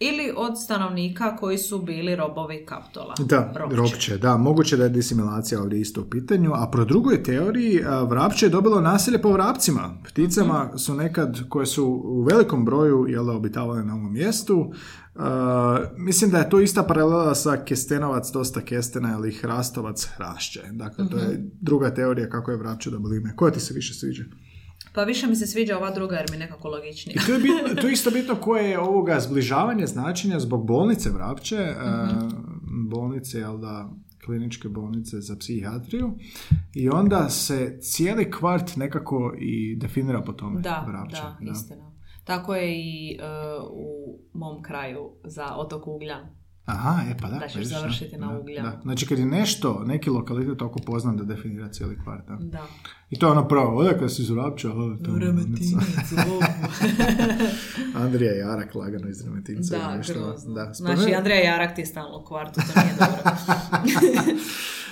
ili 0.00 0.32
od 0.36 0.60
stanovnika 0.60 1.36
koji 1.36 1.58
su 1.58 1.78
bili 1.78 2.16
robovi 2.16 2.66
Kaptola. 2.66 3.14
Da, 3.18 3.52
Ropće. 3.56 3.76
Ropće, 3.76 4.18
da, 4.18 4.36
moguće 4.36 4.76
da 4.76 4.84
je 4.84 4.90
disimilacija 4.90 5.60
ovdje 5.60 5.80
isto 5.80 6.00
u 6.00 6.06
pitanju, 6.06 6.52
a 6.54 6.68
pro 6.68 6.84
drugoj 6.84 7.22
teoriji 7.22 7.82
a, 7.84 8.02
Vrapće 8.02 8.46
je 8.46 8.50
dobilo 8.50 8.80
naselje 8.80 9.18
po 9.18 9.32
vrapcima. 9.32 9.94
Pticama 10.04 10.64
Mhm. 10.64 10.76
su 10.76 10.94
nekad, 10.94 11.48
koje 11.48 11.66
su 11.66 11.84
u 12.04 12.22
velikom 12.22 12.64
broju 12.64 13.06
jel, 13.08 13.24
da, 13.24 13.32
obitavale 13.32 13.84
na 13.84 13.94
ovom 13.94 14.12
mjestu. 14.12 14.72
A, 15.14 15.78
mislim 15.96 16.30
da 16.30 16.38
je 16.38 16.50
to 16.50 16.60
ista 16.60 16.82
paralela 16.82 17.34
sa 17.34 17.56
Kestenovac, 17.56 18.30
dosta 18.30 18.60
Kestena 18.60 19.14
ili 19.14 19.32
Hrastovac, 19.32 20.04
Hrašće. 20.06 20.60
Dakle, 20.72 21.08
to 21.08 21.16
Mhm. 21.16 21.24
je 21.24 21.50
druga 21.60 21.90
teorija 21.90 22.28
kako 22.28 22.50
je 22.50 22.56
Vrapće 22.56 22.90
dobilo 22.90 23.14
ime. 23.14 23.36
Koja 23.36 23.52
ti 23.52 23.60
se 23.60 23.74
više 23.74 23.94
sviđa? 23.94 24.24
Pa 24.96 25.04
više 25.04 25.26
mi 25.26 25.36
se 25.36 25.46
sviđa 25.46 25.76
ova 25.76 25.90
druga 25.90 26.16
jer 26.16 26.26
mi 26.30 26.36
je 26.36 26.40
nekako 26.40 26.68
logičnija. 26.68 27.16
I 27.22 27.26
to 27.26 27.32
je, 27.32 27.38
bitno, 27.38 27.82
to 27.82 27.86
je 27.86 27.92
isto 27.92 28.10
bitno 28.10 28.34
koje 28.44 28.70
je 28.70 28.78
ovoga 28.80 29.20
zbližavanje 29.20 29.86
značenja 29.86 30.40
zbog 30.40 30.66
bolnice 30.66 31.10
Vrapće, 31.10 31.56
e, 31.56 31.74
bolnice, 32.90 33.38
jel 33.38 33.58
da, 33.58 33.90
kliničke 34.24 34.68
bolnice 34.68 35.20
za 35.20 35.36
psihijatriju 35.36 36.18
i 36.74 36.88
onda 36.88 37.28
se 37.28 37.78
cijeli 37.80 38.30
kvart 38.30 38.76
nekako 38.76 39.34
i 39.38 39.76
definira 39.76 40.22
po 40.22 40.32
tome 40.32 40.60
Da, 40.60 40.84
Vrapče. 40.88 41.22
da, 41.40 41.52
istina. 41.52 41.92
Tako 42.24 42.54
je 42.54 42.78
i 42.78 43.12
e, 43.12 43.22
u 43.70 44.18
mom 44.32 44.62
kraju 44.62 45.10
za 45.24 45.54
otok 45.56 45.86
Ugljan. 45.86 46.45
Aha, 46.66 47.02
e 47.10 47.16
pa 47.18 47.28
da. 47.28 47.38
Da 47.38 47.46
ćeš 47.48 47.54
vidiš, 47.54 47.70
završiti 47.70 48.16
na 48.16 48.26
da, 48.26 48.38
Ugljanu. 48.38 48.70
da. 48.70 48.80
Znači 48.82 49.06
kad 49.06 49.18
je 49.18 49.26
nešto, 49.26 49.82
neki 49.84 50.10
lokalitet 50.10 50.58
toliko 50.58 50.78
poznan 50.78 51.16
da 51.16 51.24
definira 51.24 51.68
cijeli 51.68 51.98
kvart. 52.04 52.26
Da. 52.28 52.36
Da. 52.36 52.66
I 53.10 53.18
to 53.18 53.26
je 53.26 53.32
ono 53.32 53.48
pravo, 53.48 53.76
odakle 53.76 54.08
si 54.08 54.22
iz 54.22 54.30
Vrapća? 54.30 54.70
O, 54.70 54.96
to. 54.96 55.10
Andrija 57.96 58.32
Jarak 58.32 58.74
lagano 58.74 59.08
iz 59.08 59.24
Remetinca. 59.24 59.78
Da, 59.78 59.96
nešto. 59.96 60.12
grozno. 60.14 60.54
Da, 60.54 60.72
Znači, 60.74 61.00
spomen- 61.00 61.16
Andrija 61.16 61.40
Jarak 61.40 61.74
ti 61.74 61.80
je 61.80 61.86
stalno 61.86 62.18
u 62.18 62.24
kvartu, 62.24 62.60
to 62.64 62.80
nije 62.80 62.94
dobro. 62.94 63.22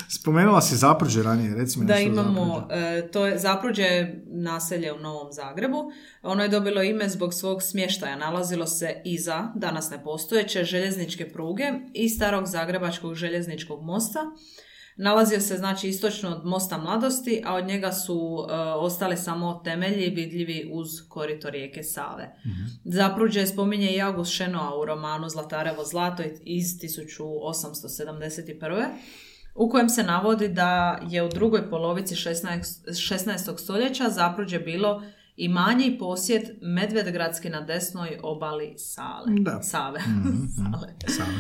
Spomenula 0.08 0.60
si 0.60 0.76
Zapruđe 0.76 1.22
ranije, 1.22 1.54
recimo 1.54 1.84
da 1.84 1.98
imamo, 1.98 2.68
e, 2.70 3.08
to 3.12 3.26
je 3.26 3.38
Zapruđe 3.38 4.14
naselje 4.26 4.92
u 4.92 4.98
Novom 4.98 5.32
Zagrebu. 5.32 5.92
Ono 6.22 6.42
je 6.42 6.48
dobilo 6.48 6.82
ime 6.82 7.08
zbog 7.08 7.34
svog 7.34 7.62
smještaja. 7.62 8.16
Nalazilo 8.16 8.66
se 8.66 9.02
iza, 9.04 9.48
danas 9.54 9.90
nepostojeće, 9.90 10.64
željezničke 10.64 11.32
pruge 11.32 11.64
i 11.94 12.08
starog 12.08 12.46
zagrebačkog 12.46 13.14
željezničkog 13.14 13.82
mosta. 13.82 14.20
Nalazio 14.96 15.40
se 15.40 15.56
znači 15.56 15.88
istočno 15.88 16.30
od 16.30 16.46
mosta 16.46 16.78
mladosti, 16.78 17.42
a 17.44 17.54
od 17.54 17.66
njega 17.66 17.92
su 17.92 18.46
e, 18.50 18.54
ostali 18.54 19.16
samo 19.16 19.60
temelji 19.64 20.10
vidljivi 20.10 20.70
uz 20.72 20.88
korito 21.08 21.50
rijeke 21.50 21.82
Save. 21.82 22.36
Zapruđe 22.84 23.46
spominje 23.46 23.90
i 23.90 24.02
August 24.02 24.32
Šenoa 24.32 24.80
u 24.80 24.84
romanu 24.84 25.28
Zlatarevo 25.28 25.84
zlato 25.84 26.22
iz 26.44 26.64
1871 26.64 28.86
u 29.54 29.70
kojem 29.70 29.88
se 29.88 30.02
navodi 30.02 30.48
da 30.48 31.00
je 31.10 31.22
u 31.22 31.28
drugoj 31.28 31.70
polovici 31.70 32.14
16. 32.14 32.84
16. 32.86 33.58
stoljeća 33.58 34.10
Zapruđe 34.10 34.58
bilo 34.58 35.02
i 35.36 35.48
posjed 35.98 36.42
Medvedgradski 36.62 37.50
na 37.50 37.60
desnoj 37.60 38.18
obali 38.22 38.74
Sale. 38.78 39.32
Da. 39.40 39.62
Save. 39.62 40.00
Sale. 40.56 40.94
Same. 41.06 41.38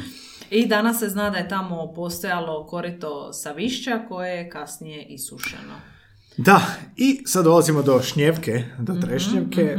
I 0.50 0.66
danas 0.66 0.98
se 0.98 1.08
zna 1.08 1.30
da 1.30 1.38
je 1.38 1.48
tamo 1.48 1.92
postojalo 1.94 2.66
korito 2.66 3.32
Savišća 3.32 4.00
koje 4.08 4.30
je 4.30 4.50
kasnije 4.50 5.06
isušeno. 5.06 5.74
Da, 6.36 6.60
i 6.96 7.22
sad 7.26 7.44
dolazimo 7.44 7.82
do 7.82 8.02
Šnjevke, 8.02 8.64
do 8.78 8.92
Mhm, 8.92 9.02
Trešnjevke. 9.02 9.62
E, 9.62 9.78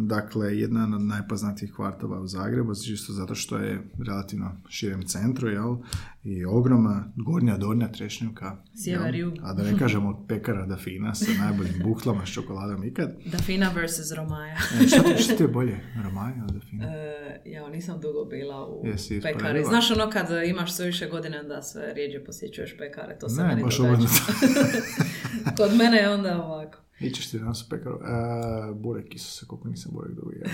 dakle, 0.00 0.58
jedna 0.58 0.84
od 0.96 1.02
najpoznatijih 1.02 1.72
kvartova 1.74 2.20
u 2.20 2.26
Zagrebu, 2.26 2.74
čisto 2.74 3.12
zato 3.12 3.34
što 3.34 3.56
je 3.56 3.82
relativno 4.06 4.50
širem 4.68 5.06
centru, 5.06 5.48
jel? 5.48 5.76
I 6.24 6.44
ogromna 6.44 7.12
gornja, 7.16 7.56
donja 7.56 7.92
Trešnjevka. 7.92 8.56
Sjever, 8.84 9.14
jug. 9.14 9.34
A 9.42 9.52
da 9.52 9.62
ne 9.62 9.78
kažemo 9.78 10.08
od 10.08 10.16
pekara 10.28 10.66
da 10.66 10.76
fina 10.76 11.14
sa 11.14 11.30
najboljim 11.38 11.74
buklama 11.84 12.26
s 12.26 12.32
čokoladom 12.32 12.84
ikad. 12.84 13.10
Dafina 13.24 13.68
vs. 13.68 14.12
Romaja. 14.16 14.56
E, 14.82 14.86
šta, 14.88 15.02
ti, 15.02 15.22
šta 15.22 15.36
ti 15.36 15.42
je 15.42 15.48
bolje, 15.58 15.80
Romaja 16.04 16.34
ili 16.36 16.58
Dafina? 16.60 16.84
E, 16.86 17.42
ja 17.44 17.68
nisam 17.68 18.00
dugo 18.00 18.24
bila 18.24 18.68
u 18.68 18.86
Jesi 18.86 19.20
pekari. 19.22 19.64
Znaš 19.64 19.90
ono 19.90 20.10
kad 20.10 20.26
imaš 20.46 20.76
sve 20.76 20.86
više 20.86 21.06
godine 21.06 21.42
da 21.42 21.62
sve 21.62 21.94
rijeđe 21.94 22.24
posjećuješ 22.24 22.76
pekare, 22.78 23.18
to 23.18 23.28
se 23.28 23.42
Ne, 23.42 23.48
meni 23.48 23.62
baš. 23.62 23.76
Kod 25.56 25.76
mene 25.78 25.96
je 25.96 26.10
onda 26.10 26.44
ovako. 26.44 26.78
Ićeš 27.00 27.30
ti 27.30 27.38
danas 27.38 27.62
u 27.62 27.68
pekaru. 27.68 27.96
E, 27.96 28.74
burek, 28.74 29.14
Isuse, 29.14 29.46
koliko 29.46 29.68
nisam 29.68 29.92
burek 29.94 30.12
jeo. 30.36 30.50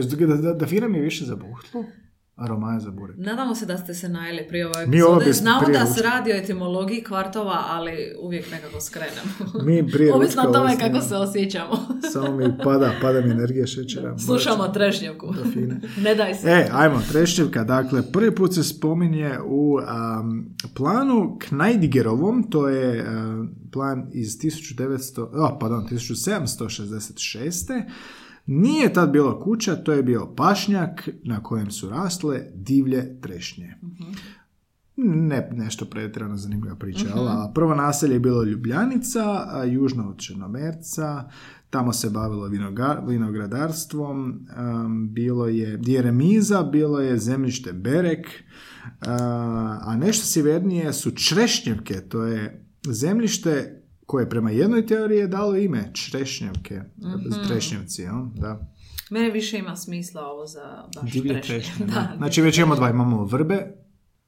E, 0.00 0.06
druge, 0.06 0.26
da, 0.26 0.36
da, 0.36 0.54
Dafina 0.54 0.88
mi 0.88 0.98
je 0.98 1.04
više 1.04 1.24
za 1.24 1.36
buhtlu, 1.36 1.84
a 2.36 2.46
Romaja 2.46 2.80
za 2.80 2.90
burek. 2.90 3.16
Nadamo 3.18 3.54
se 3.54 3.66
da 3.66 3.78
ste 3.78 3.94
se 3.94 4.08
najeli 4.08 4.48
prije 4.48 4.66
ove 4.66 4.86
Mi 4.86 4.96
epizode. 4.96 5.24
bismo 5.24 5.42
Znamo 5.42 5.60
prije 5.60 5.78
da 5.78 5.86
se 5.86 6.02
radi 6.02 6.32
o 6.32 6.36
etimologiji 6.36 7.02
kvartova, 7.04 7.64
ali 7.68 8.14
uvijek 8.22 8.50
nekako 8.50 8.80
skrenemo. 8.80 9.64
Mi 9.64 9.88
prije 9.92 10.12
Ovisno 10.16 10.42
o 10.42 10.52
tome 10.52 10.78
kako 10.78 11.00
se 11.00 11.16
osjećamo. 11.16 11.88
Samo 12.12 12.36
mi 12.36 12.44
pada, 12.64 12.92
pada 13.02 13.20
mi 13.20 13.30
energija 13.30 13.66
šećera. 13.66 14.18
Slušamo 14.26 14.68
trešnjevku. 14.68 15.34
Ne 16.04 16.14
daj 16.14 16.34
se. 16.34 16.48
E, 16.48 16.68
ajmo, 16.72 17.02
Trešnjevka. 17.12 17.64
Dakle, 17.64 18.12
prvi 18.12 18.34
put 18.34 18.54
se 18.54 18.64
spominje 18.64 19.38
u 19.46 19.78
am, 19.86 20.56
planu 20.74 21.38
Knajdigerovom, 21.48 22.50
to 22.50 22.68
je 22.68 23.04
am, 23.08 23.54
plan 23.72 24.06
iz 24.12 24.38
1900, 24.38 25.20
oh, 25.22 25.50
pardon, 25.60 25.86
1766. 25.90 27.82
Nije 28.46 28.92
tad 28.92 29.10
bilo 29.10 29.40
kuća, 29.40 29.76
to 29.76 29.92
je 29.92 30.02
bio 30.02 30.34
pašnjak 30.36 31.08
na 31.24 31.42
kojem 31.42 31.70
su 31.70 31.90
rasle 31.90 32.46
divlje 32.54 33.20
trešnje. 33.20 33.74
Ne, 34.96 35.50
nešto 35.52 35.84
pretjerano 35.84 36.36
zanimljiva 36.36 36.76
priča, 36.76 37.06
ali 37.14 37.28
a 37.28 37.52
prvo 37.54 37.74
naselje 37.74 38.12
je 38.12 38.20
bilo 38.20 38.44
Ljubljanica, 38.44 39.46
a 39.48 39.64
južno 39.64 40.08
od 40.10 40.18
Črnomerca, 40.18 41.30
tamo 41.70 41.92
se 41.92 42.10
bavilo 42.10 42.48
vinoga- 42.48 43.04
vinogradarstvom, 43.08 44.46
um, 44.56 45.12
bilo 45.12 45.46
je 45.46 45.76
gdje 45.76 45.94
je 45.94 46.02
remiza, 46.02 46.62
bilo 46.62 47.00
je 47.00 47.18
zemljište 47.18 47.72
Berek, 47.72 48.26
a, 49.00 49.78
a 49.82 49.96
nešto 49.96 50.26
sjevernije 50.26 50.92
su 50.92 51.10
Črešnjevke, 51.10 52.00
to 52.00 52.22
je 52.22 52.66
zemljište 52.88 53.81
koje 54.12 54.28
prema 54.30 54.50
jednoj 54.50 54.86
teoriji 54.86 55.18
je 55.18 55.26
dalo 55.28 55.56
ime 55.56 55.90
Črešnjevke, 55.92 56.80
Trešnjevci, 57.48 58.02
jel? 58.02 58.14
da. 58.34 58.60
Mene 59.10 59.30
više 59.30 59.58
ima 59.58 59.76
smisla 59.76 60.26
ovo 60.26 60.46
za 60.46 60.84
baš 60.94 61.12
Divlje 61.12 61.40
trešnje. 61.40 61.54
trešnje, 61.54 61.86
da. 61.86 61.92
Da, 61.92 62.12
Znači 62.16 62.42
već 62.42 62.58
imamo 62.58 62.74
dva, 62.74 62.90
imamo 62.90 63.24
vrbe 63.24 63.72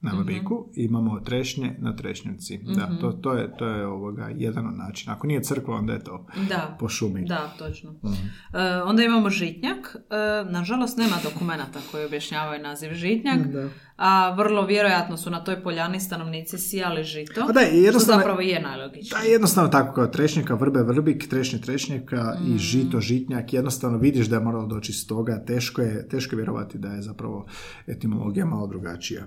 na 0.01 0.11
vrbiku 0.17 0.71
i 0.75 0.83
imamo 0.83 1.19
trešnje 1.19 1.75
na 1.79 1.95
trešnjevci. 1.95 2.59
Da, 2.75 2.97
to, 3.01 3.11
to, 3.11 3.33
je, 3.33 3.57
to 3.57 3.65
je 3.65 3.87
ovoga 3.87 4.29
jedan 4.35 4.67
od 4.67 4.77
načina. 4.77 5.15
Ako 5.15 5.27
nije 5.27 5.43
crkva, 5.43 5.75
onda 5.75 5.93
je 5.93 6.03
to 6.03 6.27
da. 6.49 6.77
po 6.79 6.89
šumi. 6.89 7.25
Da, 7.25 7.53
točno. 7.57 7.91
Mhm. 7.91 8.13
E, 8.53 8.81
onda 8.81 9.03
imamo 9.03 9.29
žitnjak. 9.29 9.95
E, 9.95 10.51
nažalost, 10.51 10.97
nema 10.97 11.15
dokumenata 11.23 11.79
koji 11.91 12.05
objašnjavaju 12.05 12.63
naziv 12.63 12.93
žitnjak. 12.93 13.47
Da. 13.47 13.69
A 13.97 14.31
vrlo 14.31 14.65
vjerojatno 14.65 15.17
su 15.17 15.29
na 15.29 15.43
toj 15.43 15.63
poljani 15.63 15.99
stanovnici 15.99 16.57
sijali 16.57 17.03
žito, 17.03 17.41
A 17.41 17.51
da, 17.51 17.59
jednostavno- 17.59 17.99
što 18.01 18.19
zapravo 18.19 18.41
je 18.41 18.61
najlogičnije. 18.61 19.09
Da, 19.13 19.27
jednostavno 19.27 19.69
tako 19.69 19.93
kao 19.93 20.07
trešnjaka, 20.07 20.53
vrbe, 20.55 20.83
vrbik, 20.83 21.29
trešnje, 21.29 21.59
trešnjaka 21.59 22.05
Mm. 22.39 22.55
i 22.55 22.59
žito, 22.59 22.99
žitnjak, 22.99 23.53
jednostavno 23.53 23.97
vidiš 23.97 24.27
da 24.27 24.35
je 24.35 24.41
moralo 24.41 24.65
doći 24.67 24.91
iz 24.91 25.07
toga, 25.07 25.37
teško 25.37 25.81
je, 25.81 26.07
teško 26.09 26.35
je 26.35 26.37
vjerovati 26.37 26.77
da 26.77 26.87
je 26.87 27.01
zapravo 27.01 27.45
etimologija 27.87 28.45
malo 28.45 28.67
drugačija. 28.67 29.25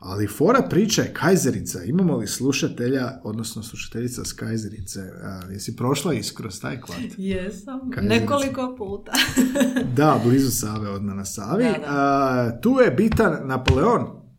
Ali 0.00 0.26
fora 0.28 0.62
priče 0.62 1.02
je 1.02 1.12
kajzerica, 1.12 1.84
imamo 1.84 2.16
li 2.16 2.26
slušatelja, 2.26 3.20
odnosno 3.24 3.62
slušateljica 3.62 4.24
s 4.24 4.32
kajzerice, 4.32 5.00
A, 5.22 5.40
jesi 5.50 5.76
prošla 5.76 6.14
is 6.14 6.30
kroz 6.30 6.60
taj 6.60 6.80
kvart? 6.80 7.00
Jesam, 7.18 7.90
Kajzerica. 7.90 8.20
nekoliko 8.20 8.74
puta. 8.78 9.12
Da, 9.96 10.20
blizu 10.24 10.50
Save, 10.50 10.88
odmah 10.88 11.16
na 11.16 11.24
Savi. 11.24 11.64
Da, 11.64 11.70
da. 11.72 11.84
A, 11.88 12.60
tu 12.60 12.70
je 12.78 12.90
bitan 12.90 13.36
Napoleon. 13.44 13.97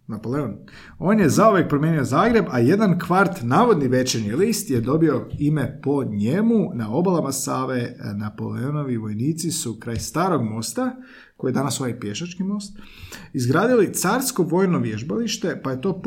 Napoleon. 0.10 0.56
On 1.00 1.20
je 1.20 1.30
zauvijek 1.30 1.70
promijenio 1.70 2.04
Zagreb, 2.04 2.46
a 2.50 2.60
jedan 2.60 3.00
kvart, 3.00 3.42
navodni 3.42 3.88
večernji 3.88 4.32
list, 4.32 4.70
je 4.70 4.82
dobio 4.82 5.28
ime 5.40 5.80
po 5.84 6.04
njemu. 6.04 6.72
Na 6.74 6.92
obalama 6.92 7.32
Save 7.32 7.80
e, 7.80 7.96
Napoleonovi 8.14 8.98
vojnici 8.98 9.52
su 9.52 9.80
kraj 9.80 9.96
starog 9.96 10.44
mosta, 10.44 10.96
koji 11.38 11.50
je 11.50 11.54
danas 11.54 11.80
ovaj 11.80 12.00
pješački 12.00 12.44
most, 12.44 12.78
izgradili 13.34 13.94
carsko 13.94 14.44
vojno 14.44 14.80
vježbalište, 14.80 15.62
pa 15.64 15.72
je 15.72 15.82
to 15.82 16.02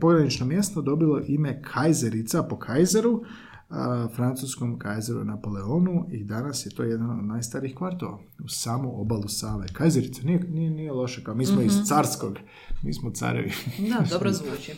pogranično 0.00 0.46
mjesto 0.46 0.82
dobilo 0.82 1.20
ime 1.26 1.62
Kajzerica 1.62 2.42
po 2.42 2.58
Kajzeru, 2.58 3.22
a, 3.70 4.08
francuskom 4.16 4.78
kajzeru 4.78 5.24
Napoleonu 5.24 6.06
i 6.10 6.24
danas 6.24 6.66
je 6.66 6.70
to 6.70 6.82
jedan 6.82 7.10
od 7.10 7.24
najstarijih 7.24 7.76
kvartova 7.76 8.18
u 8.44 8.48
samu 8.48 9.00
obalu 9.00 9.28
Save. 9.28 9.66
Kajzerica 9.72 10.22
nije, 10.24 10.38
nije, 10.38 10.70
nije 10.70 10.92
loše, 10.92 11.24
kao 11.24 11.34
mi 11.34 11.46
smo 11.46 11.62
iz 11.62 11.72
carskog, 11.84 12.38
mi 12.82 12.94
smo 12.94 13.10
carevi. 13.10 13.52
Da, 13.80 14.04
dobro 14.10 14.32
zvuči. 14.32 14.72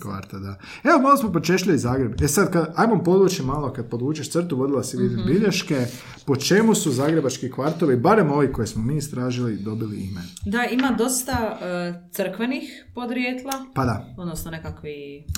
Kvarta, 0.00 0.38
da. 0.38 0.58
Evo, 0.84 0.98
malo 0.98 1.16
smo 1.16 1.32
počešljali 1.32 1.78
Zagreb. 1.78 2.22
E 2.22 2.28
sad, 2.28 2.52
kad, 2.52 2.72
ajmo 2.76 3.02
podvući 3.02 3.42
malo, 3.42 3.72
kad 3.72 3.88
podvučeš 3.88 4.30
crtu, 4.30 4.56
vodila 4.56 4.82
si 4.84 4.96
vidim 4.96 5.18
Mhm. 5.18 5.28
bilješke, 5.28 5.86
po 6.26 6.36
čemu 6.36 6.74
su 6.74 6.90
zagrebački 6.92 7.50
kvartovi, 7.50 7.96
barem 7.96 8.30
ovi 8.30 8.52
koje 8.52 8.66
smo 8.66 8.82
mi 8.82 8.96
istražili, 8.96 9.56
dobili 9.56 9.96
ime. 9.98 10.20
Da, 10.44 10.64
ima 10.64 10.90
dosta 10.92 11.32
e, 11.60 12.08
crkvenih 12.10 12.62
podrijetla, 12.94 13.52
Pa 13.74 13.84
da, 13.84 14.14
odnosno 14.16 14.50
nekakvi 14.50 14.94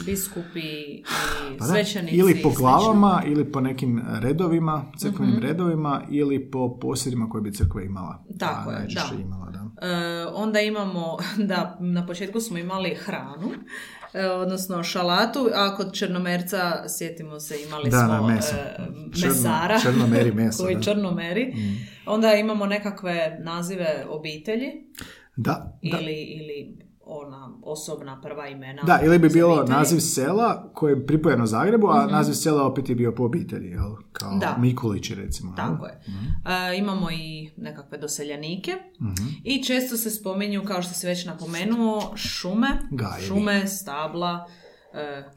biskupi 0.07 0.61
i 0.61 1.03
Pa 1.59 1.67
da, 1.67 1.73
svećenici. 1.73 2.17
ili 2.17 2.43
po 2.43 2.51
glavama, 2.51 3.23
ili 3.27 3.45
po 3.47 3.61
nekim 3.61 4.03
redovima, 4.11 4.85
crkvenim 4.99 5.39
redovima, 5.39 6.03
ili 6.11 6.51
po 6.51 6.79
posjedima 6.79 7.29
koje 7.29 7.43
bi 7.43 7.53
crkva 7.53 7.83
imala. 7.83 8.25
Tako 8.39 8.71
A, 8.71 8.73
je, 8.73 8.87
da. 8.87 9.17
imala, 9.17 9.51
onda 10.29 10.61
imamo, 10.61 11.17
da, 11.41 11.77
na 11.81 12.07
početku 12.07 12.41
smo 12.41 12.59
imali 12.59 12.95
hranu, 12.95 13.53
e, 14.15 14.27
odnosno 14.27 14.83
šalatu, 14.83 15.49
a 15.55 15.77
kod 15.77 15.95
Črnomerca, 15.95 16.59
sjetimo 16.89 17.41
se, 17.41 17.55
imali 17.63 17.91
Da, 17.91 17.99
smo 17.99 18.09
da, 18.19 18.35
meso. 18.35 18.55
e, 18.57 18.77
Črno- 19.13 19.27
mesara. 19.27 19.79
črnomeri 19.81 20.33
meso, 20.33 20.63
koji 20.63 20.75
da. 20.75 20.79
Mm. 20.79 20.83
črnomeri. 20.83 21.55
Onda 22.07 22.33
imamo 22.35 22.67
nekakve 22.67 23.39
nazive 23.41 24.05
obitelji 24.09 24.73
Da, 25.37 25.79
da. 25.83 25.99
ili, 25.99 26.13
ili 26.15 26.86
ona 27.07 27.51
osobna 27.63 28.21
prva 28.21 28.49
imena. 28.49 28.83
Da, 28.83 29.01
ili 29.01 29.19
bi 29.19 29.29
bilo 29.29 29.53
obitelji. 29.53 29.79
naziv 29.79 29.99
sela 29.99 30.71
koje 30.75 30.93
je 30.93 31.07
pripojeno 31.07 31.47
Zagrebu, 31.47 31.89
a 31.89 32.07
naziv 32.07 32.33
sela 32.35 32.63
opet 32.65 32.89
je 32.89 32.95
bio 32.95 33.13
po 33.13 33.25
obitelji, 33.25 33.69
jel? 33.69 33.95
Kao 34.13 34.39
Da. 34.39 34.57
Mikulići, 34.59 35.15
recimo. 35.15 35.53
Tako 35.53 35.87
je. 35.87 36.01
E, 36.73 36.79
imamo 36.79 37.11
i 37.11 37.51
nekakve 37.57 37.99
doseljanike 37.99 38.73
Mhm. 39.01 39.29
i 39.45 39.63
često 39.63 39.97
se 39.97 40.11
spominju, 40.11 40.65
kao 40.65 40.83
što 40.83 40.95
si 40.95 41.07
već 41.07 41.25
napomenuo, 41.27 42.13
šume, 42.17 42.69
Gajevi. 42.91 43.23
šume, 43.23 43.67
stabla, 43.67 44.47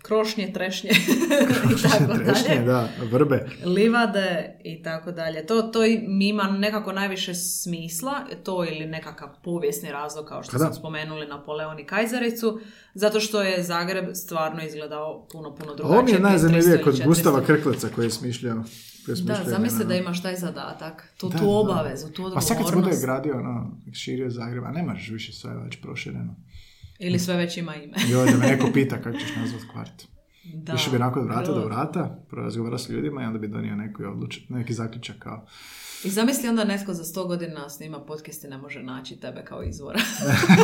krošnje, 0.01 0.51
trešnje 0.53 0.89
i 1.78 1.82
tako 1.82 2.14
Trešnje, 2.14 2.55
dalje. 2.55 2.66
da, 2.66 2.89
vrbe. 3.12 3.47
Livade 3.66 4.60
i 4.64 4.84
tako 4.84 5.12
dalje. 5.12 5.45
To, 5.45 5.62
to 5.62 5.86
ima 6.20 6.43
nekako 6.43 6.91
najviše 6.91 7.36
smisla, 7.36 8.14
to 8.43 8.66
ili 8.66 8.86
nekakav 8.86 9.30
povijesni 9.43 9.91
razlog 9.91 10.26
kao 10.26 10.43
što 10.43 10.51
Pa 10.51 10.57
smo 10.57 10.74
spomenuli 10.74 11.28
Napoleon 11.28 11.80
i 11.80 11.86
Kajzericu, 11.86 12.60
zato 12.93 13.20
što 13.20 13.41
je 13.41 13.64
Zagreb 13.64 14.05
stvarno 14.14 14.64
izgledao 14.64 15.28
puno, 15.32 15.55
puno 15.55 15.76
drugačije. 15.76 15.97
Ovo 15.97 16.05
mi 16.05 16.12
je 16.12 16.20
najzanimljivije 16.20 16.78
300 16.78 16.84
kod 16.84 16.93
ili 16.93 17.03
400. 17.03 17.07
Gustava 17.07 17.41
Krkleca 17.41 17.88
koji 17.95 18.05
je 18.05 18.12
smišljao. 18.12 18.64
koji 19.05 19.18
je 19.18 19.24
Da, 19.24 19.49
zamisli 19.49 19.86
da 19.86 19.95
imaš 19.95 20.22
taj 20.22 20.36
zadatak, 20.36 21.14
tu, 21.18 21.30
Da, 21.30 21.38
tu 21.38 21.51
obavezu, 21.51 22.10
tu 22.10 22.32
Pa 22.34 22.41
sad 22.41 22.57
kad 22.57 22.68
se 22.68 22.76
bude 22.76 22.88
odgovornost. 22.88 23.01
gradio, 23.01 23.38
ono, 23.38 23.72
širio 23.93 24.30
Zagreb, 24.30 24.64
a 24.64 24.72
ne 24.72 24.84
možeš 24.84 25.10
više 25.10 25.34
sve 25.34 25.51
već 25.66 25.82
prošireno. 25.82 26.36
Ili 27.00 27.20
sve 27.20 27.38
već 27.38 27.58
ima 27.58 27.76
ime. 27.76 27.93
I 28.10 28.16
ovdje 28.16 28.38
me 28.38 28.47
neko 28.47 28.70
pita 28.74 29.02
kako 29.02 29.18
ćeš 29.18 29.36
nazvat 29.36 29.62
kvart. 29.72 30.08
Da. 30.54 30.74
Više 30.74 30.89
bi 30.89 30.95
onako 30.95 31.20
od 31.20 31.26
vrata 31.26 31.54
do 31.54 31.66
vrata, 31.66 32.26
prorazgovarao 32.30 32.78
s 32.78 32.89
ljudima 32.89 33.24
i 33.24 33.26
onda 33.26 33.39
bi 33.39 33.47
donio 33.47 33.76
neki, 33.76 34.04
odluč, 34.04 34.39
neki 34.50 34.74
zaključak 34.74 35.16
kao 35.20 35.45
I 36.04 36.10
zamisli 36.10 36.50
onda 36.50 36.64
netko 36.64 36.93
za 36.93 37.04
sto 37.04 37.26
godina 37.26 37.70
snima 37.70 38.00
podcast 38.00 38.43
i 38.43 38.47
ne 38.47 38.58
može 38.58 38.84
naći 38.84 39.20
tebe 39.20 39.43
kao 39.45 39.64
izvora. 39.64 40.00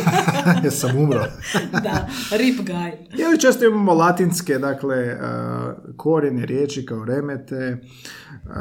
ja 0.64 0.70
sam 0.70 0.96
umro. 0.96 1.24
da, 1.84 2.08
rip 2.30 2.60
guy. 2.60 2.92
Ili 3.18 3.40
često 3.40 3.64
imamo 3.64 3.94
latinske, 3.94 4.58
dakle, 4.58 5.14
uh, 5.14 5.96
korijene 5.96 6.46
riječi 6.46 6.86
kao 6.86 7.04
remete. 7.04 7.80
Uh, 8.44 8.52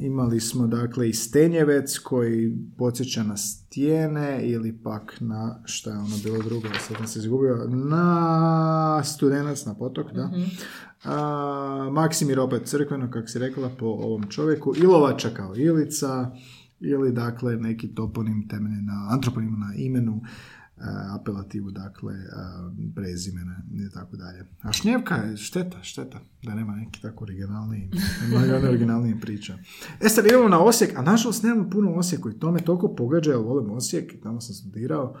imali 0.00 0.40
smo, 0.40 0.66
dakle, 0.66 1.08
i 1.08 1.12
stenjevec 1.12 1.98
koji 1.98 2.56
podsjeća 2.78 3.22
na 3.22 3.36
stijene 3.36 4.40
ili 4.42 4.82
pak 4.82 5.16
na, 5.20 5.62
šta 5.64 5.90
je 5.90 5.98
ono 5.98 6.16
bilo 6.24 6.42
drugo, 6.42 6.68
sad 6.88 6.96
sam 6.96 7.06
se 7.06 7.18
izgubio, 7.18 7.66
na 7.68 9.02
studenac, 9.04 9.64
na 9.64 9.74
potok, 9.74 10.12
da. 10.12 10.30
A, 11.04 11.90
Maksimir 11.92 12.40
opet 12.40 12.66
crkveno, 12.66 13.10
kako 13.10 13.28
si 13.28 13.38
rekla, 13.38 13.70
po 13.78 13.86
ovom 13.86 14.22
čovjeku. 14.28 14.74
Ilovača 14.76 15.30
kao 15.30 15.56
Ilica, 15.56 16.30
ili 16.80 17.12
dakle 17.12 17.56
neki 17.56 17.94
toponim 17.94 18.48
temeljen 18.48 18.84
na 18.84 19.08
antroponim 19.10 19.60
na 19.60 19.74
imenu, 19.76 20.20
a, 20.80 21.16
apelativu, 21.20 21.70
dakle, 21.70 22.14
a, 22.14 22.70
prezimena 22.94 23.56
i 23.72 23.90
tako 23.94 24.16
dalje. 24.16 24.46
A 24.62 24.72
Šnjevka 24.72 25.14
je 25.14 25.36
šteta, 25.36 25.82
šteta, 25.82 26.18
da 26.42 26.54
nema 26.54 26.76
neki 26.76 27.02
tako 27.02 27.24
originalniji, 27.24 27.90
nema 28.22 28.68
originalniji 28.68 29.20
priča. 29.20 29.58
E 30.00 30.08
sad 30.08 30.26
idemo 30.26 30.48
na 30.48 30.60
Osijek, 30.60 30.98
a 30.98 31.02
nažalost 31.02 31.42
nemamo 31.42 31.70
puno 31.70 31.92
Osijeku 31.92 32.30
i 32.30 32.38
to 32.38 32.52
me 32.52 32.60
toliko 32.60 32.94
pogađa, 32.94 33.30
jer 33.30 33.40
volim 33.40 33.70
Osijek, 33.70 34.22
tamo 34.22 34.40
sam 34.40 34.54
studirao. 34.54 35.16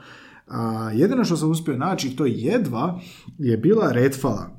A, 0.48 0.90
jedino 0.94 1.24
što 1.24 1.36
sam 1.36 1.50
uspio 1.50 1.76
naći, 1.76 2.16
to 2.16 2.26
jedva, 2.26 3.00
je 3.38 3.56
bila 3.56 3.92
Redfala. 3.92 4.57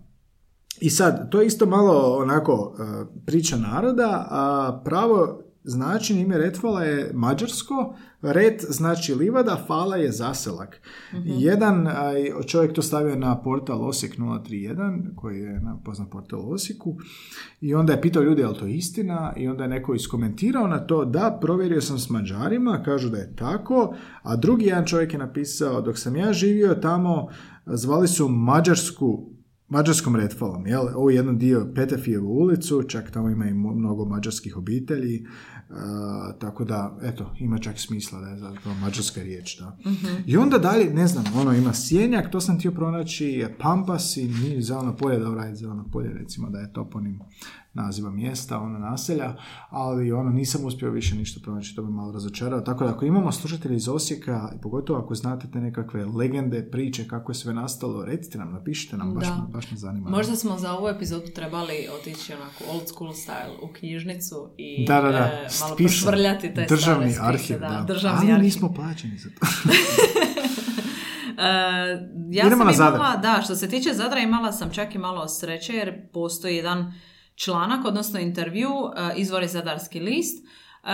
I 0.81 0.89
sad, 0.89 1.31
to 1.31 1.41
je 1.41 1.47
isto 1.47 1.65
malo 1.65 2.17
onako 2.17 2.75
e, 2.79 2.83
priča 3.25 3.57
naroda, 3.57 4.27
a 4.29 4.81
pravo 4.85 5.39
značenje 5.63 6.21
ime 6.21 6.37
Retvala 6.37 6.83
je 6.83 7.11
mađarsko, 7.13 7.95
ret 8.21 8.65
znači 8.69 9.15
livada, 9.15 9.63
fala 9.67 9.95
je 9.95 10.11
zaselak. 10.11 10.81
Jedan 11.25 11.87
a, 11.87 11.93
čovjek 12.47 12.73
to 12.73 12.81
stavio 12.81 13.15
na 13.15 13.41
portal 13.41 13.85
Osijek 13.85 14.17
031, 14.17 15.15
koji 15.15 15.39
je 15.39 15.59
na 15.59 15.77
poznat 15.85 16.09
portal 16.11 16.53
Osijeku, 16.53 16.97
i 17.61 17.75
onda 17.75 17.93
je 17.93 18.01
pitao 18.01 18.23
ljudi 18.23 18.41
je 18.41 18.47
li 18.47 18.57
to 18.57 18.65
istina, 18.65 19.33
i 19.37 19.47
onda 19.47 19.63
je 19.63 19.69
neko 19.69 19.93
iskomentirao 19.93 20.67
na 20.67 20.79
to 20.79 21.05
da, 21.05 21.37
provjerio 21.41 21.81
sam 21.81 21.99
s 21.99 22.09
Mađarima, 22.09 22.83
kažu 22.85 23.09
da 23.09 23.17
je 23.17 23.35
tako, 23.35 23.95
a 24.21 24.35
drugi 24.35 24.65
jedan 24.65 24.85
čovjek 24.85 25.13
je 25.13 25.19
napisao, 25.19 25.81
dok 25.81 25.97
sam 25.97 26.15
ja 26.15 26.33
živio 26.33 26.75
tamo, 26.75 27.27
zvali 27.65 28.07
su 28.07 28.27
Mađarsku 28.27 29.38
mađarskom 29.69 30.15
retfalom, 30.15 30.67
jel? 30.67 30.87
Ovo 30.95 31.09
je 31.09 31.15
jedan 31.15 31.37
dio 31.37 31.71
Petefijevu 31.75 32.27
ulicu, 32.27 32.83
čak 32.83 33.11
tamo 33.11 33.29
ima 33.29 33.45
i 33.45 33.53
mnogo 33.53 34.05
mađarskih 34.05 34.57
obitelji, 34.57 35.25
a, 35.69 36.31
tako 36.39 36.65
da, 36.65 36.97
eto, 37.03 37.35
ima 37.39 37.57
čak 37.57 37.79
smisla 37.79 38.19
da 38.19 38.27
je 38.27 38.37
zapravo 38.37 38.75
mađarska 38.81 39.21
riječ, 39.21 39.59
da. 39.59 39.77
I 40.25 40.37
onda 40.37 40.57
dalje, 40.57 40.93
ne 40.93 41.07
znam, 41.07 41.25
ono 41.35 41.53
ima 41.53 41.73
sjenjak, 41.73 42.31
to 42.31 42.41
sam 42.41 42.57
htio 42.57 42.71
pronaći, 42.71 43.45
pampas 43.59 44.17
i 44.17 44.27
nije 44.27 44.61
zeleno 44.61 44.95
polje, 44.95 45.19
dobro 45.19 45.41
je 45.41 45.55
zeleno 45.55 45.85
polje, 45.91 46.13
recimo 46.13 46.49
da 46.49 46.59
je 46.59 46.73
toponim 46.73 47.19
naziva 47.73 48.09
mjesta, 48.11 48.59
ono 48.59 48.79
naselja, 48.79 49.35
ali 49.69 50.11
ono 50.11 50.29
nisam 50.29 50.65
uspio 50.65 50.91
više 50.91 51.15
ništa 51.15 51.39
pronaći, 51.43 51.75
to 51.75 51.83
me 51.83 51.89
malo 51.89 52.11
razočarao. 52.11 52.61
Tako 52.61 52.83
da 52.83 52.89
ako 52.89 53.05
imamo 53.05 53.31
slušatelji 53.31 53.75
iz 53.75 53.87
Osijeka, 53.87 54.49
i 54.55 54.61
pogotovo 54.61 54.99
ako 54.99 55.15
znate 55.15 55.47
te 55.53 55.59
nekakve 55.59 56.05
legende, 56.05 56.69
priče, 56.71 57.07
kako 57.07 57.31
je 57.31 57.35
sve 57.35 57.53
nastalo, 57.53 58.05
recite 58.05 58.37
nam, 58.37 58.51
napišite 58.51 58.97
nam, 58.97 59.13
baš, 59.13 59.23
Da. 59.23 59.35
me- 59.35 59.47
baš 59.49 59.71
me 59.71 59.77
zanima. 59.77 60.09
Možda 60.09 60.35
smo 60.35 60.57
za 60.57 60.73
ovu 60.73 60.87
epizodu 60.87 61.25
trebali 61.27 61.73
otići 62.01 62.33
onako 62.33 62.63
old 62.71 62.87
school 62.87 63.09
style 63.11 63.69
u 63.69 63.73
knjižnicu 63.73 64.35
i 64.57 64.85
da, 64.87 65.01
da, 65.01 65.09
da. 65.09 65.17
e, 65.17 65.31
malo 65.61 65.75
Spisak. 65.75 65.77
prošvrljati 65.77 66.53
te 66.53 66.65
Državni 66.65 67.11
stare 67.11 67.37
spise, 67.37 67.53
arhiv, 67.53 67.69
da, 67.69 67.77
da. 67.77 67.83
državni 67.83 68.19
Ali 68.19 68.31
arhiv. 68.31 68.43
nismo 68.43 68.73
plaćeni 68.73 69.17
za 69.17 69.29
to. 69.29 69.47
E, 71.37 71.41
ja 72.29 72.47
Idemo 72.47 72.71
sam 72.71 72.83
na 72.83 72.95
imala, 72.95 73.15
da, 73.17 73.41
što 73.43 73.55
se 73.55 73.69
tiče 73.69 73.93
Zadra 73.93 74.19
imala 74.19 74.51
sam 74.51 74.69
čak 74.71 74.95
i 74.95 74.99
malo 74.99 75.27
sreće 75.27 75.73
jer 75.73 76.09
postoji 76.09 76.55
jedan 76.55 76.93
članak, 77.39 77.85
odnosno 77.85 78.19
intervju, 78.19 78.69
e, 78.69 79.13
izvor 79.15 79.41
je 79.41 79.47
Zadarski 79.47 79.99
list. 79.99 80.45
E, 80.45 80.89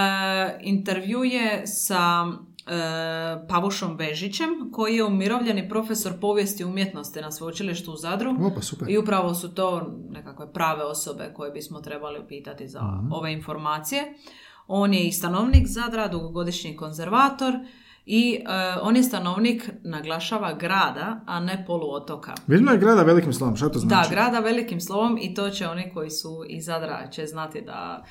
intervju 0.62 1.24
je 1.24 1.68
sa 1.68 2.26
Pavušom 3.50 3.98
Vežićem, 3.98 4.72
koji 4.74 4.96
je 4.96 5.04
umirovljeni 5.04 5.70
profesor 5.70 6.14
povijesti 6.22 6.64
umjetnosti 6.64 7.22
na 7.22 7.32
sveučilištu 7.32 7.92
u 7.92 7.96
Zadru. 7.96 8.32
O, 8.32 8.52
pa 8.56 8.62
super. 8.62 8.90
I 8.90 8.98
upravo 8.98 9.34
su 9.34 9.56
to 9.56 9.94
nekakve 10.10 10.54
prave 10.54 10.84
osobe 10.84 11.32
koje 11.36 11.52
bismo 11.52 11.82
trebali 11.82 12.20
upitati 12.20 12.68
za 12.68 12.82
ove 13.12 13.34
informacije. 13.34 14.14
On 14.68 14.94
je 14.94 15.08
i 15.08 15.12
stanovnik 15.12 15.68
Zadra, 15.68 16.08
dugogodišnji 16.08 16.76
konzervator 16.76 17.54
i 18.08 18.36
e, 18.36 18.44
on 18.82 18.96
je 18.96 19.04
stanovnik, 19.04 19.70
naglašava, 19.84 20.54
grada, 20.54 21.20
a 21.26 21.40
ne 21.40 21.64
poluotoka. 21.66 22.34
Vidimo 22.48 22.72
je 22.72 22.78
grada 22.78 23.04
velikim 23.04 23.34
slovom, 23.34 23.56
šta 23.56 23.66
to 23.68 23.74
Da, 23.74 23.80
znači? 23.80 24.10
grada 24.10 24.40
velikim 24.40 24.82
slovom 24.82 25.18
i 25.22 25.34
to 25.34 25.50
će 25.50 25.68
oni 25.68 25.92
koji 25.94 26.10
su 26.10 26.44
iz 26.48 26.66
Zadra 26.66 27.08
će 27.08 27.26
znati 27.26 27.62
da... 27.62 28.04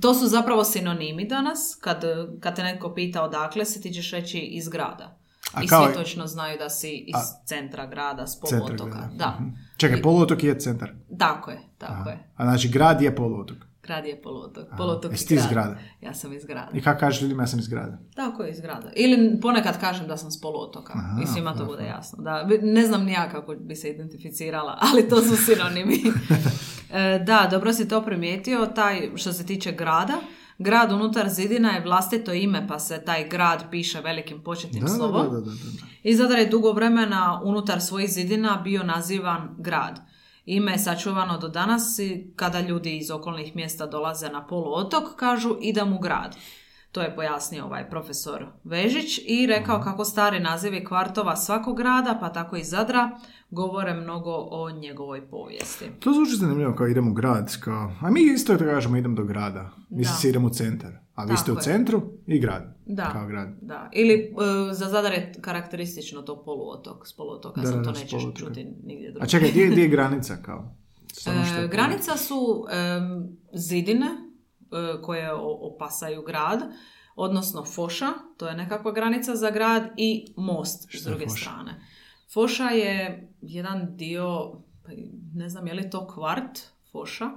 To 0.00 0.14
su 0.14 0.26
zapravo 0.26 0.64
sinonimi 0.64 1.24
danas. 1.26 1.78
Kad, 1.80 2.04
kad 2.40 2.56
te 2.56 2.62
netko 2.62 2.90
pita 2.90 3.22
odakle 3.22 3.64
si, 3.64 3.80
ti 3.80 3.92
ćeš 3.92 4.10
reći 4.12 4.38
iz 4.38 4.68
grada. 4.68 5.18
A 5.52 5.62
I 5.62 5.66
kao- 5.66 5.86
svi 5.86 5.94
točno 5.94 6.26
znaju 6.26 6.58
da 6.58 6.70
si 6.70 6.90
iz 6.98 7.14
centra 7.46 7.86
grada, 7.86 8.26
s 8.26 8.40
poluotoka. 8.40 9.08
Da, 9.14 9.36
Mhm. 9.40 9.48
Čekaj, 9.76 10.02
poluotok 10.02 10.44
je 10.44 10.58
centar. 10.58 10.90
tako 11.18 11.50
je, 11.50 11.58
tako 11.78 12.08
je. 12.08 12.18
A 12.36 12.44
znači 12.44 12.68
grad 12.68 13.02
je 13.02 13.16
poluotok. 13.16 13.56
Grad 13.86 14.04
je 14.04 14.22
poluotok. 14.22 14.64
Poluotok 14.76 15.12
Jesi 15.12 15.24
je 15.24 15.28
ti 15.28 15.34
iz 15.34 15.40
grad. 15.42 15.52
grada? 15.66 15.80
Ja 16.00 16.14
sam 16.14 16.32
iz 16.32 16.44
grada. 16.44 16.70
I 16.74 16.82
kako 16.82 17.00
kažeš 17.00 17.22
ljudima 17.22 17.42
ja 17.42 17.46
sam 17.46 17.58
iz 17.58 17.68
grada? 17.68 17.98
Tako 18.16 18.42
je 18.42 18.50
iz 18.50 18.60
grada. 18.60 18.90
Ili 18.96 19.40
ponekad 19.40 19.80
kažem 19.80 20.06
da 20.06 20.16
sam 20.16 20.30
s 20.30 20.40
poluotoka. 20.40 20.92
I 21.22 21.26
svima 21.26 21.54
to 21.56 21.64
bude 21.64 21.84
jasno. 21.84 22.22
Da, 22.22 22.46
ne 22.62 22.86
znam 22.86 23.04
ni 23.04 23.12
ja 23.12 23.30
kako 23.30 23.54
bi 23.54 23.76
se 23.76 23.90
identificirala, 23.90 24.78
ali 24.92 25.08
to 25.08 25.22
su 25.22 25.36
sinonimi. 25.36 26.02
E, 26.90 27.18
da, 27.18 27.48
dobro 27.50 27.72
si 27.72 27.88
to 27.88 28.04
primijetio. 28.04 28.66
Taj, 28.66 29.10
što 29.16 29.32
se 29.32 29.46
tiče 29.46 29.72
grada, 29.72 30.14
grad 30.58 30.92
unutar 30.92 31.28
zidina 31.28 31.70
je 31.70 31.80
vlastito 31.84 32.32
ime, 32.32 32.68
pa 32.68 32.78
se 32.78 33.02
taj 33.04 33.28
grad 33.28 33.64
piše 33.70 34.00
velikim 34.00 34.42
početnim 34.42 34.82
Da, 34.84 34.88
da, 34.90 34.94
slovom. 34.94 35.26
da, 35.26 35.40
da, 35.40 35.40
da, 35.40 35.50
da. 35.50 35.86
I 36.02 36.14
Zadar 36.16 36.38
je 36.38 36.46
dugo 36.46 36.72
vremena 36.72 37.40
unutar 37.44 37.80
svojih 37.80 38.10
zidina 38.10 38.60
bio 38.64 38.82
nazivan 38.82 39.54
grad. 39.58 40.00
Ime 40.44 40.72
je 40.72 40.78
sačuvano 40.78 41.38
do 41.38 41.48
danas 41.48 41.98
i 41.98 42.32
kada 42.36 42.60
ljudi 42.60 42.96
iz 42.96 43.10
okolnih 43.10 43.56
mjesta 43.56 43.86
dolaze 43.86 44.28
na 44.28 44.46
poluotok, 44.46 45.04
kažu 45.16 45.56
idem 45.60 45.92
u 45.92 45.98
grad. 45.98 46.36
To 46.92 47.02
je 47.02 47.14
pojasnio 47.16 47.64
ovaj 47.64 47.90
profesor 47.90 48.46
Vežić 48.64 49.20
i 49.26 49.46
rekao 49.46 49.80
kako 49.80 50.04
stari 50.04 50.40
nazivi 50.40 50.84
kvartova 50.84 51.36
svakog 51.36 51.76
grada, 51.76 52.18
pa 52.20 52.32
tako 52.32 52.56
i 52.56 52.64
Zadra, 52.64 53.10
govore 53.50 53.94
mnogo 53.94 54.30
o 54.50 54.70
njegovoj 54.70 55.28
povijesti. 55.30 55.90
To 56.00 56.12
zvuči 56.12 56.36
zanimljivo 56.36 56.74
kao 56.74 56.86
idemo 56.86 57.10
u 57.10 57.14
grad, 57.14 57.60
kao, 57.60 57.92
a 58.00 58.10
mi 58.10 58.20
isto 58.20 58.52
tako 58.52 58.64
kažemo 58.70 58.96
idem 58.96 59.14
do 59.14 59.24
grada. 59.24 59.70
Mi 59.90 60.02
Da. 60.02 60.08
se 60.08 60.28
idemo 60.28 60.46
u 60.46 60.50
centar. 60.50 61.03
A 61.14 61.24
vi 61.24 61.36
ste 61.36 61.52
u 61.52 61.54
Tako 61.54 61.60
je. 61.60 61.74
centru 61.74 62.02
i 62.26 62.38
grad. 62.38 62.76
Da. 62.86 63.04
Kao 63.04 63.26
grad. 63.26 63.48
Da. 63.60 63.88
Ili 63.92 64.14
e, 64.14 64.30
za 64.72 64.86
Zadar 64.86 65.12
je 65.12 65.32
karakteristično 65.40 66.22
to 66.22 66.44
poluotok. 66.44 67.06
S 67.06 67.12
poluotoka 67.12 67.60
Da, 67.60 67.66
sam 67.66 67.78
da, 67.78 67.84
to 67.84 67.90
nećeš 67.90 68.10
poluotoka. 68.12 68.38
čuti 68.38 68.64
nigdje 68.84 69.08
A 69.08 69.12
drugdje. 69.12 69.28
čekaj, 69.30 69.50
gdje, 69.50 69.66
gdje 69.66 69.82
je 69.82 69.88
granica 69.88 70.36
kao? 70.36 70.74
Samo 71.14 71.44
što 71.44 71.56
E, 71.56 71.68
granica 71.68 72.16
su 72.16 72.64
em, 72.70 73.28
zidine 73.52 74.06
e, 74.06 74.20
koje 75.02 75.32
opasaju 75.60 76.22
grad, 76.22 76.60
odnosno 77.16 77.64
foša, 77.64 78.06
to 78.36 78.48
je 78.48 78.56
nekakva 78.56 78.92
granica 78.92 79.36
za 79.36 79.50
grad 79.50 79.82
i 79.96 80.34
most 80.36 80.88
s 80.92 81.04
druge 81.04 81.24
foša? 81.24 81.40
strane. 81.40 81.80
Foša 82.28 82.64
je 82.64 82.98
jedan 83.40 83.96
dio, 83.96 84.52
pa 84.82 84.90
ne 85.34 85.48
znam 85.48 85.66
je 85.66 85.74
li 85.74 85.90
to 85.90 86.06
kvart, 86.08 86.60
foša, 86.92 87.24
e, 87.24 87.30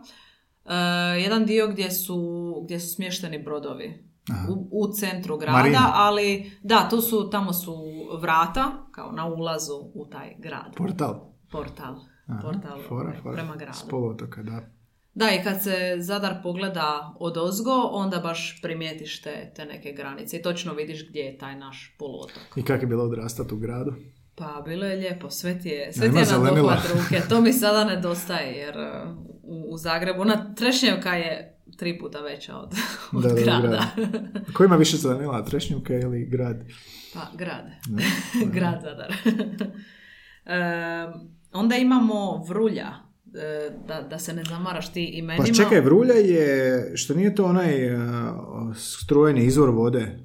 jedan 1.24 1.46
dio 1.46 1.68
gdje 1.68 1.92
su, 1.92 2.62
gdje 2.64 2.80
su 2.80 2.96
smješteni 2.96 3.44
brodovi. 3.44 4.08
U, 4.50 4.68
u 4.72 4.94
centru 4.94 5.38
grada, 5.38 5.58
Marina. 5.58 5.92
ali 5.94 6.52
da, 6.64 6.88
tu 6.90 7.02
su, 7.02 7.30
tamo 7.30 7.54
su 7.54 7.76
vrata, 8.22 8.72
kao 8.92 9.12
na 9.12 9.26
ulazu 9.26 9.74
u 9.94 10.06
taj 10.12 10.36
grad. 10.38 10.76
Portal. 10.76 11.32
Portal. 11.52 11.96
Aha, 12.28 12.40
Portal 12.42 12.80
fora, 12.88 13.10
ovaj, 13.10 13.22
fora. 13.22 13.36
prema 13.36 13.56
gradu. 13.56 13.78
S 13.78 13.88
poluotoka, 13.90 14.44
da. 14.44 14.62
Da, 15.14 15.32
i 15.32 15.44
kad 15.44 15.64
se 15.64 15.96
Zadar 16.00 16.36
pogleda 16.44 17.14
od 17.20 17.38
ozgo, 17.38 17.90
onda 17.92 18.20
baš 18.20 18.60
primijetiš 18.62 19.22
te, 19.22 19.52
te 19.56 19.66
neke 19.66 19.92
granice 19.92 20.38
i 20.38 20.42
točno 20.42 20.74
vidiš 20.74 21.10
gdje 21.10 21.20
je 21.22 21.38
taj 21.38 21.56
naš 21.56 21.96
poluotok. 22.00 22.44
I 22.56 22.64
kako 22.64 22.84
je 22.84 22.88
bilo 22.88 23.04
odrastati 23.04 23.54
u 23.54 23.58
gradu? 23.58 23.94
Pa, 24.38 24.64
bilo 24.66 24.86
je 24.86 24.96
lijepo, 24.96 25.30
sve 25.30 25.60
ti 25.60 25.70
je, 25.70 25.94
sve 25.94 26.12
ti 26.12 26.18
je 26.18 26.26
na 26.26 26.78
ruke. 26.94 27.22
To 27.30 27.42
mi 27.42 27.54
sada 27.54 27.84
nedostaje, 27.84 28.58
jer 28.58 28.76
uh, 28.78 29.18
u, 29.44 29.74
u 29.74 29.78
Zagrebu, 29.78 30.22
ona 30.22 30.54
Trešnjevka 30.56 31.14
je 31.14 31.60
tri 31.78 32.00
puta 32.00 32.22
veća 32.22 32.58
od, 32.58 32.74
od 33.14 33.24
Da, 33.24 33.30
da, 33.30 33.42
grada. 33.42 33.84
Ko 34.54 34.64
ima 34.64 34.76
više 34.76 34.98
zelenila, 34.98 35.46
Trešnjevka 35.46 35.94
ili 35.94 36.26
grad? 36.26 36.64
Pa, 37.14 37.22
grad. 37.38 37.66
Ne? 37.90 38.04
grad 38.56 38.82
Zadar. 38.82 39.14
Em, 40.50 41.14
onda 41.54 41.76
imamo 41.76 42.44
Vrulja, 42.48 42.88
e, 43.36 43.70
da, 43.88 44.02
da 44.02 44.20
se 44.20 44.34
ne 44.34 44.44
zamaraš 44.44 44.94
ti 44.94 45.10
Pa 45.14 45.18
imenima. 45.18 45.56
čekaj, 45.56 45.82
vrulja 45.82 46.14
je, 46.14 46.92
što 46.96 47.14
nije 47.14 47.36
to 47.36 47.46
onaj 47.46 47.96
uh, 47.96 48.02
strujeni 48.76 49.46
izvor 49.46 49.70
vode? 49.70 50.20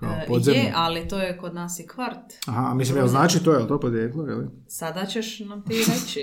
Kao 0.00 0.12
E, 0.12 0.26
podzemni? 0.28 0.60
Je, 0.60 0.72
ali 0.74 1.08
to 1.08 1.18
je 1.18 1.38
kod 1.38 1.54
nas 1.54 1.80
i 1.80 1.86
kvart. 1.86 2.32
Aha, 2.46 2.74
mislim, 2.74 2.98
jel 2.98 3.08
znači 3.08 3.44
to, 3.44 3.52
je 3.52 3.68
to 3.68 3.80
podjeklo, 3.80 4.26
je 4.26 4.34
li? 4.34 4.46
Sada 4.68 5.06
ćeš 5.06 5.40
nam 5.40 5.62
ti 5.62 5.74
reći. 5.74 6.20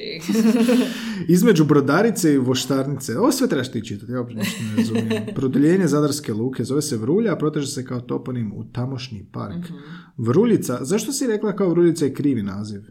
Između 1.36 1.66
brodarice 1.66 2.34
i 2.34 2.38
voštarnice. 2.38 3.18
Ovo 3.18 3.32
sve 3.32 3.48
trebaš 3.48 3.72
ti 3.72 3.86
čitati, 3.86 4.12
ja 4.12 4.20
uopće 4.20 4.36
ništa 4.36 4.64
ne 4.64 4.76
razumijem. 4.76 5.26
Produljenje 5.36 5.88
Zadarske 5.88 6.34
luke 6.34 6.64
zove 6.64 6.82
se 6.82 6.98
Vrulja, 6.98 7.34
a 7.34 7.38
proteže 7.38 7.68
se 7.68 7.86
kao 7.86 8.02
toponim 8.02 8.54
u 8.56 8.66
tamošnji 8.72 9.26
park. 9.32 9.70
Mhm. 9.70 9.78
Vruljica, 10.18 10.80
zašto 10.82 11.12
si 11.12 11.28
rekla 11.28 11.56
kao 11.56 11.70
Vruljica 11.70 12.06
je 12.06 12.14
krivi 12.14 12.44
naziv? 12.44 12.82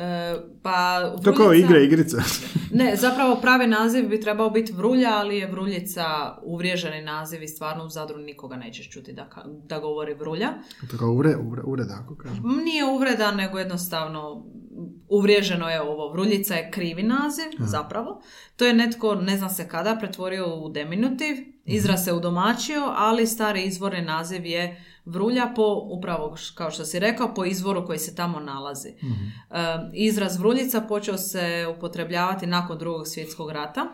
E, 0.00 0.34
pa, 0.62 1.00
To 1.24 1.34
kao 1.34 1.46
Vruljica- 1.46 1.64
igra, 1.64 1.78
igrica. 1.80 2.16
Ne, 2.72 2.96
zapravo 2.96 3.36
pravi 3.36 3.66
naziv 3.66 4.08
bi 4.08 4.20
trebao 4.20 4.50
biti 4.50 4.72
Vrulja, 4.72 5.08
ali 5.10 5.38
je 5.38 5.46
Vruljica 5.46 6.04
uvriježeni 6.42 7.02
naziv 7.02 7.42
i 7.42 7.48
stvarno 7.48 7.84
u 7.84 7.88
Zadru 7.88 8.18
nikoga 8.18 8.56
nećeš 8.56 8.90
čuti 8.90 9.12
da, 9.12 9.28
da 9.64 9.78
govori 9.78 10.14
Vrulja. 10.14 10.48
to 10.90 10.98
kao 10.98 11.12
ure, 11.12 11.36
ure, 11.42 11.62
ureda, 11.64 12.00
ako 12.04 12.16
kažem. 12.16 12.42
Nije 12.64 12.84
uvreda, 12.86 13.30
nego 13.32 13.58
jednostavno 13.58 14.46
uvriježeno 15.08 15.68
je 15.68 15.80
ovo. 15.82 16.12
Vruljica 16.12 16.54
je 16.54 16.70
krivi 16.70 17.02
naziv, 17.02 17.44
zapravo. 17.58 18.22
To 18.56 18.64
je 18.66 18.74
netko, 18.74 19.14
ne 19.14 19.36
zna 19.36 19.48
se 19.48 19.68
kada, 19.68 19.96
pretvorio 19.96 20.56
u 20.56 20.68
deminutiv, 20.68 21.36
izraz 21.64 22.04
se 22.04 22.12
udomačio, 22.12 22.82
ali 22.88 23.26
stari 23.26 23.62
izvorni 23.62 24.02
naziv 24.02 24.46
je 24.46 24.84
vrulja 25.04 25.52
po, 25.56 25.88
upravo 25.90 26.36
kao 26.54 26.70
što 26.70 26.84
si 26.84 26.98
rekao, 26.98 27.34
po 27.34 27.44
izvoru 27.44 27.86
koji 27.86 27.98
se 27.98 28.14
tamo 28.14 28.40
nalazi. 28.40 28.88
E, 28.88 28.94
izraz 29.94 30.38
vruljica 30.38 30.80
počeo 30.80 31.18
se 31.18 31.66
upotrebljavati 31.76 32.46
nakon 32.46 32.78
drugog 32.78 33.08
svjetskog 33.08 33.50
rata, 33.50 33.86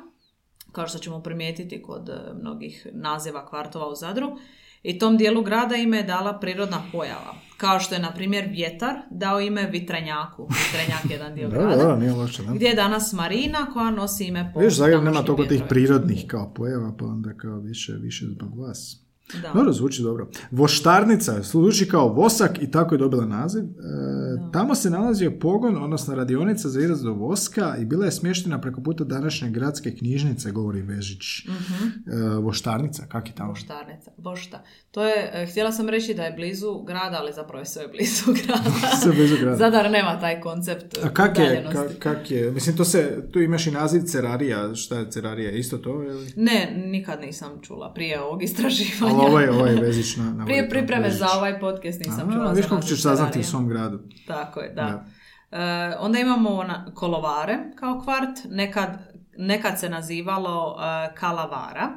kao 0.73 0.87
što 0.87 0.99
ćemo 0.99 1.23
primijetiti 1.23 1.83
kod 1.83 2.09
e, 2.09 2.13
mnogih 2.41 2.87
naziva 2.93 3.47
kvartova 3.47 3.89
u 3.89 3.95
Zadru. 3.95 4.37
I 4.83 4.99
tom 4.99 5.17
dijelu 5.17 5.43
grada 5.43 5.77
ime 5.77 5.97
je 5.97 6.03
dala 6.03 6.39
prirodna 6.41 6.83
pojava. 6.93 7.35
Kao 7.57 7.81
što 7.81 7.95
je, 7.95 8.01
na 8.01 8.13
primjer, 8.13 8.49
vjetar 8.51 8.95
dao 9.11 9.41
ime 9.41 9.67
Vitrenjaku. 9.71 10.49
Vitrenjak 10.49 11.05
je 11.11 11.15
jedan 11.15 11.35
dio 11.35 11.49
Da, 11.49 11.57
grada. 11.57 11.77
da, 11.77 11.97
nije 11.97 12.13
loše, 12.13 12.43
da. 12.43 12.53
Gdje 12.53 12.67
je 12.67 12.75
danas 12.75 13.13
Marina 13.13 13.67
koja 13.73 13.91
nosi 13.91 14.25
ime 14.25 14.51
po 14.55 14.61
Viš, 14.61 14.75
Zagreb 14.75 15.03
nema 15.03 15.23
toliko 15.23 15.45
tih 15.45 15.63
prirodnih 15.69 16.25
kao 16.27 16.53
pojava, 16.55 16.93
pa 16.99 17.05
onda 17.05 17.35
kao 17.35 17.59
više, 17.59 17.93
više 17.93 18.27
zbog 18.27 18.59
vas. 18.59 19.06
Da. 19.33 19.53
Dobro, 19.55 19.73
zvuči 19.73 20.03
dobro. 20.03 20.29
Voštarnica 20.51 21.43
zvuči 21.43 21.89
kao 21.89 22.09
vosak 22.09 22.63
i 22.63 22.71
tako 22.71 22.95
je 22.95 22.99
dobila 22.99 23.27
naziv. 23.27 23.63
E, 23.63 23.67
tamo 24.53 24.75
se 24.75 24.91
nalazio 24.91 25.33
pogon, 25.41 25.83
odnosno 25.83 26.15
radionica 26.15 26.69
za 26.69 26.81
izradu 26.81 27.15
voska 27.15 27.77
i 27.81 27.85
bila 27.85 28.05
je 28.05 28.13
smještena 28.13 28.61
preko 28.61 28.83
puta 28.83 29.05
današnje 29.05 29.51
gradske 29.51 29.95
knjižnice, 29.97 30.51
govori 30.51 30.83
Vežić. 30.83 31.25
E, 31.47 31.51
voštarnica, 32.41 33.07
kak 33.09 33.29
je 33.29 33.35
tamo? 33.35 33.49
Voštarnica. 33.49 34.11
Vošta. 34.19 34.65
To 34.91 35.05
je, 35.05 35.31
e, 35.33 35.47
htjela 35.47 35.73
sam 35.73 35.89
reći 35.89 36.15
da 36.15 36.23
je 36.23 36.33
blizu 36.33 36.83
grada, 36.83 37.17
ali 37.21 37.33
zapravo 37.33 37.61
je 37.61 37.67
sve 37.67 37.89
blizu 37.89 38.33
grada. 38.43 38.71
Sve 39.03 39.13
blizu 39.13 39.37
grada. 39.41 39.57
Zadar 39.57 39.91
nema 39.91 40.21
taj 40.21 40.41
koncept 40.41 40.99
A 41.05 41.09
kak 41.09 41.39
je, 41.39 41.67
kak, 41.73 41.99
kak 41.99 42.31
je, 42.31 42.51
mislim 42.51 42.77
to 42.77 42.85
se, 42.85 43.29
tu 43.33 43.41
imaš 43.41 43.67
i 43.67 43.71
naziv 43.71 44.03
cerarija, 44.03 44.75
šta 44.75 44.99
je 44.99 45.11
cerarija, 45.11 45.51
isto 45.51 45.79
to 45.79 46.03
ili? 46.03 46.33
Ne, 46.37 46.83
nikad 46.87 47.21
nisam 47.21 47.61
čula 47.63 47.93
prije 47.95 48.21
ovog 48.21 48.43
Ali 49.21 49.31
ovo 49.31 49.41
je, 49.41 49.51
ovo 49.51 49.67
je 49.67 49.81
Vezić 49.81 50.17
na, 50.17 50.31
na 50.31 50.45
Prije 50.45 50.69
pripreme 50.69 51.11
za 51.11 51.27
ovaj 51.37 51.61
podcast 51.61 52.01
nisam 52.01 52.33
čula 52.33 52.53
viš 52.53 52.67
kako 52.67 52.83
ćeš 52.83 53.03
saznati 53.03 53.41
u 53.41 53.43
svom 53.43 53.69
gradu. 53.69 54.01
Tako 54.27 54.61
je, 54.61 54.73
da. 54.75 55.05
E, 55.51 55.97
onda 56.01 56.19
imamo 56.19 56.65
na, 56.65 56.87
kolovare 56.95 57.59
kao 57.77 58.01
kvart, 58.05 58.39
nekad, 58.51 58.99
nekad 59.37 59.81
se 59.81 59.89
nazivalo 59.89 60.77
e, 60.79 61.15
kalavara. 61.15 61.91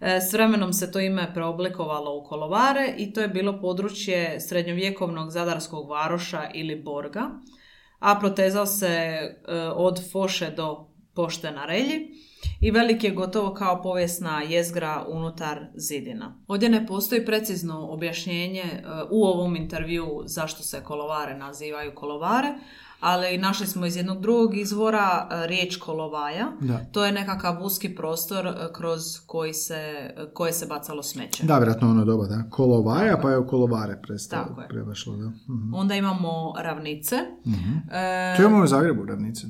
E, 0.00 0.20
s 0.20 0.32
vremenom 0.32 0.72
se 0.72 0.92
to 0.92 1.00
ime 1.00 1.34
preoblikovalo 1.34 2.16
u 2.16 2.24
kolovare 2.24 2.94
i 2.96 3.12
to 3.12 3.20
je 3.20 3.28
bilo 3.28 3.60
područje 3.60 4.40
srednjovjekovnog 4.40 5.30
zadarskog 5.30 5.90
varoša 5.90 6.42
ili 6.54 6.82
borga, 6.82 7.30
a 7.98 8.18
protezao 8.20 8.66
se 8.66 8.86
e, 8.86 9.38
od 9.74 10.12
Foše 10.12 10.50
do 10.50 10.88
Pošte 11.14 11.50
na 11.50 11.64
Relji 11.64 12.27
i 12.60 12.70
velik 12.70 13.04
je 13.04 13.10
gotovo 13.10 13.54
kao 13.54 13.82
povijesna 13.82 14.42
jezgra 14.42 15.04
unutar 15.08 15.66
zidina. 15.74 16.34
Ovdje 16.46 16.68
ne 16.68 16.86
postoji 16.86 17.24
precizno 17.24 17.86
objašnjenje 17.88 18.62
e, 18.62 18.82
u 19.10 19.24
ovom 19.24 19.56
intervju 19.56 20.22
zašto 20.26 20.62
se 20.62 20.80
kolovare 20.84 21.38
nazivaju 21.38 21.94
kolovare, 21.94 22.48
ali 23.00 23.38
našli 23.38 23.66
smo 23.66 23.86
iz 23.86 23.96
jednog 23.96 24.20
drugog 24.20 24.56
izvora 24.56 25.28
e, 25.30 25.46
riječ 25.46 25.76
kolovaja. 25.76 26.46
Da. 26.60 26.78
To 26.92 27.04
je 27.04 27.12
nekakav 27.12 27.64
uski 27.64 27.94
prostor 27.94 28.46
e, 28.46 28.52
kroz 28.72 29.02
koji 29.26 29.54
se, 29.54 30.10
koje 30.34 30.52
se 30.52 30.66
bacalo 30.66 31.02
smeće. 31.02 31.46
Da, 31.46 31.58
vjerojatno 31.58 31.90
ono 31.90 32.04
doba, 32.04 32.26
da. 32.26 32.44
Kolovaja, 32.50 33.18
pa 33.22 33.30
je 33.30 33.38
u 33.38 33.46
kolovare 33.46 34.00
Tako 34.30 34.62
prešlo, 34.68 35.16
da. 35.16 35.28
Mhm. 35.28 35.74
Onda 35.74 35.94
imamo 35.94 36.54
ravnice. 36.58 37.16
E, 37.92 38.36
To 38.36 38.42
imamo 38.42 38.64
u 38.64 38.66
Zagrebu 38.66 39.04
ravnice. 39.04 39.46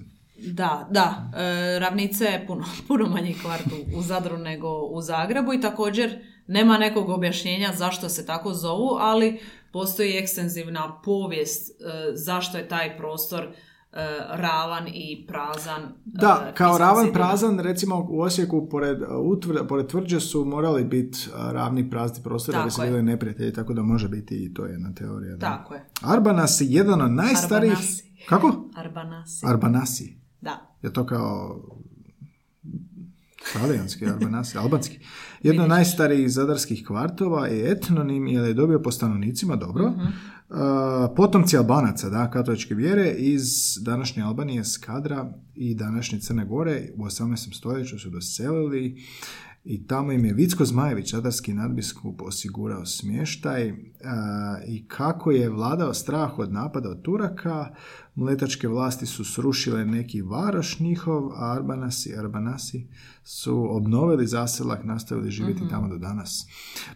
Da, 0.47 0.89
da. 0.91 1.31
E, 1.37 1.79
ravnice 1.79 2.25
je 2.25 2.47
puno, 2.47 2.65
puno 2.89 3.07
manji 3.07 3.35
kvart 3.43 3.67
u, 3.67 3.99
u 3.99 4.03
Zadru 4.03 4.39
nego 4.39 4.69
u 4.69 5.03
Zagrebu 5.03 5.53
i 5.53 5.61
također 5.61 6.19
nema 6.47 6.79
nekog 6.79 7.09
objašnjenja 7.09 7.73
zašto 7.75 8.09
se 8.09 8.27
tako 8.27 8.55
zovu, 8.55 8.97
ali 9.01 9.41
postoji 9.73 10.17
ekstenzivna 10.17 11.01
povijest 11.05 11.71
e, 11.71 11.85
zašto 12.15 12.59
je 12.59 12.69
taj 12.69 12.97
prostor 12.97 13.45
e, 13.45 13.49
ravan 14.31 14.89
i 14.89 15.27
prazan. 15.29 15.83
e, 15.83 15.93
Da, 16.05 16.53
kao 16.55 16.79
ravan 16.79 17.05
zidina. 17.05 17.15
prazan, 17.15 17.59
recimo 17.59 18.07
u 18.11 18.21
Osijeku 18.21 18.69
pored, 18.69 18.99
utvr, 19.25 19.67
pored 19.69 19.87
tvrđe 19.87 20.21
su 20.21 20.45
morali 20.45 20.85
biti 20.85 21.19
ravni 21.53 21.91
prazni 21.91 22.23
prostori 22.23 22.59
da 22.59 22.65
bi 22.65 22.71
se 22.71 22.83
bili 22.83 23.03
neprijatelji, 23.03 23.53
tako 23.53 23.75
da 23.75 23.83
može 23.83 24.09
biti 24.09 24.45
i 24.45 24.55
to 24.55 24.67
jedna 24.67 24.95
teorija. 24.95 25.37
Da. 25.37 25.47
Tako 25.47 25.75
je. 25.75 25.85
Arbanas 26.03 26.61
je 26.61 26.67
jedan 26.71 27.01
od 27.01 27.11
najstarijih... 27.11 27.73
Arbanasi. 27.73 28.09
Kako? 28.29 28.71
Arbanasi. 28.77 29.47
Arbanasi. 29.47 30.28
Da. 30.41 30.77
Je 30.83 30.93
to 30.93 31.07
kao 31.07 31.63
talijanski, 33.53 34.07
arbanasi, 34.07 34.59
albanski. 34.59 34.99
Jedno 35.43 35.63
od 35.63 35.69
najstarijih 35.69 36.31
zadarskih 36.33 36.87
kvartova 36.87 37.47
je 37.47 37.73
etnonim 37.73 38.27
jer 38.27 38.45
je 38.45 38.55
dobio 38.55 38.83
po 38.83 38.91
stanovnicima, 38.91 39.57
dobro. 39.57 39.91
Mhm. 39.91 40.01
Uh, 40.01 40.57
potomci 41.17 41.57
Albanaca, 41.57 42.09
da, 42.09 42.31
katoličke 42.31 42.75
vjere 42.75 43.11
iz 43.11 43.79
današnje 43.81 44.23
Albanije, 44.23 44.65
Skadra 44.65 45.33
i 45.55 45.75
današnje 45.75 46.21
Crne 46.21 46.45
Gore 46.45 46.89
u 46.97 47.05
18. 47.05 47.57
stoljeću 47.59 47.99
su 47.99 48.11
doselili 48.11 49.03
i 49.65 49.87
tamo 49.87 50.13
im 50.13 50.25
je 50.25 50.33
Vicko 50.33 50.65
Zmajević, 50.65 51.11
zadarski 51.11 51.55
nadbiskup, 51.55 52.23
osigurao 52.23 52.87
smještaj 52.87 53.71
uh, 53.71 53.77
i 54.69 54.89
kako 54.89 55.31
je 55.31 55.51
vladao 55.51 55.95
strah 55.95 56.39
od 56.39 56.53
napada 56.53 56.89
od 56.89 57.03
Turaka, 57.03 57.75
mletačke 58.19 58.69
vlasti 58.69 59.07
su 59.07 59.25
srušile 59.25 59.85
neki 59.85 60.23
varoš 60.23 60.81
njihov, 60.81 61.33
a 61.33 61.53
Arbanasi, 61.53 62.15
Arbanasi 62.17 62.87
su 63.25 63.67
obnovili 63.71 64.27
zaselak, 64.27 64.85
nastavili 64.85 65.31
živjeti 65.31 65.69
tamo 65.71 65.89
do 65.89 65.99
danas. 65.99 66.47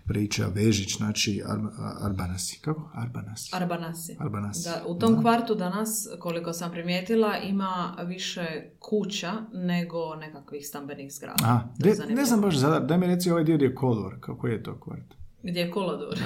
Priča 0.05 0.47
Vežić, 0.47 0.97
znači 0.97 1.43
Ar- 1.47 1.61
Arbanasi. 2.03 2.59
Kako? 2.61 2.91
Arbanasi. 2.95 3.51
Arbanasi. 3.53 4.17
Arbanasi. 4.21 4.65
Da, 4.65 4.83
u 4.87 4.95
tom 4.95 5.21
kvartu 5.21 5.55
danas, 5.55 5.89
koliko 6.19 6.53
sam 6.53 6.71
primijetila, 6.71 7.37
ima 7.39 7.97
više 8.07 8.47
kuća 8.79 9.33
nego 9.55 10.15
nekakvih 10.17 10.67
stambenih 10.67 11.13
zgrada. 11.13 11.45
A, 11.45 11.61
de- 11.79 12.15
ne 12.15 12.25
znam 12.25 12.41
baš 12.41 12.57
zadar, 12.57 12.87
daj 12.87 12.99
mi 12.99 13.07
reci 13.07 13.31
ovaj 13.31 13.45
dio 13.45 13.57
je 13.57 13.75
kolor, 13.75 14.17
kako 14.21 14.47
je 14.47 14.63
to 14.63 14.81
kvart? 14.81 15.15
Gdje 15.43 15.61
je 15.61 15.71
kolodvor. 15.71 16.19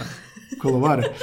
Kolovare. 0.59 1.03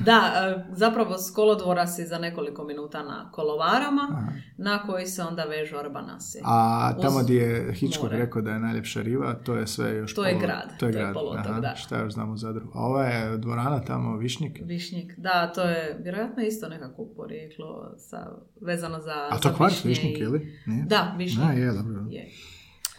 Da, 0.00 0.32
e, 0.36 0.72
zapravo 0.72 1.18
s 1.18 1.30
kolodvora 1.30 1.86
si 1.86 2.04
za 2.04 2.18
nekoliko 2.18 2.64
minuta 2.64 3.02
na 3.02 3.30
kolovarama, 3.32 4.08
Aha. 4.12 4.32
na 4.58 4.78
koji 4.78 5.06
se 5.06 5.22
onda 5.22 5.44
vežu 5.44 5.76
Arbanasi. 5.76 6.40
A 6.44 6.92
tamo 6.94 7.22
gdje 7.22 7.34
je 7.34 7.72
Hitchcock 7.74 8.12
rekao 8.12 8.42
da 8.42 8.50
je 8.50 8.58
najljepša 8.58 9.02
riva, 9.02 9.34
to 9.34 9.54
je 9.54 9.66
sve 9.66 9.90
još 9.90 10.14
To 10.14 10.24
je 10.24 10.32
polo- 10.32 10.40
grad, 10.40 10.68
To 10.70 10.86
je 10.86 10.92
to 10.92 10.98
je 10.98 11.02
grad, 11.02 11.14
poluotok, 11.14 11.46
aha, 11.46 11.60
da. 11.60 11.74
Šta 11.76 11.98
još 11.98 12.12
znamo 12.12 12.32
u 12.32 12.36
Zadru? 12.36 12.66
A 12.74 12.80
ova 12.80 13.04
je 13.04 13.38
dvorana 13.38 13.80
tamo, 13.80 14.16
Višnjik. 14.16 14.58
Višnjik, 14.62 15.14
da, 15.16 15.46
to 15.46 15.62
je 15.62 15.98
vjerojatno 16.00 16.42
isto 16.42 16.68
nekako 16.68 17.04
porijeklo 17.06 17.94
sa, 17.98 18.26
vezano 18.60 19.00
za 19.00 19.28
A 19.30 19.38
to 19.38 19.48
za 19.48 19.54
kvart 19.54 19.84
Višnjik, 19.84 20.18
i- 20.18 20.20
je 20.20 20.28
li? 20.28 20.58
Nije? 20.66 20.84
Da, 20.84 21.14
Višnjik. 21.18 21.46
A, 21.46 21.52
je, 21.52 21.72
dobro. 21.72 22.04
Je. 22.10 22.28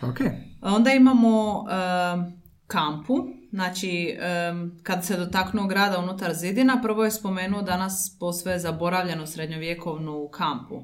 Ok. 0.01 0.17
Onda 0.63 0.91
imamo 0.91 1.65
em, 1.69 2.41
kampu, 2.67 3.13
znači 3.51 4.17
kad 4.83 5.05
se 5.05 5.17
dotaknuo 5.17 5.67
grada 5.67 5.99
unutar 5.99 6.33
zidina, 6.33 6.81
prvo 6.81 7.03
je 7.03 7.11
spomenuo 7.11 7.61
danas 7.61 8.17
posve 8.19 8.59
zaboravljenu 8.59 9.27
srednjovjekovnu 9.27 10.29
kampu. 10.31 10.83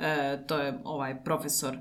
E, 0.00 0.38
to 0.46 0.58
je 0.58 0.80
ovaj 0.84 1.24
profesor 1.24 1.76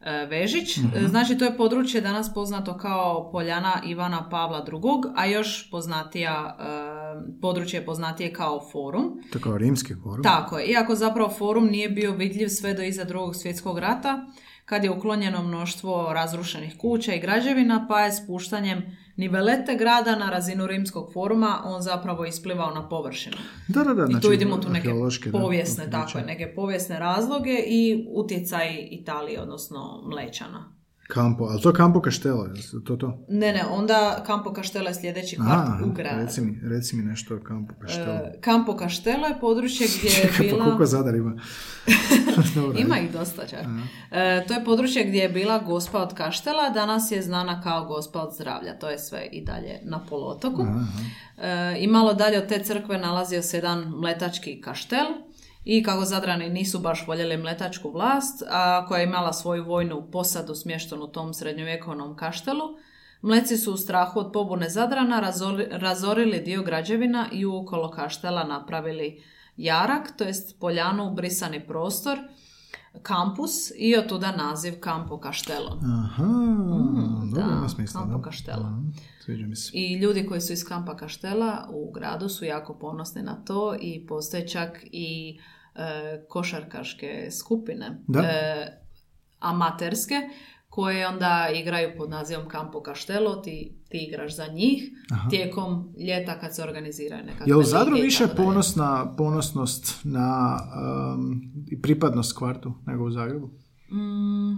e, 0.00 0.26
Vežić. 0.26 0.78
E, 0.78 1.08
Znači 1.08 1.38
to 1.38 1.44
je 1.44 1.56
područje 1.56 2.00
danas 2.00 2.34
poznato 2.34 2.76
kao 2.76 3.30
Poljana 3.32 3.82
Ivana 3.86 4.28
Pavla 4.28 4.64
II, 4.68 5.12
a 5.16 5.26
još 5.26 5.70
poznatija, 5.70 6.56
e, 6.58 7.40
područje 7.40 7.80
je 7.80 7.86
poznatije 7.86 8.32
kao 8.32 8.68
forum. 8.72 9.22
To 9.32 9.38
kao 9.40 9.58
rimski 9.58 9.94
forum. 10.02 10.22
Tako 10.22 10.58
je, 10.58 10.66
iako 10.66 10.94
zapravo 10.94 11.30
forum 11.30 11.66
nije 11.66 11.88
bio 11.88 12.12
vidljiv 12.12 12.48
sve 12.48 12.74
do 12.74 12.82
iza 12.82 13.04
drugog 13.04 13.36
svjetskog 13.36 13.78
rata, 13.78 14.26
kad 14.64 14.84
je 14.84 14.90
uklonjeno 14.90 15.42
mnoštvo 15.42 16.12
razrušenih 16.12 16.76
kuća 16.78 17.14
i 17.14 17.20
građevina, 17.20 17.86
pa 17.88 18.00
je 18.00 18.12
spuštanjem 18.12 18.96
nivelete 19.16 19.76
grada 19.76 20.16
na 20.16 20.30
razinu 20.30 20.66
rimskog 20.66 21.12
foruma 21.12 21.62
on 21.64 21.82
zapravo 21.82 22.24
isplivao 22.24 22.74
na 22.74 22.88
površinu. 22.88 23.36
Da, 23.68 23.84
da, 23.84 23.94
da. 23.94 24.02
I 24.02 24.06
znači, 24.06 24.22
tu 24.22 24.28
vidimo 24.28 24.56
tu 24.56 24.68
neke 24.68 24.88
da, 24.88 25.38
povijesne, 25.38 25.84
otkrića. 25.84 26.06
tako 26.06 26.18
je, 26.18 26.24
neke 26.24 26.54
povijesne 26.54 26.98
razloge 26.98 27.58
i 27.66 28.06
utjecaj 28.10 28.88
Italije, 28.90 29.40
odnosno 29.40 30.02
Mlečana. 30.04 30.81
Campo, 31.14 31.44
ali 31.44 31.60
to 31.62 31.68
je 31.68 31.74
Campo 31.74 32.00
Castello, 32.04 32.44
je 32.44 32.84
to 32.84 32.96
to? 32.96 33.18
Ne, 33.28 33.52
ne, 33.52 33.64
onda 33.70 34.24
Campo 34.26 34.54
Castello 34.54 34.88
je 34.88 34.94
sljedeći 34.94 35.36
kvart 35.36 35.50
Aha, 35.52 35.84
u 35.84 35.92
gradu. 35.92 36.20
reci 36.20 36.40
mi, 36.40 36.60
reci 36.62 36.96
mi 36.96 37.02
nešto 37.02 37.34
o 37.34 37.38
Campo 37.48 37.74
Castello. 37.80 38.12
E, 38.14 38.40
Campo 38.44 38.78
Castello 38.78 39.26
je 39.26 39.40
područje 39.40 39.86
gdje 39.98 40.08
je 40.08 40.14
Čekaj, 40.14 40.46
bila... 40.46 40.58
pa 40.58 40.64
koliko 40.64 40.86
Zadar 40.86 41.14
ima? 41.14 41.36
Dobro, 42.54 42.78
Ima 42.78 42.98
ih 42.98 43.12
dosta 43.12 43.46
čak. 43.46 43.60
E, 44.10 44.44
to 44.48 44.54
je 44.54 44.64
područje 44.64 45.04
gdje 45.04 45.18
je 45.18 45.28
bila 45.28 45.58
gospa 45.58 46.02
od 46.02 46.14
Kaštela, 46.14 46.70
danas 46.70 47.10
je 47.10 47.22
znana 47.22 47.62
kao 47.62 47.84
gospa 47.84 48.20
od 48.20 48.34
zdravlja. 48.34 48.78
To 48.78 48.90
je 48.90 48.98
sve 48.98 49.28
i 49.32 49.44
dalje 49.44 49.80
na 49.84 50.00
poluotoku. 50.06 50.66
E, 51.38 51.76
I 51.78 51.86
malo 51.86 52.14
dalje 52.14 52.38
od 52.38 52.46
te 52.48 52.62
crkve 52.64 52.98
nalazio 52.98 53.42
se 53.42 53.56
jedan 53.56 53.88
mletački 53.88 54.60
kaštel 54.60 55.06
i 55.64 55.82
kako 55.82 56.04
Zadrani 56.04 56.48
nisu 56.50 56.78
baš 56.78 57.06
voljeli 57.06 57.36
mletačku 57.36 57.90
vlast, 57.90 58.42
a 58.50 58.86
koja 58.86 58.98
je 58.98 59.06
imala 59.06 59.32
svoju 59.32 59.64
vojnu 59.64 60.08
posadu 60.12 60.54
smještenu 60.54 61.04
u 61.04 61.08
tom 61.08 61.34
srednjovjekovnom 61.34 62.16
kaštelu, 62.16 62.64
Mleci 63.22 63.56
su 63.56 63.72
u 63.72 63.76
strahu 63.76 64.20
od 64.20 64.32
pobune 64.32 64.68
Zadrana 64.68 65.20
razori- 65.20 65.68
razorili 65.70 66.40
dio 66.40 66.62
građevina 66.62 67.28
i 67.32 67.46
okolo 67.46 67.90
kaštela 67.90 68.44
napravili 68.44 69.22
jarak, 69.56 70.16
to 70.18 70.24
jest 70.24 70.60
poljanu 70.60 71.14
brisani 71.14 71.66
prostor, 71.66 72.18
kampus 73.02 73.52
i 73.76 73.96
od 73.96 74.08
tuda 74.08 74.32
naziv 74.36 74.74
Campo 74.84 75.20
Castello. 75.22 75.78
Aha, 76.04 76.24
dobro, 77.30 77.46
da, 77.46 77.52
ima 77.52 77.68
smisla. 77.68 78.00
Campo 78.00 78.18
da. 78.18 78.30
Castello. 78.30 78.62
Aha, 78.66 78.82
Sviđa 79.24 79.46
mi 79.46 79.56
se. 79.56 79.70
I 79.74 79.94
ljudi 79.98 80.26
koji 80.26 80.40
su 80.40 80.52
iz 80.52 80.64
Kampa 80.64 80.96
Kaštela 80.96 81.68
u 81.72 81.92
gradu 81.92 82.28
su 82.28 82.44
jako 82.44 82.74
ponosni 82.74 83.22
na 83.22 83.44
to 83.44 83.76
i 83.80 84.06
postoje 84.06 84.48
čak 84.48 84.84
i 84.84 85.38
e, 85.74 86.24
košarkaške 86.28 87.28
skupine 87.30 88.02
Da. 88.08 88.20
e, 88.20 88.82
amaterske 89.38 90.14
koje 90.72 91.08
onda 91.08 91.48
igraju 91.54 91.90
pod 91.96 92.10
nazivom 92.10 92.50
Campo 92.50 92.82
Castello, 92.86 93.36
ti, 93.36 93.78
ti 93.88 94.06
igraš 94.08 94.36
za 94.36 94.46
njih 94.46 94.90
tijekom 95.30 95.94
ljeta 95.98 96.40
kad 96.40 96.54
se 96.54 96.62
organiziraju 96.62 97.24
nekakve 97.24 97.44
Je 97.46 97.54
li 97.54 97.60
u 97.60 97.64
Zadru 97.64 97.96
više 97.96 98.26
ponosna, 98.36 99.14
ponosnost 99.16 100.00
na 100.04 100.58
um, 101.14 101.52
i 101.70 101.82
pripadnost 101.82 102.38
kvartu 102.38 102.72
nego 102.86 103.04
u 103.04 103.10
Zagrebu? 103.10 103.46
Mm, 103.90 104.52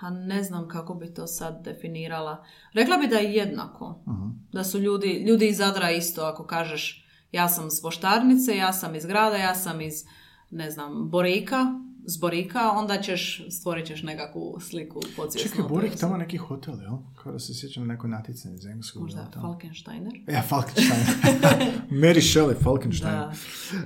a 0.00 0.10
ne 0.10 0.42
znam 0.42 0.68
kako 0.68 0.94
bi 0.94 1.14
to 1.14 1.26
sad 1.26 1.64
definirala. 1.64 2.44
Rekla 2.72 2.96
bi 2.96 3.06
da 3.06 3.16
je 3.16 3.34
jednako. 3.34 4.04
Da 4.52 4.64
su 4.64 4.78
ljudi, 4.78 5.24
ljudi 5.28 5.48
iz 5.48 5.56
Zadra 5.56 5.90
isto, 5.90 6.22
ako 6.22 6.46
kažeš 6.46 7.06
ja 7.32 7.48
sam 7.48 7.70
s 7.70 7.82
Voštarnice, 7.82 8.56
ja 8.56 8.72
sam 8.72 8.94
iz 8.94 9.06
grada, 9.06 9.36
ja 9.36 9.54
sam 9.54 9.80
iz, 9.80 10.04
ne 10.50 10.70
znam, 10.70 11.10
Borika, 11.10 11.66
s 12.06 12.20
Borika, 12.20 12.70
onda 12.70 13.00
ćeš, 13.02 13.46
stvorit 13.50 13.86
ćeš 13.86 14.02
nekakvu 14.02 14.58
sliku 14.60 15.00
podsvjesno. 15.16 15.50
Čekaj, 15.50 15.68
Borik 15.68 15.96
tamo 16.00 16.16
neki 16.16 16.36
hotel, 16.36 16.74
jel? 16.80 16.96
Da 17.26 17.38
se 17.38 17.54
sjećam 17.54 17.86
neko 17.86 18.06
natjecanje 18.08 18.54
iz 18.54 18.66
engleskog. 18.66 19.02
Možda 19.02 19.24
tamo. 19.24 19.46
Falkensteiner? 19.46 20.12
Ja, 20.26 20.42
Falkenstein. 20.42 21.00
Mary 22.02 22.20
Shelley, 22.22 22.54
Falkenstein. 22.62 23.12
Da. 23.12 23.32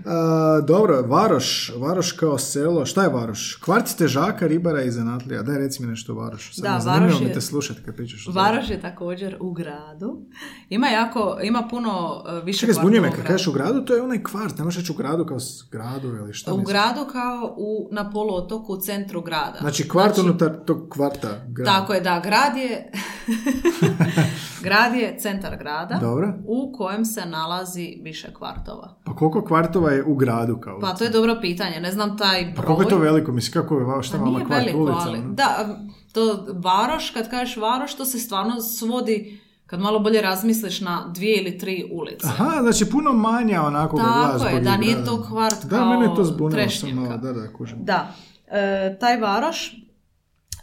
A, 0.07 0.61
dobro, 0.61 1.03
Varoš, 1.03 1.73
Varoš 1.77 2.13
kao 2.13 2.39
selo, 2.39 2.87
šta 2.87 3.03
je 3.03 3.09
Varoš? 3.09 3.57
Kvart 3.57 3.97
težaka, 3.99 4.47
ribara 4.47 4.83
i 4.83 4.91
zanatlija. 4.91 5.43
Daj, 5.43 5.59
reci 5.59 5.83
mi 5.83 5.89
nešto 5.89 6.13
o 6.13 6.17
Varošu. 6.17 6.55
Sad 6.55 6.65
Da, 6.65 6.91
Varoš 6.91 7.21
mi 7.21 7.27
je- 7.27 7.33
te 7.33 7.41
slušati 7.41 7.81
kad 7.83 7.95
pričaš 7.97 8.29
o. 8.29 8.33
Varoš 8.33 8.71
je 8.71 8.81
također 8.81 9.37
u 9.41 9.53
gradu. 9.53 10.23
Ima 10.69 10.89
jako, 10.89 11.39
ima 11.43 11.69
puno 11.71 11.91
uh, 12.29 12.45
više 12.45 12.59
Čekaj, 12.61 12.75
zbunjuje 12.75 13.01
me, 13.01 13.13
kad 13.13 13.25
kažeš 13.25 13.47
u 13.47 13.53
gradu, 13.53 13.81
to 13.81 13.95
je 13.95 14.03
onaj 14.03 14.23
kvart, 14.23 14.59
ne 14.59 14.65
možeš 14.65 14.79
reći 14.79 14.93
u 14.93 14.97
gradu 14.97 15.27
kao 15.27 15.41
s 15.41 15.65
gradu 15.71 16.09
ili 16.09 16.35
šta 16.35 16.55
U 16.55 16.59
misliš? 16.59 16.73
gradu 16.73 17.07
kao 17.13 17.55
u, 17.59 17.89
na 17.93 18.11
poluotoku 18.11 18.73
u 18.73 18.81
centru 18.81 19.21
grada. 19.23 19.57
Znači 19.61 19.89
kvart 19.89 20.19
unutar 20.19 20.57
tog 20.67 20.87
kvarta. 20.91 21.29
grada. 21.49 21.71
Tako 21.71 21.95
je, 21.95 22.01
da, 22.01 22.21
grad 22.21 22.57
je, 22.57 22.91
grad 24.65 24.95
je 24.95 25.19
centar 25.19 25.57
grada 25.57 25.99
Dobro. 26.01 26.33
u 26.47 26.73
kojem 26.77 27.05
se 27.05 27.27
nalazi 27.27 27.99
više 28.03 28.35
kvartova. 28.35 28.95
Pa 29.05 29.17
koliko 29.17 29.45
kvartova 29.45 29.91
je 29.91 30.05
u 30.05 30.15
gradu 30.15 30.57
kao? 30.57 30.81
Pa 30.81 30.95
to 30.95 31.05
je 31.05 31.11
dobro 31.11 31.37
pitanje, 31.41 31.81
ne 31.81 31.93
znam 31.93 32.19
taj 32.19 32.43
broj. 32.43 32.55
Pa 32.57 32.63
koliko 32.63 32.83
je 32.83 32.89
to 32.89 32.99
veliko? 32.99 33.33
Mislim, 33.33 33.63
kako 33.63 33.79
je, 33.79 33.85
va- 33.85 34.03
šta 34.03 34.19
Pa 34.19 34.25
vama 34.25 34.45
kvart 34.45 34.65
veliko, 34.65 34.79
ulica? 34.79 34.99
ali 35.01 35.19
ono? 35.19 35.33
da, 35.33 35.79
to 36.13 36.47
varoš, 36.65 37.11
kad 37.11 37.31
kažeš 37.31 37.57
varoš, 37.57 37.95
to 37.95 38.05
se 38.05 38.19
stvarno 38.19 38.61
svodi, 38.61 39.41
kad 39.67 39.81
malo 39.81 39.99
bolje 39.99 40.21
razmisliš, 40.21 40.81
na 40.81 41.13
dvije 41.15 41.43
ili 41.43 41.59
tri 41.59 41.91
ulice. 41.93 42.27
Aha, 42.27 42.63
znači 42.63 42.91
puno 42.91 43.13
manja 43.13 43.63
onako 43.63 43.97
Tako 43.97 44.47
je, 44.47 44.61
da, 44.61 44.77
nije 44.77 45.05
to 45.05 45.25
kvart 45.29 45.65
Da, 45.65 45.77
kao 45.77 45.89
mene 45.89 46.05
je 46.05 46.15
to 46.15 46.25
zbunilo 46.25 46.71
sam 46.71 46.91
malo, 46.91 47.17
da, 47.17 47.33
da. 47.33 47.49
Da, 47.77 48.15
e, 48.59 48.99
taj 49.01 49.17
varoš, 49.17 49.77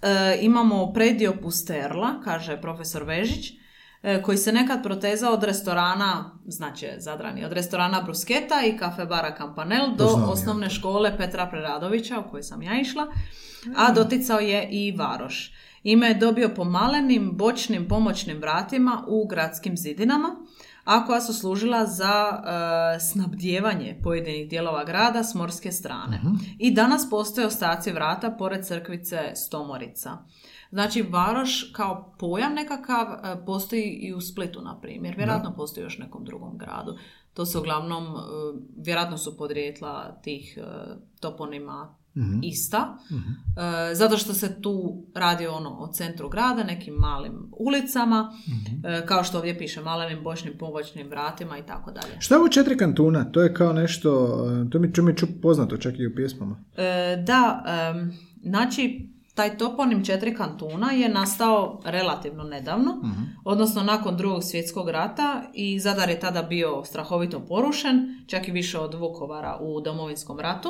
e, 0.02 0.38
imamo 0.42 0.94
predio 0.94 1.34
Pusterla, 1.42 2.22
kaže 2.24 2.62
profesor 2.62 3.04
Vežić, 3.04 3.54
e, 4.04 4.22
koji 4.22 4.38
se 4.38 4.52
nekad 4.52 4.84
protezao 4.84 5.34
od 5.34 5.44
restorana, 5.44 6.40
znači 6.46 6.88
Zadrani, 6.98 7.46
od 7.46 7.52
restorana 7.52 8.02
Brusketa 8.02 8.62
i 8.66 8.78
kafe 8.78 9.06
bara 9.06 9.36
Campanel 9.38 9.96
do 9.96 10.08
znam 10.08 10.22
ja. 10.22 10.28
osnovne 10.28 10.70
škole 10.70 11.18
Petra 11.18 11.46
Preradovića 11.46 12.20
u 12.20 12.30
kojoj 12.30 12.44
sam 12.44 12.62
ja 12.62 12.80
išla, 12.80 13.08
a 13.76 13.92
doticao 13.92 14.40
je 14.40 14.68
i 14.72 14.92
Varoš. 14.92 15.54
Ime 15.84 16.08
je 16.08 16.14
dobio 16.14 16.50
po 16.56 16.64
malenim, 16.64 17.32
bočnim, 17.34 17.88
pomoćnim 17.88 18.38
vratima 18.38 19.04
u 19.08 19.28
gradskim 19.28 19.78
zidinama, 19.78 20.36
a 20.88 21.06
koja 21.06 21.22
su 21.22 21.34
služila 21.34 21.86
za 21.86 22.14
e, 22.30 23.00
snabdijevanje 23.00 24.00
pojedinih 24.04 24.50
dijelova 24.50 24.84
grada 24.84 25.24
s 25.24 25.34
morske 25.36 25.72
strane. 25.72 26.22
I 26.60 26.72
danas 26.72 27.10
postoje 27.10 27.48
ostaci 27.48 27.92
vrata 27.92 28.32
pored 28.32 28.66
crkvice 28.66 29.32
Stomorica. 29.36 30.18
Znači, 30.72 31.02
Varoš 31.02 31.72
kao 31.74 32.16
pojam 32.20 32.54
nekakav 32.54 33.08
e, 33.08 33.46
postoji 33.46 33.84
i 33.84 34.14
u 34.14 34.22
Splitu, 34.22 34.62
na 34.62 34.80
primjer. 34.82 35.16
Vjerojatno 35.18 35.56
postoji 35.56 35.84
još 35.84 35.98
nekom 35.98 36.24
drugom 36.24 36.58
gradu. 36.58 36.98
To 37.34 37.46
se 37.46 37.58
uglavnom, 37.58 38.04
e, 38.04 38.20
vjerojatno 38.78 39.18
su 39.18 39.38
podrijetla 39.38 40.22
tih 40.22 40.58
e, 40.58 40.64
toponima 42.18 42.40
ista. 42.44 42.98
E, 43.92 43.96
zato 43.96 44.18
što 44.18 44.34
se 44.34 44.62
tu 44.62 45.06
radi 45.16 45.48
ono 45.48 45.70
o 45.70 45.88
centru 45.88 46.30
grada, 46.30 46.64
nekim 46.64 46.94
malim 46.94 47.34
ulicama, 47.60 48.32
e, 48.84 49.06
kao 49.06 49.24
što 49.24 49.38
ovdje 49.38 49.58
piše, 49.58 49.82
malenim 49.82 50.24
bočnim 50.24 50.54
pomoćnim 50.60 51.08
vratima 51.08 51.58
i 51.58 51.66
tako 51.66 51.92
dalje. 51.92 52.16
Šta 52.20 52.36
je 52.36 52.40
ovo 52.40 52.50
četiri 52.50 52.78
kantuna? 52.78 53.32
To 53.32 53.42
je 53.42 53.54
kao 53.54 53.74
nešto, 53.74 54.10
e, 54.66 54.70
to 54.70 54.80
mi, 54.80 54.92
mi 54.98 55.18
ču 55.18 55.28
poznato 55.42 55.78
čak 55.78 56.00
i 56.00 56.08
u 56.08 56.16
pjesmama. 56.16 56.64
E, 56.78 57.24
da, 57.28 57.64
em, 57.68 58.14
znači 58.44 59.10
taj 59.38 59.58
toponim 59.58 60.06
četiri 60.06 60.36
kantuna 60.36 60.92
je 60.92 61.10
nastao 61.10 61.82
relativno 61.86 62.44
nedavno, 62.44 63.02
odnosno 63.44 63.84
nakon 63.84 64.18
drugog 64.18 64.44
svjetskog 64.44 64.90
rata 64.90 65.44
i 65.54 65.80
Zadar 65.80 66.10
je 66.10 66.20
tada 66.20 66.42
bio 66.44 66.84
strahovito 66.86 67.40
porušen, 67.40 68.24
čak 68.28 68.48
i 68.48 68.52
više 68.52 68.80
od 68.80 68.94
Vukovara 68.94 69.58
u 69.62 69.82
domovinskom 69.82 70.40
ratu, 70.40 70.70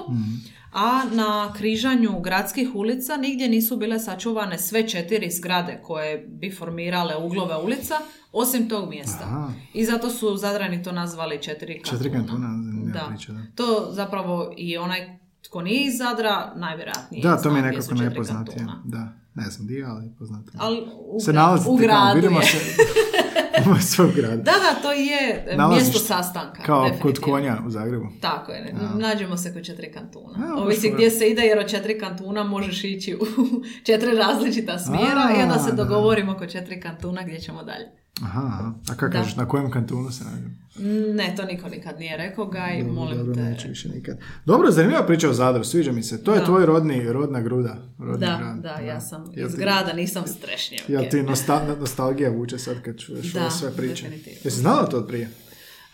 a 0.74 1.04
na 1.12 1.54
križanju 1.58 2.20
gradskih 2.20 2.76
ulica 2.76 3.18
nigdje 3.18 3.50
nisu 3.50 3.78
bile 3.78 4.00
sačuvane 4.00 4.58
sve 4.58 4.88
četiri 4.88 5.32
zgrade 5.32 5.82
koje 5.84 6.18
bi 6.28 6.52
formirale 6.52 7.16
uglove 7.18 7.58
ulica, 7.58 7.96
osim 8.32 8.70
tog 8.70 8.90
mjesta. 8.90 9.24
Aha. 9.24 9.52
I 9.74 9.86
zato 9.86 10.10
su 10.10 10.38
Zadrani 10.38 10.84
to 10.84 10.92
nazvali 10.92 11.42
četiri 11.42 11.74
kantuna. 11.82 11.98
Četiri 11.98 12.12
kantuna, 12.12 12.48
Da. 12.94 13.06
priča, 13.10 13.32
da. 13.32 13.42
To 13.56 13.88
zapravo 13.92 14.54
i 14.58 14.78
onaj 14.78 15.27
tko 15.48 15.62
nije 15.62 15.88
iz 15.88 15.98
Zadra, 15.98 16.54
najvjerojatnije 16.56 17.24
Da, 17.24 17.42
to 17.42 17.52
mi 17.52 17.60
je 17.60 17.64
nekako 17.64 17.96
kantuna. 18.28 18.82
Da, 18.86 19.14
ne 19.36 19.50
znam 19.50 19.68
dio, 19.68 19.88
ali 19.90 20.12
poznatije. 20.20 20.54
Ali 20.60 20.88
u, 21.08 21.20
se 21.20 21.32
u 21.70 21.76
gradu 21.76 22.16
vidimo 22.16 22.40
je. 22.40 22.46
se 22.46 22.58
u 23.72 23.82
svog 23.82 24.12
grada. 24.16 24.36
Da, 24.36 24.52
da, 24.52 24.82
to 24.82 24.92
je 24.92 25.46
e, 25.48 25.56
Nalazište. 25.58 25.92
mjesto 25.92 26.14
sastanka. 26.14 26.64
Kao 26.64 26.90
kod 27.02 27.20
konja 27.20 27.58
u 27.68 27.70
Zagrebu. 27.70 28.06
Tako 28.22 28.52
je, 28.52 28.76
nađemo 28.96 29.38
se 29.38 29.54
kod 29.54 29.66
četiri 29.66 29.92
kantuna. 29.92 30.54
A, 30.54 30.62
Ovisi 30.62 30.92
gdje 30.94 31.12
se 31.12 31.30
ide, 31.30 31.42
jer 31.42 31.60
od 31.60 31.70
četiri 31.70 32.00
kantuna 32.00 32.44
možeš 32.44 32.84
ići 32.84 33.16
u 33.16 33.26
četiri 33.88 34.16
različita 34.16 34.80
smjera 34.80 35.30
i 35.40 35.42
onda 35.42 35.56
A, 35.56 35.60
se 35.60 35.72
da. 35.72 35.84
dogovorimo 35.84 36.38
kod 36.38 36.52
četiri 36.52 36.82
kantuna 36.82 37.24
gdje 37.24 37.40
ćemo 37.40 37.64
dalje. 37.64 37.92
Aha, 38.24 38.42
a 38.84 38.96
kako 38.96 39.12
kažeš, 39.12 39.36
na 39.36 39.46
kojem 39.46 39.72
kantunu 39.72 40.12
se 40.12 40.24
nađemo? 40.24 40.54
Ne, 41.14 41.34
to 41.36 41.46
niko 41.46 41.70
nikad 41.70 42.00
nije 42.00 42.18
rekao, 42.18 42.46
Gaj, 42.48 42.78
Dobro, 42.80 42.94
molim 42.94 43.18
dobro, 43.18 43.34
te. 43.34 43.42
neću 43.42 43.68
više 43.68 43.90
nikad. 43.90 44.18
Dobro, 44.46 44.72
zanimljiva 44.72 45.06
priča 45.06 45.30
o 45.30 45.34
Zadru, 45.34 45.64
sviđa 45.64 45.92
mi 45.92 46.04
se. 46.04 46.24
To 46.24 46.34
je 46.34 46.40
Da. 46.40 46.46
tvoj 46.46 46.66
rodni, 46.66 47.04
rodna 47.04 47.42
gruda. 47.42 47.76
Rodni 48.00 48.20
Da, 48.20 48.38
grad. 48.38 48.58
da, 48.58 48.84
ja 48.84 49.02
sam 49.02 49.32
Jel 49.34 49.48
iz 49.48 49.54
ti- 49.54 49.60
grada, 49.60 49.94
nisam 49.94 50.24
strešnjevke. 50.28 50.94
Jel 50.94 51.04
ti 51.04 51.18
nostal- 51.20 51.80
nostalgija 51.80 52.30
vuče 52.32 52.58
sad 52.60 52.82
kad 52.82 52.98
čuješ 52.98 53.34
Da, 53.34 53.42
ove 53.42 53.52
sve 53.52 53.72
priče? 53.72 54.04
definitivno. 54.04 54.40
Jesi 54.44 54.60
znala 54.60 54.86
to 54.86 54.98
od 54.98 55.08
prije? 55.08 55.30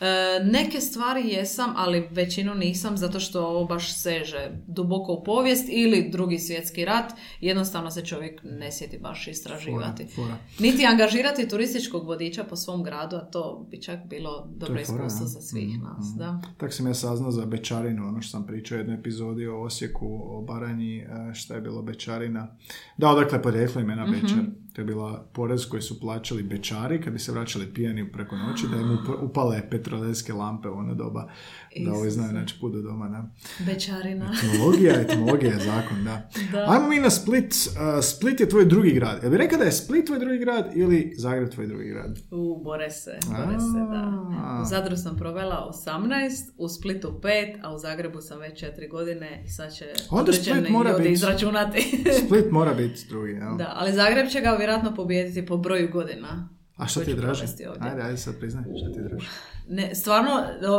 E, 0.02 0.06
neke 0.44 0.80
stvari 0.80 1.30
jesam, 1.30 1.74
ali 1.76 2.08
većinu 2.12 2.56
nisam 2.56 2.98
zato 2.98 3.20
što 3.20 3.42
ovo 3.42 3.66
baš 3.66 3.94
seže 3.94 4.52
duboko 4.68 5.14
u 5.14 5.24
povijest 5.24 5.66
ili 5.70 6.10
drugi 6.10 6.40
svjetski 6.40 6.86
rat. 6.86 7.12
Jednostavno 7.42 7.92
se 7.92 8.06
čovjek 8.06 8.42
ne 8.44 8.72
sjeti 8.72 8.98
baš 9.00 9.28
istraživati. 9.28 10.06
Fora, 10.06 10.28
fora. 10.28 10.38
Niti 10.60 10.86
angažirati 10.86 11.50
turističkog 11.50 12.06
vodiča 12.06 12.44
po 12.44 12.56
svom 12.56 12.84
gradu, 12.84 13.16
a 13.16 13.22
to 13.22 13.68
bi 13.72 13.82
čak 13.82 14.00
bilo 14.06 14.48
dobro 14.50 14.82
iskustvo 14.82 15.28
za 15.28 15.42
svih 15.42 15.68
Mhm, 15.70 15.84
nas. 15.84 16.10
mhm. 16.10 16.18
Da. 16.18 16.42
Tako 16.58 16.74
sam 16.74 16.88
ja 16.88 16.94
saznao 16.94 17.32
za 17.32 17.46
Bečarinu, 17.46 18.08
ono 18.08 18.22
što 18.22 18.32
sam 18.32 18.46
pričao 18.46 18.76
u 18.76 18.80
jednoj 18.80 18.96
epizodi 18.96 19.48
o 19.48 19.62
Osijeku, 19.62 20.08
o 20.24 20.42
Baranji, 20.44 20.98
e, 20.98 21.06
šta 21.34 21.56
je 21.56 21.62
bilo 21.62 21.82
Bečarina. 21.82 22.56
Da, 22.98 23.10
odakle 23.10 23.38
je 23.38 23.42
porijeklo 23.42 23.82
imena 23.82 24.04
Mhm. 24.04 24.12
Bečar. 24.14 24.40
To 24.74 24.82
je 24.82 24.86
bila 24.86 25.26
porez 25.34 25.66
koji 25.66 25.82
su 25.82 26.00
plaćali 26.00 26.44
Bečari 26.44 27.02
kad 27.02 27.14
bi 27.14 27.20
se 27.20 27.32
vraćali 27.32 27.66
pijani 27.68 28.12
preko 28.12 28.36
noći, 28.38 28.68
da 28.68 28.78
im 28.78 28.84
up- 28.90 29.24
upale 29.26 29.62
petroleske 29.70 30.34
lampe 30.34 30.70
u 30.70 30.74
ono 30.74 30.96
doba, 30.96 31.30
da 31.78 31.94
ovi 31.94 32.12
znaju 32.12 32.34
naći 32.34 32.56
put 32.62 32.74
do 32.74 32.82
doma. 32.82 33.10
Da. 33.10 33.30
Bečarina. 33.66 34.34
Etimologija, 34.40 34.94
etimologija 35.02 35.52
je 35.52 35.60
zakon, 35.60 36.04
da. 36.04 36.30
Da. 36.52 36.66
Ajmo 36.70 36.88
mi 36.90 37.00
na 37.00 37.10
Split. 37.10 37.54
Uh, 37.54 37.72
Split 38.04 38.40
je 38.40 38.50
tvoj 38.50 38.66
drugi 38.66 38.92
grad. 38.92 39.20
Jel 39.22 39.32
bi 39.32 39.38
rekao 39.38 39.58
da 39.60 39.66
je 39.66 39.72
Split 39.72 40.06
tvoj 40.06 40.20
drugi 40.20 40.38
grad 40.38 40.72
ili 40.76 41.14
Zagreb 41.18 41.50
tvoj 41.50 41.68
drugi 41.68 41.86
grad? 41.86 42.18
U, 42.32 42.62
bore 42.64 42.92
se, 42.92 43.12
bore 43.28 43.60
se, 43.60 43.80
da. 43.92 44.24
U 44.62 44.66
Zadru 44.66 44.98
sam 44.98 45.18
provela 45.18 45.72
18, 45.88 46.30
u 46.58 46.70
Splitu 46.70 47.20
5, 47.24 47.58
a 47.64 47.76
u 47.76 47.80
Zagrebu 47.80 48.22
sam 48.22 48.40
već 48.40 48.64
4 48.64 48.90
godine 48.90 49.44
i 49.46 49.50
sad 49.50 49.74
će 49.74 49.86
Onda 50.10 50.34
Split 50.34 50.70
mora 50.70 50.94
biti- 50.94 51.12
izračunati. 51.12 52.04
Split 52.26 52.52
mora 52.52 52.74
biti 52.74 53.06
drugi, 53.10 53.32
jel? 53.32 53.58
da, 53.58 53.72
ali 53.76 53.94
Zagreb 53.94 54.28
će 54.28 54.42
ga 54.42 54.58
vjerojatno 54.64 54.96
pobijediti 54.96 55.46
po 55.46 55.58
broju 55.58 55.90
godina. 55.92 56.50
A 56.78 56.88
što 56.88 57.02
ti 57.02 57.12
je 57.12 57.16
draže? 57.16 57.46
Ajde, 57.80 58.02
ajde 58.02 58.18
sad 58.18 58.40
priznaj, 58.40 58.64
što 58.64 58.94
ti 58.94 59.00
je 59.00 59.04
draže? 59.04 59.30
Ne, 59.68 59.96
stvarno, 59.96 60.32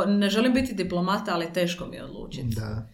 ne 0.07 0.31
želim 0.31 0.53
biti 0.55 0.75
diplomata, 0.75 1.35
ali 1.35 1.53
teško 1.53 1.87
mi 1.87 1.97
je 1.97 2.05
odlučiti. 2.05 2.57
Da. 2.57 2.89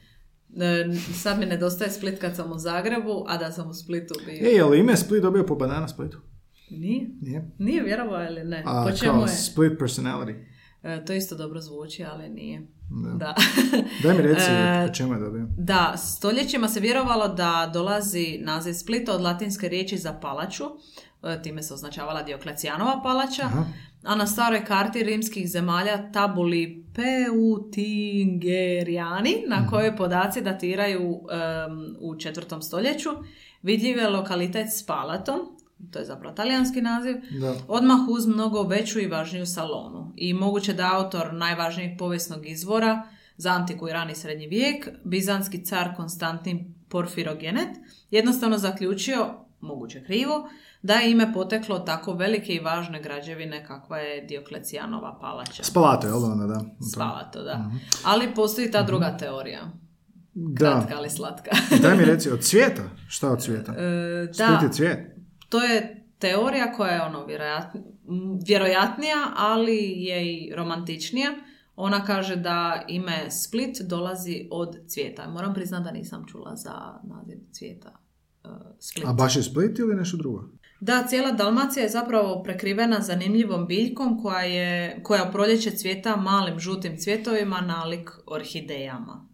E, 0.64 0.84
Sad 1.14 1.38
mi 1.38 1.46
nedostaje 1.46 1.90
Split 1.90 2.20
kad 2.20 2.36
sam 2.36 2.52
u 2.52 2.58
Zagrebu, 2.58 3.24
a 3.28 3.36
da 3.36 3.52
sam 3.52 3.70
u 3.70 3.74
Splitu 3.74 4.14
bio. 4.26 4.48
E, 4.48 4.52
je 4.52 4.64
li 4.64 4.78
ime 4.78 4.96
Split 4.96 5.22
dobio 5.22 5.46
po 5.46 5.54
banana 5.54 5.88
Splitu? 5.88 6.18
Nije? 6.70 7.08
Nije. 7.20 7.50
Nije 7.58 7.82
vjerovao 7.82 8.24
ili 8.24 8.44
ne? 8.44 8.62
A 8.66 8.86
po 8.90 8.96
čemu 8.96 9.12
kao 9.12 9.22
je? 9.22 9.28
Split 9.28 9.72
personality. 9.80 10.44
E, 10.82 11.04
to 11.04 11.12
isto 11.12 11.36
dobro 11.36 11.60
zvuči, 11.60 12.04
ali 12.04 12.28
nije. 12.28 12.66
Da. 12.90 13.10
Da. 13.10 13.34
Daj 14.02 14.14
mi 14.14 14.22
reci 14.22 14.50
E, 14.50 14.90
čemu 14.94 15.14
je 15.14 15.20
dobio. 15.20 15.46
Da, 15.58 15.96
stoljećima 15.96 16.68
se 16.68 16.80
vjerovalo 16.80 17.28
da 17.28 17.70
dolazi 17.72 18.38
naziv 18.40 18.72
Splita 18.72 19.12
od 19.12 19.20
latinske 19.20 19.68
riječi 19.68 19.98
za 19.98 20.12
palaču, 20.12 20.64
e, 21.22 21.42
time 21.42 21.62
se 21.62 21.74
označavala 21.74 22.22
Dioklecijanova 22.22 23.00
palača, 23.02 23.42
Aha. 23.42 23.64
a 24.04 24.14
na 24.14 24.26
staroj 24.26 24.64
karti 24.64 25.02
rimskih 25.02 25.50
zemalja 25.50 26.12
tabuli 26.12 26.84
Peutingeriani, 26.94 29.44
na 29.48 29.66
kojoj 29.66 29.96
podaci 29.96 30.40
datiraju 30.40 31.20
em, 31.30 31.96
u 32.00 32.18
četvrtom 32.18 32.62
stoljeću, 32.62 33.10
vidljiv 33.62 33.98
je 33.98 34.08
lokalitet 34.08 34.66
Spalaton, 34.78 35.40
to 35.92 35.98
je 35.98 36.04
zapravo 36.04 36.34
talijanski 36.34 36.80
naziv, 36.80 37.16
Da. 37.40 37.54
odmah 37.68 37.98
uz 38.08 38.26
mnogo 38.26 38.62
veću 38.62 39.00
i 39.00 39.06
važniju 39.06 39.46
salonu. 39.46 40.12
I 40.16 40.34
moguće 40.34 40.72
da 40.72 40.90
autor 40.94 41.32
najvažnijeg 41.34 41.98
povijesnog 41.98 42.46
izvora 42.46 43.02
za 43.36 43.50
antiku 43.50 43.88
i 43.88 43.92
rani 43.92 44.14
srednji 44.14 44.46
vijek, 44.46 44.88
bizanski 45.04 45.64
car 45.64 45.96
Konstantin 45.96 46.74
Porfirogenet, 46.88 47.68
jednostavno 48.10 48.58
zaključio, 48.58 49.26
moguće 49.60 50.04
krivo, 50.04 50.48
da 50.82 50.94
je 50.94 51.10
ime 51.10 51.32
poteklo 51.32 51.78
tako 51.78 52.12
velike 52.12 52.54
i 52.54 52.60
važne 52.60 53.02
građevine 53.02 53.66
kakva 53.66 53.98
je 53.98 54.22
Dioklecijanova 54.26 55.18
palača. 55.20 55.64
Spalato, 55.64 56.06
jel 56.06 56.20
da 56.20 56.46
da? 56.46 56.60
Spalato, 56.92 57.42
da. 57.42 57.70
Ali 58.04 58.34
postoji 58.34 58.70
ta 58.70 58.82
druga 58.82 59.16
teorija. 59.16 59.70
Da. 60.34 60.70
Kratka, 60.70 60.94
ali 60.96 61.10
slatka. 61.10 61.50
Daj 61.82 61.96
mi 61.96 62.04
reci, 62.04 62.30
od 62.30 62.40
cvijeta? 62.40 62.82
Šta 63.08 63.30
od 63.30 63.42
cvijeta? 63.42 63.72
E, 63.72 64.28
da, 64.38 64.60
je 64.62 64.72
cvijet. 64.72 65.19
To 65.50 65.62
je 65.62 66.06
teorija 66.18 66.72
koja 66.72 66.92
je 66.92 67.02
ono 67.02 67.26
vjerojatn- 67.26 67.82
vjerojatnija, 68.46 69.32
ali 69.36 69.76
je 69.96 70.32
i 70.32 70.52
romantičnija. 70.56 71.30
Ona 71.76 72.04
kaže 72.04 72.36
da 72.36 72.84
ime 72.88 73.30
Split 73.30 73.80
dolazi 73.80 74.48
od 74.50 74.76
cvijeta. 74.86 75.28
Moram 75.28 75.54
priznati 75.54 75.84
da 75.84 75.90
nisam 75.90 76.24
čula 76.26 76.56
za 76.56 77.00
naziv 77.02 77.38
cvijeta 77.52 77.98
uh, 78.44 78.50
Split. 78.78 79.06
A 79.06 79.12
baš 79.12 79.36
je 79.36 79.42
Split 79.42 79.78
ili 79.78 79.94
nešto 79.94 80.16
drugo? 80.16 80.44
Da, 80.80 81.04
cijela 81.08 81.32
Dalmacija 81.32 81.82
je 81.82 81.88
zapravo 81.88 82.42
prekrivena 82.42 83.00
zanimljivom 83.00 83.66
biljkom 83.66 84.22
koja, 84.22 84.40
je, 84.40 85.02
koja 85.02 85.28
u 85.28 85.32
proljeće 85.32 85.70
cvjeta 85.70 86.16
malim 86.16 86.58
žutim 86.58 86.96
cvjetovima 86.98 87.60
nalik 87.60 88.10
orhidejama. 88.26 89.28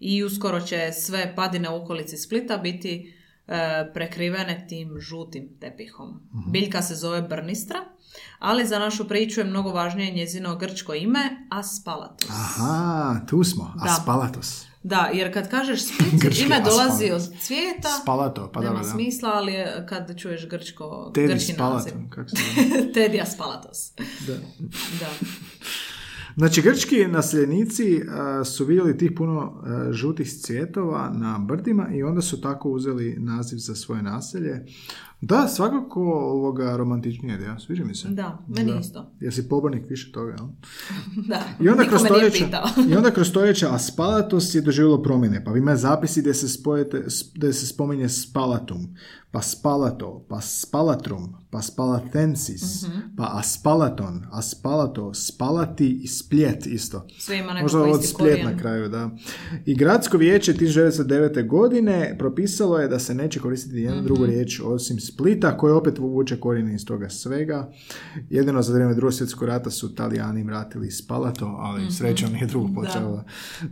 I 0.00 0.24
uskoro 0.24 0.60
će 0.60 0.92
sve 0.92 1.32
padine 1.36 1.70
u 1.70 1.82
okolici 1.82 2.16
Splita 2.16 2.56
biti 2.56 2.94
e, 2.94 3.23
prekrivene 3.94 4.66
tim 4.68 5.00
žutim 5.00 5.48
tepihom. 5.60 6.20
Biljka 6.52 6.82
se 6.82 6.94
zove 6.94 7.22
brnistra, 7.22 7.78
ali 8.38 8.66
za 8.66 8.78
našu 8.78 9.08
priču 9.08 9.40
je 9.40 9.44
mnogo 9.44 9.70
važnije 9.70 10.12
njezino 10.12 10.56
grčko 10.56 10.94
ime 10.94 11.46
Aspalatus. 11.50 12.30
Aha, 12.30 13.20
tu 13.28 13.44
smo. 13.44 13.74
Da. 13.84 13.90
Aspalatos. 13.90 14.66
Da, 14.82 15.10
jer 15.14 15.32
kad 15.34 15.50
kažeš 15.50 15.82
Split, 15.82 16.14
Grčki 16.22 16.42
ime 16.42 16.60
dolazi 16.60 17.10
od 17.10 17.22
cvijeta, 17.40 17.88
Spalato, 18.02 18.50
pa 18.52 18.60
nema 18.60 18.72
dobro, 18.72 18.86
da. 18.86 18.90
smisla, 18.90 19.30
ali 19.34 19.52
kad 19.88 20.18
čuješ 20.18 20.48
grčko, 20.48 21.12
Teddy 21.14 21.26
grčki 21.26 21.52
naziv. 21.52 21.92
Kako 22.10 22.28
se? 22.28 22.36
Teddy 22.94 23.22
Aspalatos. 23.22 23.92
Da. 24.26 24.34
Da. 25.00 25.08
Znači, 26.36 26.62
grčki 26.62 27.06
naseljenici 27.06 28.02
a, 28.08 28.44
su 28.44 28.64
vidjeli 28.64 28.98
tih 28.98 29.12
puno 29.16 29.40
a, 29.40 29.92
žutih 29.92 30.32
cvjetova 30.32 31.10
na 31.10 31.38
brdima 31.38 31.88
i 31.94 32.02
onda 32.02 32.20
su 32.20 32.40
tako 32.40 32.70
uzeli 32.70 33.16
naziv 33.18 33.56
za 33.56 33.74
svoje 33.74 34.02
naselje. 34.02 34.66
Da, 35.26 35.48
svakako 35.48 36.00
ovoga 36.12 36.76
romantičnije 36.76 37.34
ideja, 37.34 37.58
sviđa 37.58 37.84
mi 37.84 37.94
se. 37.94 38.08
Da, 38.08 38.38
meni 38.48 38.72
isto. 38.80 39.10
Jesi 39.20 39.48
pobornik 39.48 39.90
više 39.90 40.12
toga, 40.12 40.30
jel? 40.32 40.46
Da, 41.28 41.42
I 41.64 41.68
onda, 41.68 41.84
kroz 41.84 42.00
stoljeća. 42.02 42.44
I 42.88 42.94
onda 42.94 43.10
kroz 43.10 43.28
stoljeća 43.28 43.68
Aspalatos 43.70 44.54
je 44.54 44.60
doživjelo 44.60 45.02
promjene, 45.02 45.44
pa 45.44 45.50
ima 45.52 45.76
zapisi 45.76 46.20
gdje 46.20 46.34
se, 46.34 46.48
spojete, 46.50 47.04
gdje 47.34 47.52
se 47.52 47.66
spominje 47.66 48.08
Spalatum, 48.08 48.94
pa 49.30 49.42
Spalato, 49.42 50.26
pa 50.28 50.40
Spalatrum, 50.40 51.34
pa 51.50 51.62
Spalatensis, 51.62 52.82
Mhm. 52.84 52.98
pa 53.16 53.30
Aspalaton, 53.32 54.22
Aspalato, 54.32 55.14
Spalati 55.14 55.90
i 55.94 56.08
Spljet 56.08 56.66
isto. 56.66 57.06
Sve 57.18 57.38
ima 57.38 57.52
Možda 57.62 57.78
od 57.80 58.04
Spljet 58.04 58.14
korijen. 58.32 58.46
na 58.46 58.58
kraju, 58.58 58.88
da. 58.88 59.10
I 59.66 59.74
gradsko 59.74 60.16
vijeće 60.16 60.54
1909. 60.54 61.04
godine 61.42 62.16
propisalo 62.18 62.78
je 62.78 62.88
da 62.88 62.98
se 62.98 63.14
neće 63.14 63.40
koristiti 63.40 63.76
jedna 63.76 63.96
Mhm. 63.96 64.04
drugu 64.04 64.26
riječ 64.26 64.60
osim 64.62 65.00
Splita, 65.14 65.56
koje 65.56 65.74
opet 65.74 65.98
vuče 65.98 66.40
korijene 66.40 66.74
iz 66.74 66.86
toga 66.86 67.08
svega. 67.08 67.72
Jedino 68.30 68.62
za 68.62 68.72
vrijeme 68.72 68.94
drugog 68.94 69.14
svjetskog 69.14 69.48
rata 69.48 69.70
su 69.70 69.94
Talijani 69.94 70.42
vratili 70.42 70.90
Spalato, 70.90 71.46
ali 71.58 71.90
srećom 71.90 72.32
nije 72.32 72.46
drugo 72.46 72.68
potrebalo. 72.74 73.24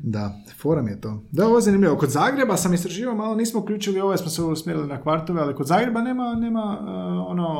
Da. 0.02 0.40
forum 0.56 0.88
je 0.88 1.00
to. 1.00 1.22
Da, 1.30 1.46
ovo 1.46 1.56
je 1.56 1.62
zanimljivo. 1.62 1.96
Kod 1.96 2.10
Zagreba 2.10 2.56
sam 2.56 2.74
istraživao, 2.74 3.14
malo 3.14 3.34
nismo 3.34 3.60
uključili 3.60 4.00
ovo, 4.00 4.16
smo 4.16 4.28
se 4.28 4.42
usmjerili 4.42 4.86
na 4.88 5.02
kvartove, 5.02 5.40
ali 5.40 5.54
kod 5.54 5.66
Zagreba 5.66 6.02
nema, 6.02 6.34
nema 6.34 6.78
uh, 6.80 6.86
ono 7.30 7.56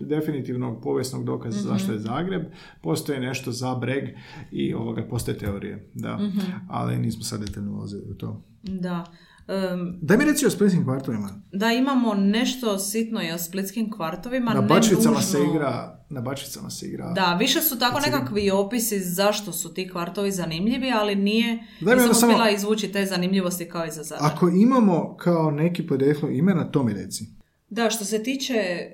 definitivnog 0.00 0.82
povijesnog 0.82 1.24
dokaza 1.24 1.60
zašto 1.60 1.92
je 1.92 1.98
Zagreb. 1.98 2.42
Postoji 2.82 3.20
nešto 3.20 3.52
za 3.52 3.74
Breg 3.74 4.04
i 4.50 4.74
ovoga, 4.74 5.06
postoje 5.10 5.38
teorije, 5.38 5.90
da. 5.94 6.20
Ali 6.68 6.98
nismo 6.98 7.22
sad 7.22 7.40
detaljno 7.40 7.72
ulazili 7.72 8.10
u 8.10 8.14
to. 8.14 8.42
Da. 8.62 9.04
Em, 9.48 9.98
Daj 10.02 10.16
mi 10.16 10.24
reci 10.24 10.46
o 10.46 10.50
splitskim 10.50 10.84
kvartovima. 10.84 11.28
da 11.52 11.66
imamo 11.68 12.14
nešto 12.14 12.78
sitno 12.80 13.22
i 13.22 13.32
o 13.32 13.38
splitskim 13.38 13.90
kvartovima. 13.92 14.54
Na 14.54 14.60
bačvicama 14.60 15.20
se 15.20 15.38
igra, 15.44 16.00
na 16.08 16.20
bačvicama 16.20 16.70
se 16.70 16.86
igra. 16.86 17.12
Da, 17.12 17.34
više 17.34 17.60
su 17.60 17.78
tako 17.78 18.00
nekakvi 18.00 18.50
opisi 18.50 19.00
zašto 19.00 19.52
su 19.52 19.74
ti 19.74 19.88
kvartovi 19.88 20.32
zanimljivi, 20.32 20.90
ali 20.92 21.14
nije, 21.16 21.52
nisam 21.80 21.98
onda 22.00 22.14
samo- 22.14 22.48
izvući 22.48 22.88
te 22.88 23.06
zanimljivosti 23.06 23.64
kao 23.64 23.86
i 23.86 23.90
za 23.90 24.02
Zadar. 24.02 24.26
Ako 24.26 24.48
imamo 24.50 25.16
kao 25.16 25.50
neki 25.50 25.86
podrijetlo 25.86 26.28
imena, 26.30 26.64
to 26.64 26.82
mi 26.82 26.92
reci. 26.94 27.26
Da, 27.74 27.90
što 27.90 28.04
se 28.04 28.22
tiče 28.22 28.54
e, 28.54 28.92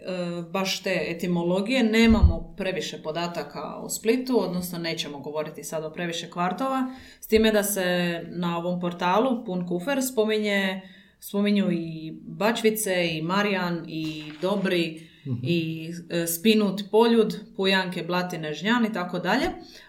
baš 0.50 0.82
te 0.82 1.06
etimologije, 1.08 1.82
nemamo 1.82 2.54
previše 2.56 3.02
podataka 3.02 3.76
o 3.76 3.88
Splitu, 3.88 4.40
odnosno 4.40 4.78
nećemo 4.78 5.18
govoriti 5.18 5.64
sad 5.64 5.84
o 5.84 5.90
previše 5.90 6.30
kvartova, 6.30 6.94
s 7.20 7.26
time 7.26 7.52
da 7.52 7.62
se 7.62 8.20
na 8.28 8.58
ovom 8.58 8.80
portalu 8.80 9.44
Pun 9.44 9.68
Kufer 9.68 10.02
spominje, 10.12 10.80
spominju 11.20 11.70
i 11.72 12.12
Bačvice, 12.22 13.08
i 13.12 13.22
Marijan, 13.22 13.84
i 13.88 14.32
Dobri, 14.42 15.08
i 15.42 15.90
e, 16.10 16.26
Spinut, 16.26 16.80
Poljud, 16.90 17.40
Pujanke, 17.56 18.02
Blatine, 18.02 18.54
Žnjan 18.54 18.86
i 18.86 18.92
tako 18.92 19.18
dalje, 19.18 19.46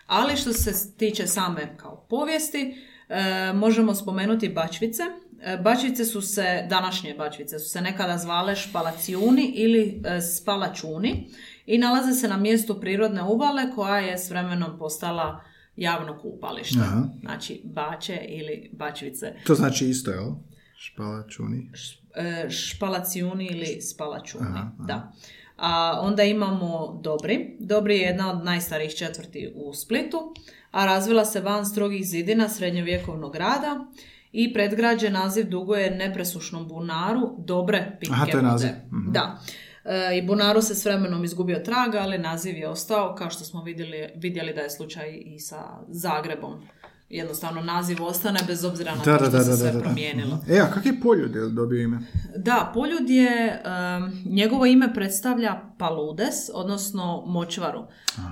ali 0.07 0.37
što 0.37 0.53
se 0.53 0.97
tiče 0.97 1.27
same 1.27 1.77
kao 1.77 2.05
povijesti, 2.09 2.75
e, 3.09 3.53
možemo 3.53 3.95
spomenuti 3.95 4.49
Bačvice. 4.49 5.03
E, 5.41 5.57
Bačvice 5.57 6.05
su 6.05 6.21
se, 6.21 6.65
današnje 6.69 7.13
Bačvice 7.13 7.59
su 7.59 7.69
se 7.69 7.81
nekada 7.81 8.17
zvale 8.17 8.55
Špalacijuni 8.55 9.51
ili 9.55 10.01
e, 10.05 10.21
Spalačuni 10.21 11.29
i 11.65 11.77
nalaze 11.77 12.13
se 12.13 12.27
na 12.27 12.37
mjestu 12.37 12.79
prirodne 12.79 13.23
uvale 13.23 13.71
koja 13.75 13.99
je 13.99 14.17
s 14.17 14.29
vremenom 14.29 14.79
postala 14.79 15.43
javno 15.75 16.19
kupalište. 16.21 16.79
Aha. 16.81 17.03
Znači 17.21 17.61
Bače 17.63 18.19
ili 18.27 18.69
Bačvice. 18.73 19.33
To 19.45 19.55
znači 19.55 19.89
isto, 19.89 20.11
jel? 20.11 20.31
Špalačuni. 20.77 21.71
E, 22.15 22.49
Špalacijuni 22.49 23.45
ili 23.45 23.81
Spalačuni. 23.81 24.45
Aha, 24.49 24.71
aha. 24.79 24.85
Da. 24.87 25.11
A 25.57 25.99
onda 26.01 26.23
imamo 26.23 26.99
Dobri. 27.03 27.55
Dobri 27.59 27.97
je 27.97 28.01
jedna 28.01 28.31
od 28.31 28.43
najstarijih 28.43 28.95
četvrti 28.95 29.53
u 29.55 29.73
Splitu, 29.73 30.33
a 30.71 30.85
razvila 30.85 31.25
se 31.25 31.41
van 31.41 31.65
strogih 31.65 32.05
zidina 32.05 32.49
srednjovjekovnog 32.49 33.33
grada 33.33 33.85
i 34.32 34.53
predgrađe 34.53 35.09
naziv 35.09 35.49
duguje 35.49 35.91
nepresušnom 35.91 36.67
bunaru 36.67 37.36
Dobre 37.38 37.97
pitke 37.99 38.13
Aha, 38.13 38.25
to 38.25 38.38
je 38.38 38.43
naziv. 38.43 38.69
Mhm. 38.69 39.11
Da. 39.11 39.39
E, 39.86 40.17
I 40.17 40.21
bunaru 40.21 40.61
se 40.61 40.75
s 40.75 40.86
vremenom 40.86 41.23
izgubio 41.23 41.59
traga, 41.59 41.99
ali 41.99 42.17
naziv 42.17 42.57
je 42.57 42.69
ostao, 42.69 43.15
kao 43.15 43.30
što 43.30 43.43
smo 43.43 43.63
vidjeli, 43.63 44.09
vidjeli 44.15 44.53
da 44.53 44.61
je 44.61 44.69
slučaj 44.69 45.21
i 45.25 45.39
sa 45.39 45.65
Zagrebom. 45.88 46.61
Jednostavno 47.10 47.62
naziv 47.62 48.03
ostane 48.03 48.39
bez 48.47 48.66
obzira 48.66 48.95
na 48.95 49.03
to 49.03 49.18
što 49.18 49.39
se 49.39 49.57
sve 49.57 49.82
promijenilo. 49.82 50.38
E, 50.49 50.60
a 50.60 50.72
kak 50.72 50.86
je 50.86 50.99
Poljud 51.01 51.36
je 51.36 51.41
dobio 51.41 51.82
ime? 51.82 51.99
Da, 52.38 52.72
Poljud 52.74 53.10
je, 53.10 53.62
em, 53.66 54.24
njegovo 54.26 54.66
ime 54.66 54.93
predstavlja 54.93 55.62
Paludes, 55.78 56.36
odnosno 56.53 57.24
močvaru. 57.26 57.84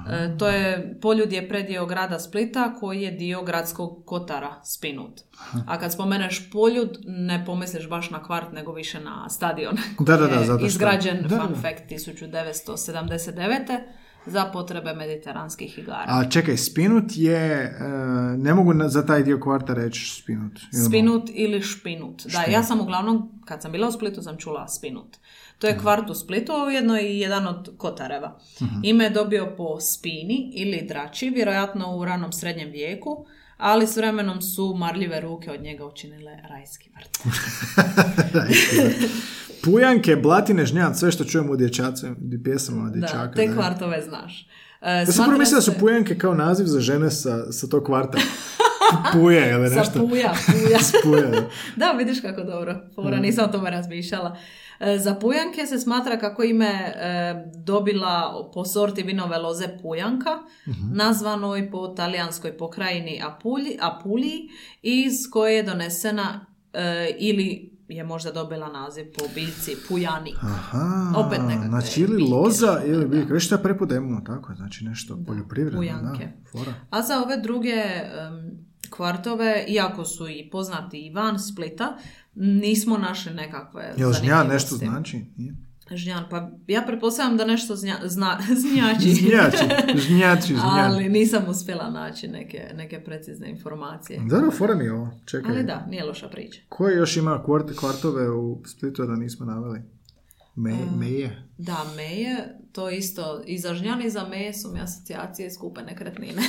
E, 0.10 0.38
to 0.38 0.48
je, 0.48 0.98
Poljud 1.02 1.32
je 1.32 1.50
predio 1.50 1.86
grada 1.86 2.20
Splita 2.20 2.74
koji 2.74 3.02
je 3.02 3.12
dio 3.12 3.44
gradskog 3.44 4.06
kotara 4.06 4.56
Spinut. 4.64 5.22
A 5.68 5.80
kad 5.80 5.94
spomeneš 5.94 6.52
Poljud, 6.52 6.98
ne 7.06 7.44
pomisliš 7.46 7.90
baš 7.90 8.10
na 8.10 8.24
kvart, 8.24 8.52
nego 8.54 8.72
više 8.72 9.00
na 9.00 9.30
stadion. 9.30 9.78
Da, 10.00 10.18
da, 10.18 10.28
da, 10.28 10.44
zato 10.44 10.58
što- 10.60 10.66
Izgrađen, 10.68 11.22
da, 11.22 11.30
fun 11.30 11.54
da. 11.54 11.62
fact, 11.62 11.90
1979. 11.90 13.80
za 14.28 14.46
potrebe 14.46 14.94
mediteranskih 14.94 15.80
igara. 15.80 16.06
A 16.08 16.30
čekaj, 16.30 16.58
Spinut 16.58 17.06
je, 17.16 17.64
e, 17.64 17.88
ne 18.38 18.54
mogu 18.54 18.74
za 18.88 19.06
taj 19.06 19.24
dio 19.24 19.40
kvarta 19.40 19.74
reći 19.74 20.22
Spinut. 20.22 20.60
Ili 20.74 20.82
mogu? 20.82 20.90
Spinut 20.90 21.30
ili 21.34 21.62
špinut. 21.62 22.26
Da, 22.26 22.42
ja 22.42 22.64
sam 22.64 22.82
uglavnom, 22.82 23.32
kad 23.46 23.62
sam 23.62 23.72
bila 23.72 23.88
u 23.88 23.92
Splitu, 23.92 24.22
sam 24.22 24.38
čula 24.38 24.68
spinut. 24.68 25.18
To 25.60 25.68
je 25.68 25.78
kvart 25.78 26.10
u 26.10 26.16
Splitu, 26.16 26.52
a 26.52 26.66
ujedno 26.66 27.00
i 27.00 27.20
jedan 27.20 27.48
od 27.48 27.72
kotareva. 27.78 28.40
Ime 28.84 29.04
je 29.04 29.10
dobio 29.10 29.54
po 29.58 29.80
spini 29.80 30.52
ili 30.54 30.86
drači, 30.88 31.30
vjerojatno 31.30 31.96
u 31.96 32.06
ranom 32.06 32.32
srednjem 32.32 32.72
vijeku, 32.72 33.26
ali 33.58 33.88
s 33.88 33.98
vremenom 33.98 34.42
su 34.42 34.76
marljive 34.78 35.22
ruke 35.22 35.52
od 35.52 35.62
njega 35.62 35.86
učinile 35.86 36.38
rajski 36.50 36.90
vrt. 36.96 37.18
Pujanke, 39.64 40.16
blatine, 40.16 40.66
žnjan, 40.66 40.96
sve 40.96 41.12
što 41.12 41.24
čujemo 41.24 41.54
u 41.54 41.56
dječacu, 41.56 42.08
pjesama 42.44 42.90
dječaka. 42.90 43.26
Da, 43.28 43.32
te 43.34 43.54
kvartove 43.54 44.02
znaš. 44.02 44.48
E, 44.82 44.92
Ja 44.92 45.06
sam 45.06 45.26
prvo 45.26 45.44
da 45.56 45.62
su 45.62 45.72
pujanke 45.80 46.18
kao 46.18 46.34
naziv 46.34 46.66
za 46.66 46.80
žene 46.80 47.12
sa, 47.12 47.52
sa 47.52 47.68
tog 47.68 47.84
kvarta. 47.84 48.18
Puje 49.14 49.52
ili 49.52 49.70
Sa 49.70 49.76
nešto. 49.76 50.08
puja, 50.08 50.34
puja. 50.48 50.80
Puje. 51.04 51.22
da. 51.22 51.50
Da, 51.86 51.92
vidiš 51.92 52.22
kako 52.22 52.44
dobro. 52.44 52.76
Fora, 52.96 53.20
nisam 53.20 53.46
o 53.46 53.52
tome 53.52 53.70
razmišljala. 53.70 54.38
E, 54.80 54.98
Za 54.98 55.16
pujanke 55.16 55.66
se 55.66 55.80
smatra 55.80 56.20
kako 56.20 56.44
ime 56.44 56.66
e, 56.66 56.94
dobila 57.56 58.50
po 58.54 58.66
sorti 58.66 59.04
vinove 59.04 59.38
loze 59.38 59.68
pujanka, 59.82 60.30
nazvanoj 60.94 61.72
po 61.72 61.88
talijanskoj 61.88 62.58
pokrajini 62.58 63.22
Apulji, 63.24 63.78
Apuliji, 63.82 64.50
iz 64.82 65.14
koje 65.32 65.56
je 65.56 65.64
donesena 65.64 66.46
e, 66.74 67.10
ili 67.20 67.77
je 67.90 68.04
možda 68.04 68.32
dobila 68.32 68.68
naziv 68.70 69.06
po 69.14 69.26
biljci 69.36 69.76
pujani. 69.88 70.34
Aha, 70.42 71.14
Opet 71.18 71.40
znači 71.68 72.02
ili 72.02 72.16
biljke, 72.16 72.32
loza 72.32 72.56
što- 72.74 72.88
ili 72.88 73.02
da. 73.02 73.08
biljka. 73.08 73.34
Već 73.34 73.48
to 73.48 73.58
prepodemo, 73.58 74.22
tako, 74.22 74.56
znači 74.56 74.86
nešto 74.86 75.20
poljoprivredno. 75.28 75.80
pujanke. 75.80 76.26
Da, 76.26 76.50
fora. 76.52 76.74
A 76.90 77.02
za 77.02 77.22
ove 77.22 77.38
druge 77.38 77.70
em, 77.70 78.58
kvartove, 78.90 79.66
iako 79.68 80.06
su 80.06 80.28
i 80.30 80.50
poznati 80.52 81.00
i 81.00 81.10
van 81.10 81.40
Splita, 81.40 81.98
nismo 82.36 82.98
našli 82.98 83.34
nekakve 83.34 83.94
Jel 83.98 84.12
zanimljivosti. 84.12 84.54
nešto 84.54 84.76
znači? 84.76 85.26
Nije? 85.38 85.56
Žnjan, 85.92 86.24
pa 86.30 86.50
ja 86.68 86.82
pretpostavljam 86.82 87.38
da 87.38 87.46
nešto 87.46 87.76
znja, 87.76 87.96
zna, 88.04 88.40
znjači. 88.62 89.10
Znjači, 89.10 89.58
znjači, 90.08 90.48
znjači. 90.48 90.56
Ali 90.64 91.10
nisam 91.10 91.44
uspjela 91.50 91.90
naći 91.90 92.28
neke, 92.28 92.72
neke 92.76 93.04
precizne 93.04 93.50
informacije. 93.50 94.20
Dobro, 94.30 94.52
fora 94.52 94.76
mi 94.76 94.84
je 94.84 94.94
ovo. 94.94 95.10
Čekaj. 95.26 95.52
Ali 95.52 95.64
da, 95.64 95.86
nije 95.90 96.04
loša 96.04 96.28
priča. 96.28 96.62
Ko 96.70 96.90
još 96.90 97.18
ima 97.18 97.44
kvart, 97.44 97.76
kvartove 97.80 98.30
u 98.30 98.62
Splitu 98.66 99.06
da 99.06 99.16
nismo 99.16 99.46
naveli? 99.46 99.82
Me, 100.58 100.76
meje. 100.96 101.44
Da, 101.58 101.78
Meje, 101.96 102.36
to 102.72 102.90
isto, 102.90 103.42
i 103.46 103.58
za 103.58 103.74
Žnjan 103.74 104.02
i 104.02 104.10
za 104.10 104.26
Meje 104.26 104.54
su 104.54 104.70
mi 104.70 104.80
asocijacije 104.82 105.52
skupe 105.52 105.82
nekretnine. 105.84 106.42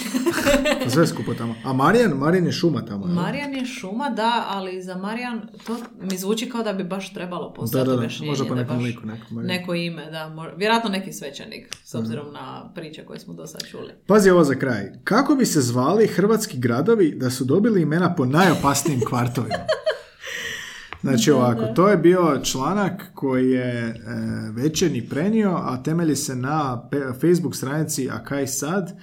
Pa 0.85 0.91
Sve 0.91 1.07
skupo 1.07 1.35
tamo. 1.35 1.55
A 1.65 1.73
Marijan, 1.73 2.11
Marijan 2.11 2.47
je 2.47 2.53
šuma 2.53 2.83
tamo. 2.83 3.07
jel? 3.07 3.15
Marijan 3.15 3.55
je 3.55 3.67
šuma, 3.67 4.11
da, 4.11 4.45
ali 4.49 4.83
za 4.83 4.97
Marijan 4.97 5.49
to 5.67 5.77
mi 6.01 6.19
zvuči 6.19 6.49
kao 6.49 6.63
da 6.63 6.73
bi 6.73 6.85
baš 6.85 7.15
trebalo 7.15 7.49
Da, 7.49 7.55
postati 7.55 7.79
da, 7.79 7.85
da. 7.87 7.95
objašnjenje. 7.95 8.31
Možda 8.31 8.45
da 8.45 8.51
je 8.51 8.57
nekom 8.57 8.77
baš 8.77 8.85
liku. 8.85 9.07
Nekom. 9.07 9.37
Neko 9.39 9.75
ime, 9.75 10.07
da. 10.07 10.29
mo- 10.29 10.57
Vjerojatno 10.57 10.91
neki 10.91 11.13
svećenik, 11.13 11.77
s 11.85 11.95
obzirom 11.95 12.33
na 12.33 12.73
priče 12.75 13.05
koje 13.05 13.19
smo 13.19 13.35
do 13.35 13.47
sad 13.47 13.61
čuli. 13.63 13.93
Pazi 14.07 14.31
ovo 14.31 14.45
za 14.45 14.55
kraj. 14.55 14.91
Kako 15.05 15.35
bi 15.35 15.47
se 15.47 15.61
zvali 15.61 16.07
hrvatski 16.07 16.59
gradovi 16.59 17.13
da 17.13 17.31
su 17.31 17.45
dobili 17.45 17.83
imena 17.83 18.15
po 18.15 18.25
najopasnijim 18.27 19.01
kvartovima? 19.03 19.67
Znači 21.01 21.31
ovako, 21.31 21.63
to 21.77 21.89
je 21.89 21.97
bio 21.97 22.41
članak 22.43 23.11
koji 23.15 23.51
je 23.51 23.89
e, 23.89 23.95
večernji 24.53 25.09
prenio, 25.09 25.51
a 25.51 25.83
temelji 25.83 26.17
se 26.17 26.37
na 26.37 26.89
Facebook 27.21 27.57
stranici 27.57 28.11
A 28.11 28.25
kaj 28.25 28.47
sad? 28.47 28.99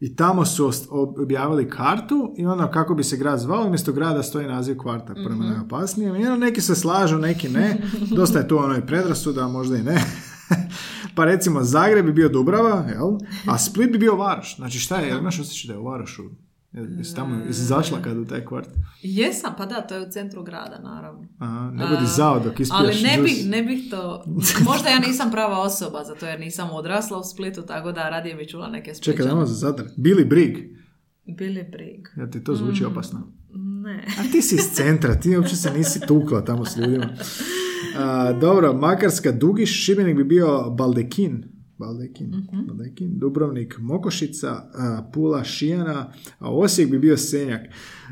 I 0.00 0.16
tamo 0.16 0.44
su 0.44 0.72
objavili 1.18 1.70
kartu 1.70 2.34
i 2.36 2.46
onda 2.46 2.70
kako 2.70 2.94
bi 2.94 3.04
se 3.04 3.16
grad 3.16 3.38
zvao, 3.38 3.66
umjesto 3.66 3.92
grada 3.92 4.22
stoji 4.22 4.46
naziv 4.46 4.76
kvarta 4.78 5.14
prema 5.14 5.44
najopasnijem. 5.44 6.16
I 6.16 6.26
ono, 6.26 6.36
neki 6.36 6.60
se 6.60 6.74
slažu, 6.74 7.18
neki 7.18 7.48
ne. 7.48 7.76
Dosta 8.16 8.38
je 8.38 8.48
tu 8.48 8.58
ono 8.58 8.76
i 8.76 8.86
predrasuda, 8.86 9.48
možda 9.48 9.76
i 9.76 9.82
ne. 9.82 10.04
pa 11.16 11.24
recimo 11.24 11.64
Zagreb 11.64 12.06
bi 12.06 12.12
bio 12.12 12.28
Dubrava, 12.28 12.84
jel? 12.88 13.18
a 13.46 13.58
Split 13.58 13.92
bi 13.92 13.98
bio 13.98 14.16
Varoš. 14.16 14.56
Znači 14.56 14.78
šta 14.78 14.96
je, 14.96 15.08
jel 15.08 15.18
imaš 15.18 15.40
osjećaj 15.40 15.68
da 15.68 15.74
je 15.74 15.78
u 15.78 15.84
Varošu? 15.84 16.22
Jesi 16.72 17.14
tamo, 17.14 17.44
jesi 17.46 17.64
zašla 17.64 18.02
kad 18.02 18.16
u 18.18 18.24
taj 18.24 18.44
kvart? 18.44 18.68
Jesam, 19.02 19.54
pa 19.58 19.66
da, 19.66 19.80
to 19.80 19.94
je 19.94 20.06
u 20.06 20.10
centru 20.10 20.42
grada, 20.42 20.80
naravno. 20.84 21.26
Aha, 21.38 21.70
ne 21.70 21.86
budi 21.86 22.06
zao 22.16 22.40
dok 22.40 22.60
ispiješ 22.60 22.70
Ali 22.70 23.02
ne 23.02 23.22
bih, 23.22 23.46
ne 23.48 23.62
bih 23.62 23.90
to... 23.90 24.24
Možda 24.68 24.88
ja 24.88 24.98
nisam 24.98 25.30
prava 25.30 25.58
osoba 25.58 26.04
za 26.04 26.14
to 26.14 26.26
jer 26.26 26.40
nisam 26.40 26.70
odrasla 26.72 27.18
u 27.18 27.22
Splitu, 27.22 27.62
tako 27.62 27.92
da 27.92 28.08
radije 28.08 28.34
bi 28.34 28.48
čula 28.48 28.68
neke 28.68 28.94
Čekaj, 28.94 28.94
spličane. 28.94 29.28
dajmo 29.28 29.46
za 29.46 29.54
Zadar. 29.54 29.86
Billy 29.96 30.28
Brig. 30.28 30.58
Bili 31.38 31.64
brig. 31.72 32.08
Ja 32.16 32.30
ti 32.30 32.44
to 32.44 32.54
zvuči 32.54 32.84
opasno. 32.84 33.32
Ne. 33.54 34.04
A 34.18 34.32
ti 34.32 34.42
si 34.42 34.54
iz 34.54 34.70
centra, 34.74 35.14
ti 35.14 35.36
uopće 35.36 35.56
se 35.56 35.70
nisi 35.70 36.00
tukla 36.06 36.44
tamo 36.44 36.64
s 36.64 36.76
ljudima. 36.76 37.08
A, 37.96 38.32
dobro, 38.32 38.72
Makarska 38.72 39.32
Dugiš, 39.32 39.84
Šibenik 39.84 40.16
bi 40.16 40.24
bio 40.24 40.70
Baldekin. 40.70 41.44
Baldekin, 41.80 42.46
Baldekin, 42.68 43.18
Dubrovnik, 43.18 43.78
Mokošica, 43.78 44.62
Pula, 45.12 45.44
Šijana, 45.44 46.12
a 46.38 46.50
Osijek 46.50 46.90
bi 46.90 46.98
bio 46.98 47.16
Senjak. 47.16 47.60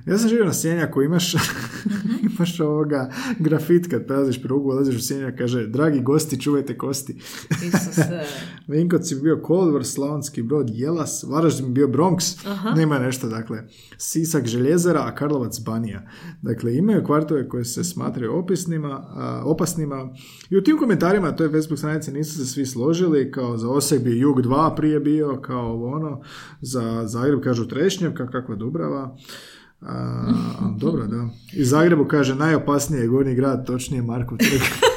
Ja 0.06 0.18
sam 0.18 0.28
živio 0.28 0.44
na 0.44 0.52
Senjaku, 0.52 1.02
imaš, 1.02 1.34
imaš 2.36 2.60
ovoga 2.60 3.10
grafit 3.38 3.90
kad 3.90 4.06
prelaziš 4.06 4.42
prugu, 4.42 4.68
ulaziš 4.68 4.96
u 4.96 5.00
Senjak, 5.00 5.38
kaže, 5.38 5.66
dragi 5.66 6.00
gosti, 6.00 6.40
čuvajte 6.40 6.78
kosti. 6.78 7.16
Isuse. 7.50 8.20
Vinkovci 8.68 9.14
bi 9.14 9.20
bio 9.20 9.42
Kolodvor, 9.42 9.84
Slavonski 9.84 10.42
brod, 10.42 10.70
Jelas, 10.70 11.24
Varaždin 11.28 11.66
bi 11.66 11.72
bio 11.72 11.86
Bronx, 11.88 12.46
nema 12.76 12.98
nešto, 12.98 13.28
dakle, 13.28 13.62
Sisak, 13.98 14.46
Željezara, 14.46 15.00
a 15.06 15.14
Karlovac, 15.14 15.60
Banija. 15.60 16.10
Dakle, 16.42 16.76
imaju 16.76 17.04
kvartove 17.04 17.48
koje 17.48 17.64
se 17.64 17.84
smatraju 17.84 18.38
opisnima, 18.38 18.88
a, 18.88 19.42
opasnima 19.44 20.10
i 20.50 20.56
u 20.56 20.62
tim 20.62 20.78
komentarima, 20.78 21.36
to 21.36 21.44
je 21.44 21.50
Facebook 21.50 21.78
stranice, 21.78 22.12
nisu 22.12 22.36
se 22.38 22.46
svi 22.46 22.66
složili, 22.66 23.32
kao 23.32 23.57
za 23.58 23.70
Osijek 23.70 24.02
bi 24.02 24.18
Jug 24.18 24.40
2 24.42 24.76
prije 24.76 25.00
bio, 25.00 25.40
kao 25.40 25.84
ono, 25.84 26.20
za 26.60 27.02
Zagreb 27.06 27.40
kažu 27.40 27.66
Trešnjevka, 27.66 28.26
kakva 28.26 28.56
Dubrava, 28.56 29.16
a, 29.80 30.32
dobro, 30.76 31.06
da. 31.06 31.28
I 31.52 31.64
Zagrebu 31.64 32.04
kaže 32.04 32.34
najopasniji 32.34 33.00
je 33.00 33.08
gornji 33.08 33.34
grad, 33.34 33.66
točnije 33.66 34.02
Markov 34.02 34.38
trg. 34.38 34.60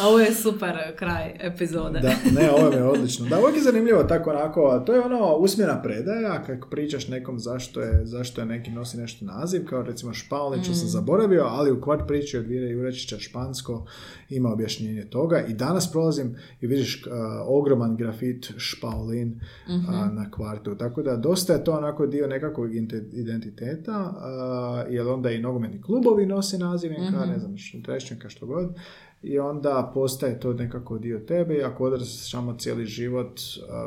A 0.00 0.06
Ovo 0.08 0.18
je 0.18 0.34
super 0.34 0.76
kraj 0.96 1.34
epizode. 1.40 2.00
Da, 2.00 2.14
ne, 2.40 2.50
ovo 2.50 2.72
je 2.72 2.84
odlično. 2.84 3.26
Da, 3.28 3.38
uvijek 3.38 3.56
je 3.56 3.62
zanimljivo 3.62 4.04
tako 4.04 4.30
onako, 4.30 4.60
a 4.60 4.84
to 4.84 4.94
je 4.94 5.00
ono 5.00 5.36
usmjena 5.36 5.82
predaja, 5.82 6.44
kako 6.46 6.68
pričaš 6.68 7.08
nekom 7.08 7.38
zašto 7.38 7.80
je, 7.80 8.00
zašto 8.04 8.40
je 8.40 8.46
neki 8.46 8.70
nosi 8.70 8.98
nešto 8.98 9.24
naziv, 9.24 9.64
kao 9.64 9.82
recimo 9.82 10.14
Špalniću 10.14 10.74
sam 10.74 10.88
zaboravio, 10.88 11.44
ali 11.48 11.72
u 11.72 11.80
kvart 11.80 12.06
priči 12.06 12.38
od 12.38 12.46
Vire 12.46 12.68
Jurečića 12.70 13.18
Špansko 13.18 13.86
ima 14.28 14.52
objašnjenje 14.52 15.04
toga 15.04 15.40
i 15.40 15.54
danas 15.54 15.92
prolazim 15.92 16.36
i 16.60 16.66
vidiš 16.66 17.06
uh, 17.06 17.12
ogroman 17.46 17.96
grafit 17.96 18.52
Špaulin 18.56 19.40
uh, 19.68 20.12
na 20.12 20.30
kvartu. 20.30 20.74
Tako 20.74 21.02
da 21.02 21.16
dosta 21.16 21.52
je 21.52 21.64
to 21.64 21.72
onako 21.72 22.06
dio 22.06 22.26
nekakvog 22.26 22.70
identiteta, 23.12 24.12
uh, 24.16 24.92
jer 24.94 25.08
onda 25.08 25.30
i 25.30 25.38
nogometni 25.38 25.82
klubovi 25.82 26.26
nose 26.26 26.58
naziv 26.58 26.92
NK, 26.92 27.26
ne 27.28 27.38
znam, 27.38 27.54
Trešnjaka, 27.84 28.28
što 28.28 28.46
god. 28.46 28.74
I 29.22 29.38
onda 29.38 29.90
postaje 29.94 30.40
to 30.40 30.52
nekako 30.52 30.98
dio 30.98 31.18
tebe 31.18 31.54
i 31.54 31.62
ako 31.62 31.84
odrastaš 31.84 32.30
samo 32.30 32.54
cijeli 32.58 32.86
život, 32.86 33.40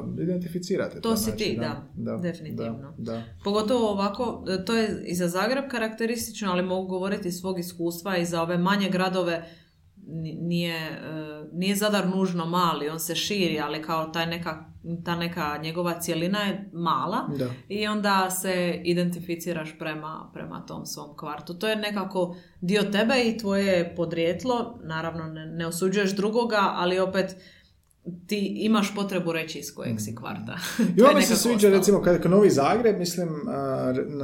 um, 0.04 0.20
identificirate 0.22 1.02
to. 1.02 1.10
To 1.10 1.18
si 1.18 1.24
znači, 1.24 1.38
ti, 1.44 1.60
da, 1.96 2.18
definitivno. 2.18 2.94
Da, 2.98 3.12
da. 3.14 3.24
Pogotovo 3.44 3.90
ovako, 3.90 4.46
e, 4.50 4.66
to 4.66 4.74
je 4.74 5.04
i 5.06 5.16
za 5.16 5.28
Zagreb 5.28 5.64
karakteristično, 5.72 6.52
ali 6.52 6.64
mogu 6.64 6.88
govoriti 6.88 7.28
iz 7.28 7.36
svog 7.40 7.60
iskustva 7.60 8.18
i 8.18 8.26
za 8.26 8.42
ove 8.42 8.58
manje 8.58 8.90
gradove 8.90 9.46
ni- 10.08 10.38
nije, 10.42 10.76
e, 10.76 11.44
nije 11.54 11.76
Zadar 11.76 12.08
nužno 12.08 12.46
mali, 12.46 12.90
on 12.90 13.00
se 13.00 13.16
širi, 13.16 13.60
ali 13.60 13.82
kao 13.82 14.06
taj 14.06 14.26
neka, 14.26 14.71
ta 15.06 15.16
neka 15.16 15.58
njegova 15.58 16.00
cjelina 16.00 16.40
je 16.40 16.70
mala 16.74 17.30
Da. 17.38 17.48
i 17.70 17.88
onda 17.88 18.30
se 18.30 18.82
identificiraš 18.84 19.80
prema, 19.80 20.30
prema 20.34 20.66
tom 20.66 20.86
svom 20.86 21.18
kvartu. 21.18 21.54
To 21.54 21.68
je 21.68 21.76
nekako 21.76 22.36
dio 22.62 22.82
tebe 22.82 23.14
i 23.26 23.38
tvoje 23.38 23.96
podrijetlo, 23.96 24.80
naravno 24.84 25.28
ne, 25.28 25.46
ne 25.46 25.68
osuđuješ 25.68 26.16
drugoga, 26.16 26.60
ali 26.62 27.00
opet 27.00 27.36
ti 28.28 28.54
imaš 28.56 28.96
potrebu 28.96 29.32
reći 29.32 29.60
iz 29.60 29.76
kojeg 29.76 30.00
si 30.00 30.16
kvarta. 30.16 30.58
I 30.98 31.02
ovo 31.02 31.14
mi 31.16 31.22
se 31.22 31.36
sviđa, 31.36 31.56
ostalo. 31.56 31.78
recimo, 31.78 32.02
kad 32.02 32.22
kad 32.22 32.32
Novi 32.32 32.50
Zagreb, 32.50 32.98
mislim, 32.98 33.30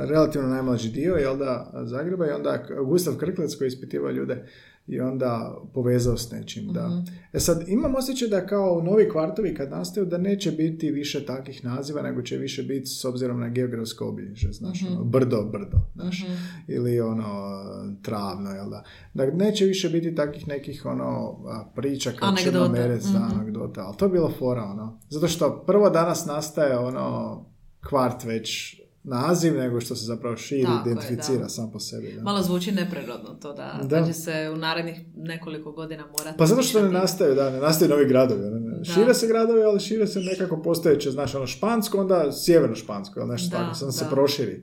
relativno 0.09 0.47
najmlađi 0.47 0.89
dio, 0.89 1.15
jel 1.15 1.37
da, 1.37 1.71
Zagreba, 1.83 2.27
i 2.27 2.31
onda 2.31 2.63
Gustav 2.85 3.17
Krklec 3.17 3.55
koji 3.55 3.67
ispitiva 3.67 4.11
ljude 4.11 4.47
i 4.87 4.99
onda 4.99 5.57
povezao 5.73 6.17
s 6.17 6.31
nečim, 6.31 6.67
da. 6.67 6.87
Mhm. 6.87 6.97
E 7.33 7.39
sad, 7.39 7.63
imam 7.67 7.95
osjećaj 7.95 8.27
da 8.27 8.45
kao 8.45 8.81
novi 8.83 9.09
kvartovi 9.09 9.55
kad 9.55 9.69
nastaju, 9.69 10.05
da 10.05 10.17
neće 10.17 10.51
biti 10.51 10.91
više 10.91 11.25
takvih 11.25 11.65
naziva, 11.65 12.01
nego 12.01 12.21
će 12.21 12.37
više 12.37 12.63
biti 12.63 12.85
s 12.85 13.05
obzirom 13.05 13.39
na 13.39 13.49
geografsko 13.49 14.07
obilježje, 14.07 14.53
znaš, 14.53 14.81
Mhm. 14.81 14.93
ono, 14.93 15.03
brdo, 15.03 15.43
brdo, 15.43 15.77
znaš, 15.95 16.25
ili 16.67 17.01
ono, 17.01 17.61
travno, 18.01 18.49
jel 18.49 18.69
da. 18.69 18.83
Dakle, 19.13 19.35
neće 19.35 19.65
više 19.65 19.89
biti 19.89 20.15
takvih 20.15 20.47
nekih, 20.47 20.85
ono, 20.85 21.35
priča 21.75 22.11
kao. 22.11 22.29
Črnomerec, 22.43 23.03
da, 23.03 23.19
Mhm. 23.19 23.39
anegdota, 23.39 23.81
ali 23.81 23.97
to 23.97 24.05
je 24.05 24.09
bilo 24.09 24.31
fora, 24.39 24.63
ono. 24.63 24.99
Zato 25.09 25.27
što 25.27 25.63
prvo 25.67 25.89
danas 25.89 26.25
nastaje, 26.25 26.77
ono, 26.77 27.45
kvart 27.89 28.23
već 28.23 28.75
naziv, 29.07 29.55
nego 29.55 29.81
što 29.81 29.95
se 29.95 30.05
zapravo 30.05 30.37
širi, 30.37 30.63
Tako 30.63 30.89
je, 30.89 30.91
identificira 30.91 31.39
da. 31.43 31.49
sam 31.49 31.71
po 31.71 31.79
sebi, 31.79 32.13
da. 32.13 32.21
Malo 32.23 32.41
zvuči 32.43 32.71
neprirodno 32.71 33.29
to 33.41 33.53
da, 33.53 33.79
Da. 33.83 34.05
će 34.05 34.13
se 34.13 34.51
u 34.53 34.57
narednih 34.57 34.99
nekoliko 35.15 35.71
godina 35.71 36.03
morati... 36.19 36.37
Pa 36.37 36.45
zato 36.45 36.61
što 36.61 36.81
ne 36.81 36.89
nastaju, 36.91 37.35
da, 37.35 37.49
ne 37.49 37.59
nastaju 37.59 37.89
novi 37.89 38.05
gradovi. 38.07 38.45
ono, 38.45 38.59
ne. 38.59 38.77
Da. 38.77 38.83
Šire 38.83 39.13
se 39.13 39.27
gradovi, 39.27 39.63
ali 39.63 39.79
šire 39.79 40.07
se 40.07 40.19
nekako 40.19 40.61
postojeće, 40.61 41.11
znaš, 41.11 41.35
ono 41.35 41.47
špansko, 41.47 41.99
onda 41.99 42.31
sjeverno 42.31 42.75
špansko, 42.75 43.19
ili 43.19 43.29
nešto 43.29 43.57
Da, 43.57 43.63
tako, 43.63 43.75
samo 43.75 43.91
se 43.91 44.05
proširi. 44.09 44.61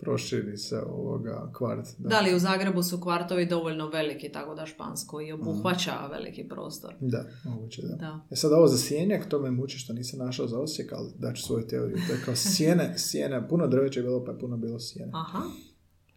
Proširi 0.00 0.56
se 0.56 0.82
ovoga 0.86 1.50
kvart. 1.56 1.86
Da. 1.98 2.08
Da 2.08 2.20
li 2.20 2.34
u 2.34 2.38
Zagrebu 2.38 2.82
su 2.82 3.00
kvartovi 3.00 3.46
dovoljno 3.46 3.88
veliki, 3.88 4.28
tako 4.28 4.54
da 4.54 4.66
špansko 4.66 5.20
i 5.20 5.32
obuhvaća 5.32 6.06
veliki 6.10 6.48
prostor. 6.48 6.94
Da, 7.00 7.24
moguće, 7.44 7.82
da. 7.82 7.96
Da. 7.96 8.20
E 8.30 8.36
sad 8.36 8.52
ovo 8.52 8.66
za 8.66 8.78
sjenjak, 8.78 9.28
to 9.28 9.40
me 9.40 9.50
muči 9.50 9.78
što 9.78 9.92
nisam 9.92 10.18
našao 10.18 10.46
za 10.46 10.58
Osijek, 10.58 10.92
ali 10.92 11.10
daću 11.18 11.42
svoju 11.42 11.66
teoriju. 11.66 11.96
To 12.06 12.12
je 12.12 12.20
kao 12.24 12.36
sjene, 12.36 12.94
sjene, 13.08 13.48
puno 13.48 13.66
drveća 13.66 14.00
je 14.00 14.04
bilo, 14.04 14.24
pa 14.24 14.32
je 14.32 14.38
puno 14.38 14.56
bilo 14.56 14.80
sjene. 14.80 15.12
Aha, 15.14 15.42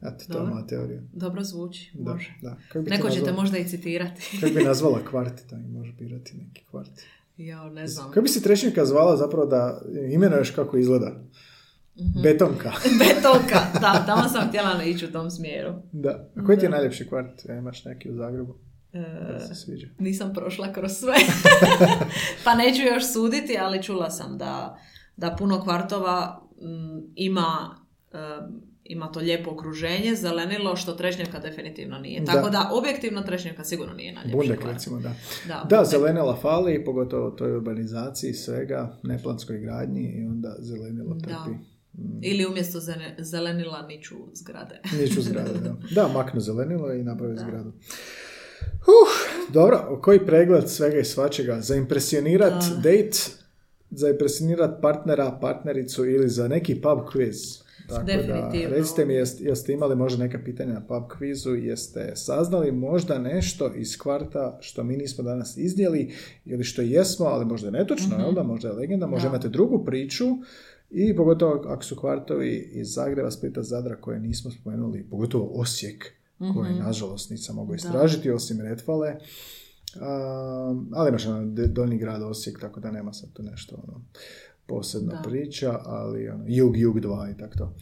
Eto, 0.02 0.26
to 0.28 0.34
je 0.34 0.40
Dobro. 0.40 0.54
moja 0.54 0.68
teorija. 0.68 1.02
dobro 1.14 1.44
zvuči, 1.44 1.92
Da, 1.94 2.12
može. 2.14 2.34
da. 2.42 2.58
Kako 2.68 2.84
bi 2.84 2.90
Neko 2.90 3.08
možda 3.36 3.58
i 3.58 3.68
citirati. 3.68 4.38
Kako 4.42 4.54
bi 4.54 4.64
nazvala 4.72 5.00
kvart, 5.10 5.42
da 5.50 5.58
mi 5.58 5.68
može 5.68 5.94
birati 5.94 6.38
neki 6.38 6.64
kvart. 6.72 7.02
Jao, 7.38 7.70
ne 7.70 7.88
znam. 7.88 8.08
Kako 8.08 8.22
bi 8.22 8.30
se 8.30 8.42
trešnjaka 8.42 8.86
zvala 8.86 9.18
zapravo 9.18 9.46
da 9.46 9.82
imenuješ 10.14 10.52
kako 10.52 10.78
izgleda? 10.78 11.24
Mhm. 12.02 12.22
Betonka. 12.24 12.72
Betonka, 13.00 13.80
da, 13.82 14.04
tamo 14.08 14.30
sam 14.30 14.48
htjela 14.48 14.84
ići 14.84 15.06
u 15.06 15.12
tom 15.12 15.32
smjeru. 15.32 15.74
Da. 15.92 16.30
A 16.36 16.46
koji 16.46 16.58
ti 16.60 16.66
je 16.66 16.70
najljepši 16.70 17.08
kvart? 17.10 17.46
E, 17.50 17.58
imaš 17.58 17.86
neki 17.86 18.12
u 18.12 18.16
Zagrebu? 18.16 18.56
E, 18.94 19.40
se 19.40 19.56
sviđa. 19.56 19.88
nisam 20.00 20.34
prošla 20.34 20.74
kroz 20.74 20.92
sve. 20.92 21.14
pa 22.46 22.56
neću 22.56 22.82
još 22.82 23.14
suditi, 23.14 23.58
ali 23.60 23.84
čula 23.84 24.10
sam 24.10 24.38
da, 24.38 24.78
da 25.18 25.36
puno 25.40 25.64
kvartova 25.64 26.42
mm, 26.62 27.12
ima 27.16 27.76
e, 28.14 28.18
ima 28.84 29.12
to 29.12 29.20
lijepo 29.20 29.52
okruženje, 29.52 30.16
zelenilo, 30.16 30.76
što 30.76 30.94
trešnjevka 30.94 31.40
definitivno 31.40 31.98
nije. 32.00 32.20
Da. 32.20 32.32
Tako 32.32 32.50
da, 32.50 32.70
objektivno 32.74 33.22
trešnjevka 33.22 33.64
sigurno 33.64 33.94
nije 33.94 34.14
najljepši 34.14 34.38
Bundek 34.38 34.60
kvart. 34.60 34.74
recimo, 34.74 35.00
da. 35.00 35.14
Da, 35.48 35.66
Da, 35.70 35.86
zelenila 35.86 36.38
fali, 36.42 36.86
pogotovo 36.86 37.32
toj 37.32 37.56
urbanizaciji 37.56 38.34
svega, 38.34 38.98
neplanskoj 39.04 39.60
gradnji 39.60 40.02
i 40.02 40.26
onda 40.26 40.56
zelenilo 40.60 41.14
Da. 41.16 41.46
Trpi. 41.94 42.28
Ili 42.28 42.46
umjesto 42.46 42.80
zelenila 43.20 43.82
niču 43.82 44.16
zgrade. 44.34 44.80
Niću 45.02 45.22
zgradu, 45.22 45.54
da. 45.54 45.76
Da, 45.92 46.08
maknu 46.08 46.40
zelenilo 46.42 46.94
i 46.94 47.04
napravi 47.04 47.38
zgradu. 47.38 47.70
Uh, 48.82 49.10
dobro, 49.50 50.00
koji 50.02 50.26
pregled 50.26 50.70
svega 50.70 51.00
i 51.00 51.06
svačega? 51.06 51.62
Za 51.62 51.76
impresionirat 51.76 52.54
date, 52.76 53.18
za 53.92 54.10
impresionirat 54.10 54.82
partnera, 54.82 55.38
partnericu 55.42 56.06
ili 56.06 56.30
za 56.30 56.48
neki 56.48 56.76
pub 56.76 57.00
quiz? 57.06 57.62
Tako 57.90 58.02
da, 58.02 58.14
Definitivno. 58.14 58.76
recite 58.76 59.06
mi, 59.06 59.14
jest, 59.14 59.42
jeste 59.42 59.74
imali 59.74 59.96
možda 59.96 60.24
neka 60.24 60.40
pitanja 60.40 60.74
na 60.74 60.82
pub 60.82 61.04
quizu, 61.12 61.50
jeste 61.52 62.12
saznali 62.16 62.72
možda 62.72 63.20
nešto 63.20 63.72
iz 63.76 63.98
kvarta 63.98 64.58
što 64.62 64.84
mi 64.84 64.98
nismo 64.98 65.24
danas 65.24 65.58
iznijeli 65.58 66.14
ili 66.46 66.64
što 66.64 66.82
jesmo, 66.82 67.26
ali 67.26 67.46
možda 67.46 67.68
je 67.68 67.72
netočno, 67.72 68.18
jel 68.20 68.34
da? 68.34 68.44
Možda 68.44 68.68
je 68.68 68.74
legenda, 68.74 69.08
možda 69.08 69.28
Mhm. 69.28 69.32
Da. 69.32 69.38
imate 69.38 69.50
drugu 69.50 69.86
priču 69.86 70.26
i 70.92 71.16
pogotovo 71.16 71.64
ako 71.68 71.84
su 71.84 71.96
kvartovi 71.96 72.70
iz 72.74 72.94
Zagreba, 72.94 73.32
Splita, 73.32 73.64
Zadra 73.64 74.02
koje 74.02 74.20
nismo 74.20 74.52
spomenuli, 74.52 75.08
pogotovo 75.10 75.52
Osijek, 75.54 76.06
koji 76.54 76.74
nažalost 76.74 77.30
nisam 77.30 77.56
mogao 77.56 77.76
istražiti 77.76 78.32
osim 78.32 78.62
Retfale. 78.62 79.16
Um, 79.96 80.90
ali 80.94 81.10
imaš 81.10 81.28
ono, 81.28 81.46
donji 81.68 81.98
grad 81.98 82.22
Osijek, 82.24 82.60
tako 82.60 82.80
da 82.80 82.92
nema 82.92 83.14
sad 83.14 83.34
tu 83.34 83.44
nešto 83.44 83.76
ono, 83.88 84.02
posebna 84.68 85.14
Da. 85.16 85.30
priča, 85.30 85.80
ali 85.86 86.30
ono, 86.30 86.44
jug, 86.48 86.78
jug 86.78 87.00
2 87.00 87.36
i 87.36 87.38
tako 87.38 87.58
to. 87.58 87.74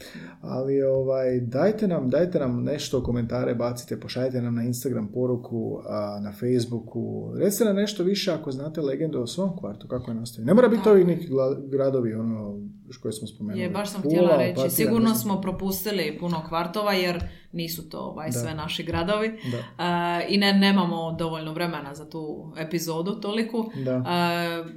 Ali 0.41 0.81
ovaj, 0.81 1.39
dajte 1.39 1.87
nam, 1.87 2.09
dajte 2.09 2.39
nam 2.39 2.63
nešto 2.63 2.99
u 2.99 3.03
komentare, 3.03 3.55
bacite, 3.55 3.99
pošaljite 3.99 4.41
nam 4.41 4.55
na 4.55 4.63
Instagram 4.63 5.11
poruku, 5.11 5.81
a, 5.85 6.19
na 6.23 6.31
Facebooku, 6.31 7.33
recite 7.37 7.65
nam 7.65 7.75
nešto 7.75 8.03
više 8.03 8.31
ako 8.31 8.51
znate 8.51 8.81
legendu 8.81 9.21
o 9.21 9.27
svom 9.27 9.57
kvartu, 9.57 9.87
kako 9.87 10.11
je 10.11 10.15
nastavi. 10.15 10.45
Ne 10.45 10.53
mora 10.53 10.67
biti 10.67 10.89
ovi 10.89 11.03
neki 11.03 11.27
gradovi, 11.67 12.13
ono, 12.13 12.59
koje 12.97 13.11
smo 13.11 13.27
spomenuli. 13.27 13.63
Je, 13.63 13.69
baš 13.69 13.91
sam 13.91 14.01
Pula, 14.01 14.13
htjela 14.15 14.37
reći. 14.37 14.51
Opatija, 14.51 14.69
Sigurno 14.69 15.09
znam. 15.09 15.19
smo 15.19 15.41
propustili 15.41 16.17
puno 16.19 16.43
kvartova 16.47 16.93
jer 16.93 17.23
nisu 17.51 17.89
to 17.89 17.99
ovaj, 17.99 18.31
sve 18.31 18.53
naši 18.53 18.83
gradovi. 18.83 19.39
Da. 19.51 19.85
E, 19.85 20.25
I 20.29 20.37
ne, 20.37 20.53
nemamo 20.53 21.11
dovoljno 21.11 21.53
vremena 21.53 21.95
za 21.95 22.09
tu 22.09 22.53
epizodu 22.57 23.21
toliku. 23.21 23.71
Da. 23.75 23.91
E, 23.91 24.03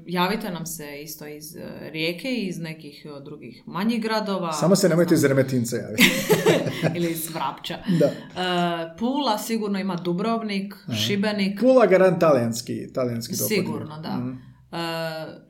javite 0.07 0.51
nam 0.51 0.67
se 0.67 1.03
isto 1.03 1.27
iz 1.27 1.57
e, 1.57 1.61
Rijeke 1.91 2.29
i 2.29 2.47
iz 2.47 2.59
nekih 2.59 3.07
e, 3.07 3.25
drugih 3.25 3.63
manjih 3.67 4.03
gradova. 4.03 4.53
Samo 4.53 4.77
se 4.77 4.89
nemojte 4.89 5.15
iz 5.15 5.25
Remetinca 5.25 5.77
javiti. 5.77 6.11
Ili 6.97 7.11
iz 7.11 7.31
Vrapča. 7.35 7.79
da. 8.01 8.07
E, 8.07 8.97
Pula 8.99 9.39
sigurno 9.39 9.79
ima 9.79 9.97
Dubrovnik, 9.97 10.75
Šibenik. 11.07 11.61
Pula 11.61 11.87
garant 11.87 12.21
talijanski, 12.21 12.93
talijanski. 12.93 13.35
Sigurno, 13.37 14.01
da. 14.01 14.09
E, 14.09 14.52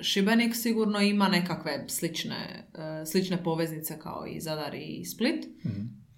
Šibenik 0.00 0.56
sigurno 0.56 1.00
ima 1.00 1.28
nekakve 1.28 1.84
slične, 1.88 2.66
e, 2.74 3.06
slične 3.06 3.44
poveznice 3.44 3.98
kao 3.98 4.26
i 4.26 4.40
Zadar 4.40 4.74
i 4.74 5.04
Split. 5.04 5.46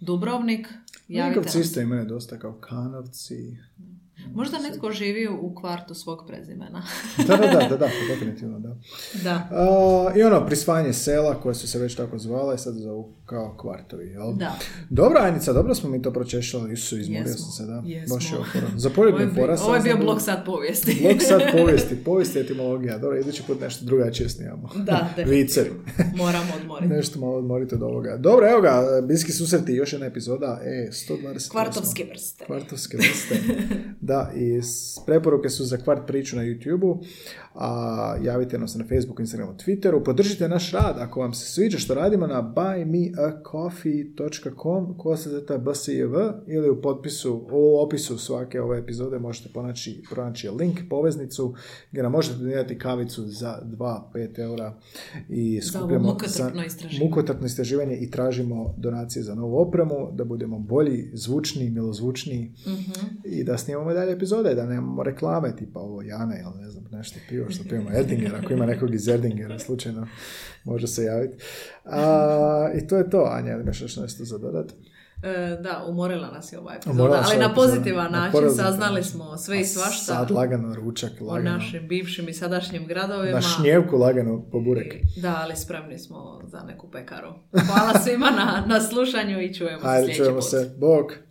Dubrovnik, 0.00 0.68
javite 1.08 1.40
Vinkovci 1.40 1.60
isto 1.60 1.80
imaju 1.80 2.04
dosta 2.04 2.38
kao 2.38 2.52
kanovci. 2.52 3.56
Možda 4.34 4.58
netko 4.58 4.92
živi 4.92 5.28
u 5.28 5.54
kvartu 5.54 5.94
svog 5.94 6.24
prezimena. 6.26 6.82
Da, 7.26 7.36
da, 7.36 7.46
da, 7.46 7.68
da, 7.68 7.76
da, 7.76 7.88
definitivno, 8.14 8.58
da. 8.58 8.76
da. 9.22 9.48
A, 9.50 10.12
I 10.16 10.22
ono, 10.22 10.46
prisvajanje 10.46 10.92
sela, 10.92 11.40
koje 11.40 11.54
su 11.54 11.68
se 11.68 11.78
već 11.78 11.94
tako 11.94 12.18
zvala 12.18 12.54
i 12.54 12.58
sad 12.58 12.74
zovu 12.74 13.14
kao 13.26 13.56
kvartovi, 13.60 14.06
jel? 14.06 14.32
Da. 14.32 14.58
Dobro, 14.90 15.18
Anica, 15.20 15.52
dobro 15.52 15.74
smo 15.74 15.90
mi 15.90 16.02
to 16.02 16.12
pročešljali, 16.12 16.72
Isu, 16.72 16.98
izmorio 16.98 17.32
sam 17.32 17.52
se, 17.52 17.64
da. 17.64 17.82
jesmo. 17.86 18.16
Baš 18.16 18.24
je 18.24 18.38
fora. 18.52 18.66
Za 18.76 18.90
Ovo 18.96 19.06
je, 19.06 19.28
fora 19.34 19.56
ovo 19.62 19.74
je 19.74 19.80
bio 19.80 19.96
blok 19.96 20.20
sad 20.22 20.44
povijesti. 20.44 20.98
Blok 21.02 21.22
sad 21.22 21.42
povijesti, 21.52 21.96
povijesti 22.04 22.38
etimologija. 22.38 22.98
Dobro, 22.98 23.18
idući 23.18 23.42
put 23.46 23.60
nešto 23.60 23.84
drugačije 23.84 24.28
snimamo. 24.28 24.70
Da, 24.74 25.08
definitivno. 25.16 25.30
Vicevi. 25.30 25.70
Moramo 26.16 26.52
odmoriti. 26.60 26.94
Nešto 26.94 27.20
malo 27.20 27.36
odmoriti 27.36 27.74
od 27.74 27.82
ovoga. 27.82 28.16
Dobro, 28.16 28.50
evo 28.50 28.60
ga, 28.60 28.82
bliski 29.06 29.32
susreti, 29.32 29.72
još 29.72 29.92
jedna 29.92 30.06
epizoda, 30.06 30.60
e, 30.64 30.88
120. 30.92 31.50
Kvartovske 31.50 32.06
vrste. 32.10 32.44
Kvartovske 32.44 32.96
vrste. 32.96 33.40
da, 34.00 34.32
i 34.36 34.60
preporuke 35.06 35.48
su 35.48 35.64
za 35.64 35.76
kvart 35.76 36.06
priču 36.06 36.36
na 36.36 36.42
YouTube-u, 36.42 37.04
a 37.54 37.68
javite 38.22 38.58
nam 38.58 38.68
se 38.68 38.78
na 38.78 38.84
Facebooku, 38.84 39.22
Instagramu, 39.22 39.52
Twitteru. 39.54 40.04
Podržite 40.04 40.48
naš 40.48 40.72
rad 40.72 40.96
ako 40.98 41.20
vam 41.20 41.34
se 41.34 41.46
sviđa 41.46 41.78
što 41.78 41.94
radimo 41.94 42.26
na 42.26 42.52
buymeacoffee.com 42.56 44.98
kosazeta 44.98 45.58
bsiv 45.58 46.10
ili 46.46 46.70
u 46.70 46.82
potpisu, 46.82 47.48
u 47.52 47.78
opisu 47.78 48.18
svake 48.18 48.60
ove 48.60 48.78
epizode 48.78 49.18
možete 49.18 49.48
pronaći, 49.48 50.02
pronaći 50.10 50.48
link, 50.50 50.80
poveznicu 50.90 51.54
gdje 51.90 52.02
nam 52.02 52.12
možete 52.12 52.36
donirati 52.36 52.78
kavicu 52.78 53.22
za 53.22 53.58
2-5 53.64 54.38
eura 54.38 54.74
i 55.28 55.60
Za 55.60 55.68
skupljamo 55.68 56.08
istraživanje. 56.62 57.04
mukotrpno 57.04 57.46
istraživanje 57.46 57.96
i 57.96 58.10
tražimo 58.10 58.74
donacije 58.78 59.22
za 59.22 59.34
novu 59.34 59.56
opremu, 59.58 60.10
da 60.12 60.24
budemo 60.24 60.58
bolji, 60.58 61.10
zvučniji, 61.12 61.70
milozvučniji 61.70 62.52
Mhm. 62.66 62.92
i 63.24 63.44
da 63.44 63.58
snimamo 63.58 63.92
dalje 63.92 64.12
epizode, 64.12 64.54
da 64.54 64.66
nemamo 64.66 65.02
reklame 65.02 65.56
tipa 65.56 65.80
ovo 65.80 66.02
Jane 66.02 66.42
ili 66.42 66.64
ne 66.64 66.70
znam 66.70 66.84
nešto 66.92 67.18
pivo 67.44 67.50
što 67.54 67.68
pijemo 67.68 67.90
Erdingera, 67.98 68.38
ako 68.42 68.52
ima 68.52 68.66
nekog 68.66 68.94
iz 68.94 69.08
Erdingera 69.08 69.58
slučajno 69.58 70.06
može 70.64 70.86
se 70.86 71.02
javiti. 71.04 71.36
A, 71.84 72.70
I 72.74 72.86
to 72.86 72.96
je 72.96 73.10
to, 73.10 73.28
Anja, 73.32 73.60
imaš 73.60 73.80
još 73.82 73.96
nešto 73.96 74.24
za 74.24 74.38
dodat? 74.38 74.72
E, 75.22 75.56
da, 75.62 75.84
umorila 75.88 76.30
nas 76.30 76.52
je 76.52 76.58
ova 76.58 76.74
epizoda, 76.74 77.22
ali 77.26 77.38
na 77.38 77.54
pozitivan 77.54 78.12
Na 78.12 78.18
način 78.18 78.50
saznali 78.56 79.04
smo 79.04 79.36
sve 79.36 79.60
i 79.60 79.64
svašta 79.64 80.04
Sad 80.14 80.30
lagano 80.30 80.74
ručak, 80.74 81.12
o 81.20 81.24
lagano. 81.24 81.50
našim 81.50 81.88
bivšim 81.88 82.28
i 82.28 82.32
sadašnjim 82.32 82.86
gradovima. 82.86 83.34
Na 83.34 83.40
šnjevku 83.40 83.96
lagano 83.96 84.44
po 84.52 84.60
burek. 84.60 84.94
Da, 85.16 85.40
ali 85.42 85.56
spremni 85.56 85.98
smo 85.98 86.40
za 86.46 86.60
neku 86.60 86.90
pekaru. 86.90 87.32
Hvala 87.66 87.98
svima 88.04 88.30
na, 88.30 88.64
na 88.66 88.80
slušanju 88.80 89.40
i 89.40 89.54
čujemo 89.54 89.80
se 89.80 89.88
sljedeći 89.96 90.16
čujemo 90.16 90.36
put. 90.36 90.50
se. 90.50 90.74
Bog! 90.78 91.14